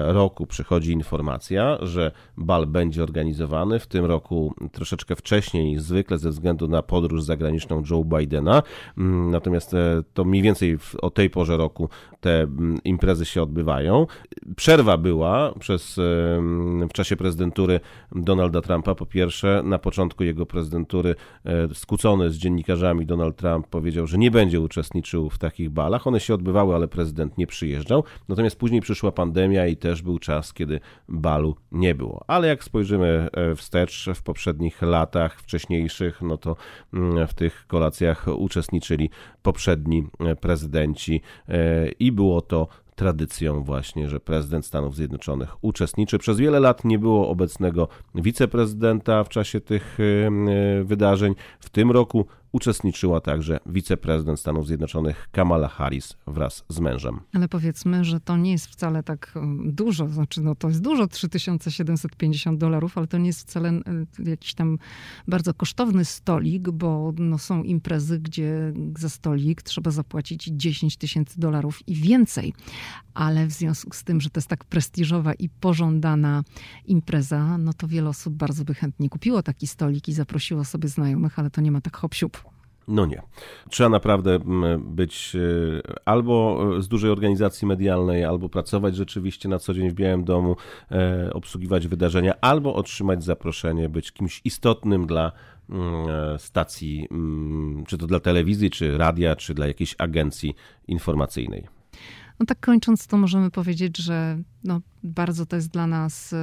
roku 0.08 0.46
przychodzi 0.48 0.92
informacja, 0.92 1.78
że 1.82 2.12
bal 2.38 2.68
będzie 2.68 3.04
organizowany 3.04 3.80
w 3.80 3.88
tym 3.88 4.06
roku 4.06 4.54
troszeczkę 4.72 5.16
wcześniej 5.16 5.66
niż 5.66 5.82
zwykle 5.82 6.18
ze 6.18 6.30
względu 6.30 6.68
na 6.68 6.82
podróż 6.82 7.24
zagraniczną 7.24 7.84
Joe 7.92 8.04
Bidena. 8.04 8.64
Mm, 8.98 9.32
natomiast 9.32 9.74
e, 9.74 10.04
to 10.14 10.26
mniej 10.26 10.42
więcej 10.42 10.78
o 11.02 11.10
tej 11.10 11.30
porze 11.30 11.58
roku 11.58 11.90
te 12.22 12.42
mm, 12.42 12.78
imprezy 12.84 13.26
się 13.26 13.42
odbywają. 13.42 14.08
Przerwa 14.56 14.98
była 14.98 15.54
przez 15.60 16.00
w 16.90 16.94
czasie 16.94 17.16
prezydentury 17.16 17.80
Donalda 18.12 18.62
Trumpa. 18.62 18.96
Po 18.96 19.06
pierwsze, 19.06 19.62
na 19.66 19.80
początku 19.80 20.24
jego 20.24 20.46
prezydentury 20.46 21.16
e, 21.46 21.74
skłócony 21.74 22.30
z 22.30 22.38
dziennikarzami 22.38 23.06
Donald 23.06 23.36
Trump 23.36 23.68
powiedział, 23.68 24.08
że 24.08 24.18
nie 24.18 24.32
będzie 24.32 24.60
uczestniczył 24.60 25.30
w 25.30 25.38
takich 25.38 25.70
balach. 25.70 26.08
One 26.08 26.20
się 26.20 26.34
odbywały, 26.34 26.76
ale 26.76 26.88
prezydent 26.88 27.38
nie 27.38 27.48
przyjeżdżał. 27.48 28.04
Natomiast 28.30 28.56
później 28.56 28.82
przyszła 28.82 29.12
pandemia 29.12 29.63
i 29.68 29.78
też 29.78 30.02
był 30.02 30.20
czas, 30.20 30.54
kiedy 30.54 30.80
balu 31.08 31.56
nie 31.72 31.96
było. 31.96 32.24
Ale 32.28 32.48
jak 32.48 32.64
spojrzymy 32.64 33.30
e, 33.32 33.56
wstecz 33.56 34.10
w 34.16 34.24
poprzednich 34.24 34.82
latach, 34.82 35.42
wcześniejszych, 35.42 36.22
no 36.22 36.38
to 36.38 36.56
mm, 36.94 37.28
w 37.28 37.34
tych 37.34 37.68
kolacjach 37.68 38.28
uczestniczyli 38.28 39.10
poprzedni 39.42 40.08
e, 40.20 40.36
prezydenci 40.36 41.22
e, 41.50 41.90
i 41.90 42.12
było 42.12 42.42
to 42.42 42.68
tradycją 42.96 43.64
właśnie, 43.64 44.10
że 44.10 44.20
prezydent 44.20 44.66
Stanów 44.66 44.96
Zjednoczonych 44.96 45.64
uczestniczy. 45.64 46.18
Przez 46.18 46.38
wiele 46.38 46.60
lat 46.60 46.86
nie 46.86 47.00
było 47.00 47.30
obecnego 47.30 47.88
wiceprezydenta 48.16 49.24
w 49.24 49.30
czasie 49.30 49.62
tych 49.62 49.98
wydarzeń. 50.84 51.36
W 51.60 51.70
tym 51.70 51.92
roku 51.92 52.26
uczestniczyła 52.54 53.22
także 53.22 53.60
wiceprezydent 53.66 54.40
Stanów 54.40 54.68
Zjednoczonych 54.68 55.30
Kamala 55.32 55.68
Harris 55.68 56.18
wraz 56.28 56.64
z 56.70 56.80
mężem. 56.80 57.20
Ale 57.34 57.48
powiedzmy, 57.48 58.06
że 58.06 58.20
to 58.20 58.38
nie 58.38 58.52
jest 58.52 58.68
wcale 58.68 59.04
tak 59.04 59.32
um, 59.36 59.76
dużo, 59.76 60.08
znaczy 60.08 60.42
no 60.42 60.56
to 60.56 60.68
jest 60.68 60.82
dużo, 60.82 61.08
3750 61.08 62.60
dolarów, 62.60 62.98
ale 62.98 63.08
to 63.08 63.18
nie 63.18 63.28
jest 63.28 63.40
wcale 63.40 63.72
y, 64.20 64.30
jakiś 64.30 64.54
tam 64.54 64.78
bardzo 65.28 65.54
kosztowny 65.54 66.06
stolik, 66.06 66.70
bo 66.70 67.14
no, 67.18 67.38
są 67.38 67.64
imprezy, 67.64 68.20
gdzie 68.20 68.74
za 68.98 69.10
stolik 69.10 69.62
trzeba 69.62 69.92
zapłacić 69.92 70.44
10 70.44 70.98
tysięcy 70.98 71.40
dolarów 71.40 71.88
i 71.88 71.96
więcej. 71.96 72.54
Ale 73.14 73.48
w 73.48 73.52
związku 73.52 73.94
z 73.94 74.04
tym, 74.04 74.22
że 74.22 74.30
to 74.30 74.40
jest 74.40 74.50
tak 74.50 74.64
prestiżowa 74.64 75.34
i 75.34 75.50
pożądana 75.50 76.44
impreza, 76.86 77.58
no 77.58 77.74
to 77.74 77.88
wiele 77.88 78.10
osób 78.10 78.34
bardzo 78.34 78.66
by 78.66 78.74
chętnie 78.74 79.10
kupiło 79.10 79.44
taki 79.44 79.68
stolik 79.68 80.08
i 80.08 80.14
zaprosiło 80.14 80.66
sobie 80.66 80.90
znajomych, 80.90 81.40
ale 81.40 81.50
to 81.50 81.62
nie 81.62 81.72
ma 81.72 81.82
tak 81.82 81.98
hop 81.98 82.14
no 82.88 83.06
nie. 83.06 83.22
Trzeba 83.70 83.90
naprawdę 83.90 84.40
być 84.80 85.36
e, 85.36 86.00
albo 86.06 86.60
z 86.80 86.88
dużej 86.88 87.12
organizacji 87.12 87.68
medialnej, 87.68 88.26
albo 88.26 88.50
pracować 88.50 88.96
rzeczywiście 88.96 89.50
na 89.50 89.60
co 89.60 89.74
dzień 89.74 89.90
w 89.90 89.94
Białym 89.94 90.24
Domu, 90.24 90.56
e, 90.92 91.30
obsługiwać 91.34 91.88
wydarzenia, 91.88 92.34
albo 92.42 92.76
otrzymać 92.76 93.24
zaproszenie, 93.24 93.90
być 93.90 94.12
kimś 94.12 94.42
istotnym 94.46 95.08
dla 95.08 95.32
e, 95.70 96.40
stacji, 96.40 97.08
czy 97.88 97.98
to 97.98 98.08
dla 98.08 98.20
telewizji, 98.20 98.70
czy 98.70 98.98
radia, 98.98 99.36
czy 99.36 99.54
dla 99.54 99.68
jakiejś 99.68 99.96
agencji 99.98 100.56
informacyjnej. 100.88 101.83
No 102.40 102.46
tak 102.46 102.60
kończąc, 102.60 103.08
to 103.08 103.18
możemy 103.18 103.52
powiedzieć, 103.52 103.98
że 103.98 104.38
no, 104.64 104.82
bardzo 105.04 105.46
to 105.46 105.56
jest 105.56 105.70
dla 105.70 105.88
nas 105.88 106.34
e, 106.34 106.38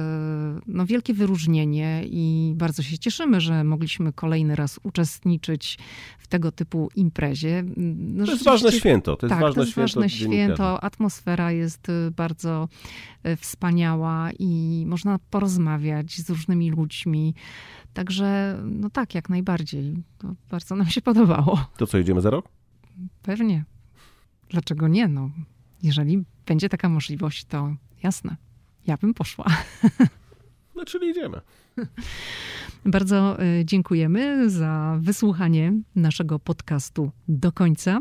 no, 0.67 0.85
wielkie 0.85 1.13
wyróżnienie 1.13 2.03
i 2.05 2.53
bardzo 2.55 2.83
się 2.83 2.97
cieszymy, 2.97 3.41
że 3.41 3.63
mogliśmy 3.63 4.13
kolejny 4.13 4.55
raz 4.55 4.79
uczestniczyć 4.83 5.77
w 6.19 6.27
tego 6.27 6.51
typu 6.51 6.89
imprezie. 6.95 7.63
No, 7.77 8.25
to 8.25 8.31
jest 8.31 8.43
ważne 8.43 8.71
święto. 8.71 9.15
To 9.15 9.25
jest 9.25 9.33
tak, 9.33 9.41
ważne 9.41 9.55
to 9.55 9.61
jest 9.61 9.71
święto. 9.71 9.99
Ważne 9.99 10.09
święto. 10.09 10.83
Atmosfera 10.83 11.51
jest 11.51 11.89
e, 11.89 12.11
bardzo 12.11 12.67
e, 13.23 13.35
wspaniała 13.35 14.29
i 14.39 14.83
można 14.87 15.19
porozmawiać 15.29 16.17
z 16.17 16.29
różnymi 16.29 16.71
ludźmi. 16.71 17.33
Także, 17.93 18.59
no 18.65 18.89
tak, 18.89 19.15
jak 19.15 19.29
najbardziej. 19.29 20.03
To 20.17 20.35
bardzo 20.51 20.75
nam 20.75 20.87
się 20.87 21.01
podobało. 21.01 21.65
To 21.77 21.87
co, 21.87 21.97
idziemy 21.97 22.21
za 22.21 22.29
rok? 22.29 22.49
Pewnie. 23.21 23.65
Dlaczego 24.49 24.87
nie? 24.87 25.07
No, 25.07 25.29
jeżeli 25.83 26.23
będzie 26.45 26.69
taka 26.69 26.89
możliwość, 26.89 27.45
to 27.45 27.75
jasne, 28.03 28.35
ja 28.87 28.97
bym 28.97 29.13
poszła. 29.13 29.45
No, 30.75 30.85
czyli 30.85 31.09
idziemy. 31.09 31.41
Bardzo 32.85 33.43
y, 33.43 33.65
dziękujemy 33.65 34.49
za 34.49 34.97
wysłuchanie 35.01 35.73
naszego 35.95 36.39
podcastu 36.39 37.11
do 37.27 37.51
końca. 37.51 37.99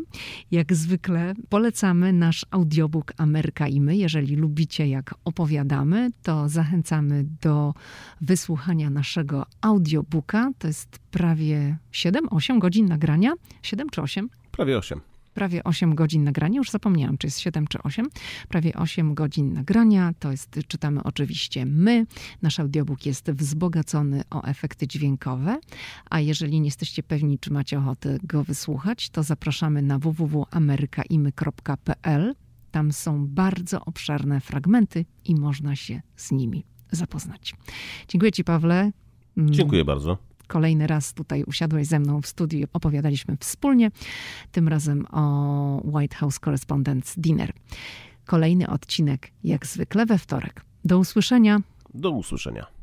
Jak 0.50 0.74
zwykle 0.74 1.34
polecamy 1.48 2.12
nasz 2.12 2.46
audiobook 2.50 3.12
Ameryka 3.16 3.68
i 3.68 3.80
my. 3.80 3.96
Jeżeli 3.96 4.36
lubicie, 4.36 4.88
jak 4.88 5.14
opowiadamy, 5.24 6.10
to 6.22 6.48
zachęcamy 6.48 7.24
do 7.42 7.74
wysłuchania 8.20 8.90
naszego 8.90 9.46
audiobooka. 9.60 10.50
To 10.58 10.66
jest 10.66 10.98
prawie 11.10 11.76
7-8 11.92 12.58
godzin 12.58 12.86
nagrania. 12.86 13.32
7 13.62 13.90
czy 13.90 14.02
8? 14.02 14.30
Prawie 14.52 14.78
8 14.78 15.00
prawie 15.40 15.64
8 15.64 15.94
godzin 15.94 16.24
nagrania, 16.24 16.58
już 16.58 16.70
zapomniałam, 16.70 17.18
czy 17.18 17.26
jest 17.26 17.40
7 17.40 17.66
czy 17.66 17.82
8, 17.82 18.06
prawie 18.48 18.74
8 18.74 19.14
godzin 19.14 19.52
nagrania, 19.52 20.12
to 20.18 20.30
jest, 20.30 20.60
czytamy 20.68 21.02
oczywiście 21.02 21.66
my, 21.66 22.06
nasz 22.42 22.60
audiobook 22.60 23.06
jest 23.06 23.30
wzbogacony 23.30 24.22
o 24.30 24.42
efekty 24.42 24.88
dźwiękowe, 24.88 25.58
a 26.10 26.20
jeżeli 26.20 26.60
nie 26.60 26.66
jesteście 26.66 27.02
pewni, 27.02 27.38
czy 27.38 27.52
macie 27.52 27.78
ochotę 27.78 28.18
go 28.22 28.44
wysłuchać, 28.44 29.10
to 29.10 29.22
zapraszamy 29.22 29.82
na 29.82 29.98
www.amerykaimy.pl, 29.98 32.34
tam 32.70 32.92
są 32.92 33.26
bardzo 33.26 33.84
obszerne 33.84 34.40
fragmenty 34.40 35.04
i 35.24 35.34
można 35.34 35.76
się 35.76 36.02
z 36.16 36.32
nimi 36.32 36.64
zapoznać. 36.90 37.54
Dziękuję 38.08 38.32
Ci, 38.32 38.44
Pawle. 38.44 38.90
Dziękuję 39.36 39.84
bardzo. 39.84 40.29
Kolejny 40.50 40.86
raz 40.86 41.14
tutaj 41.14 41.44
usiadłeś 41.44 41.86
ze 41.86 41.98
mną 41.98 42.22
w 42.22 42.26
studiu 42.26 42.58
i 42.58 42.66
opowiadaliśmy 42.72 43.36
wspólnie, 43.40 43.90
tym 44.52 44.68
razem 44.68 45.06
o 45.10 45.82
White 45.84 46.16
House 46.16 46.40
Correspondents' 46.40 47.20
Dinner. 47.20 47.52
Kolejny 48.26 48.70
odcinek, 48.70 49.30
jak 49.44 49.66
zwykle 49.66 50.06
we 50.06 50.18
wtorek. 50.18 50.64
Do 50.84 50.98
usłyszenia. 50.98 51.60
Do 51.94 52.10
usłyszenia. 52.10 52.79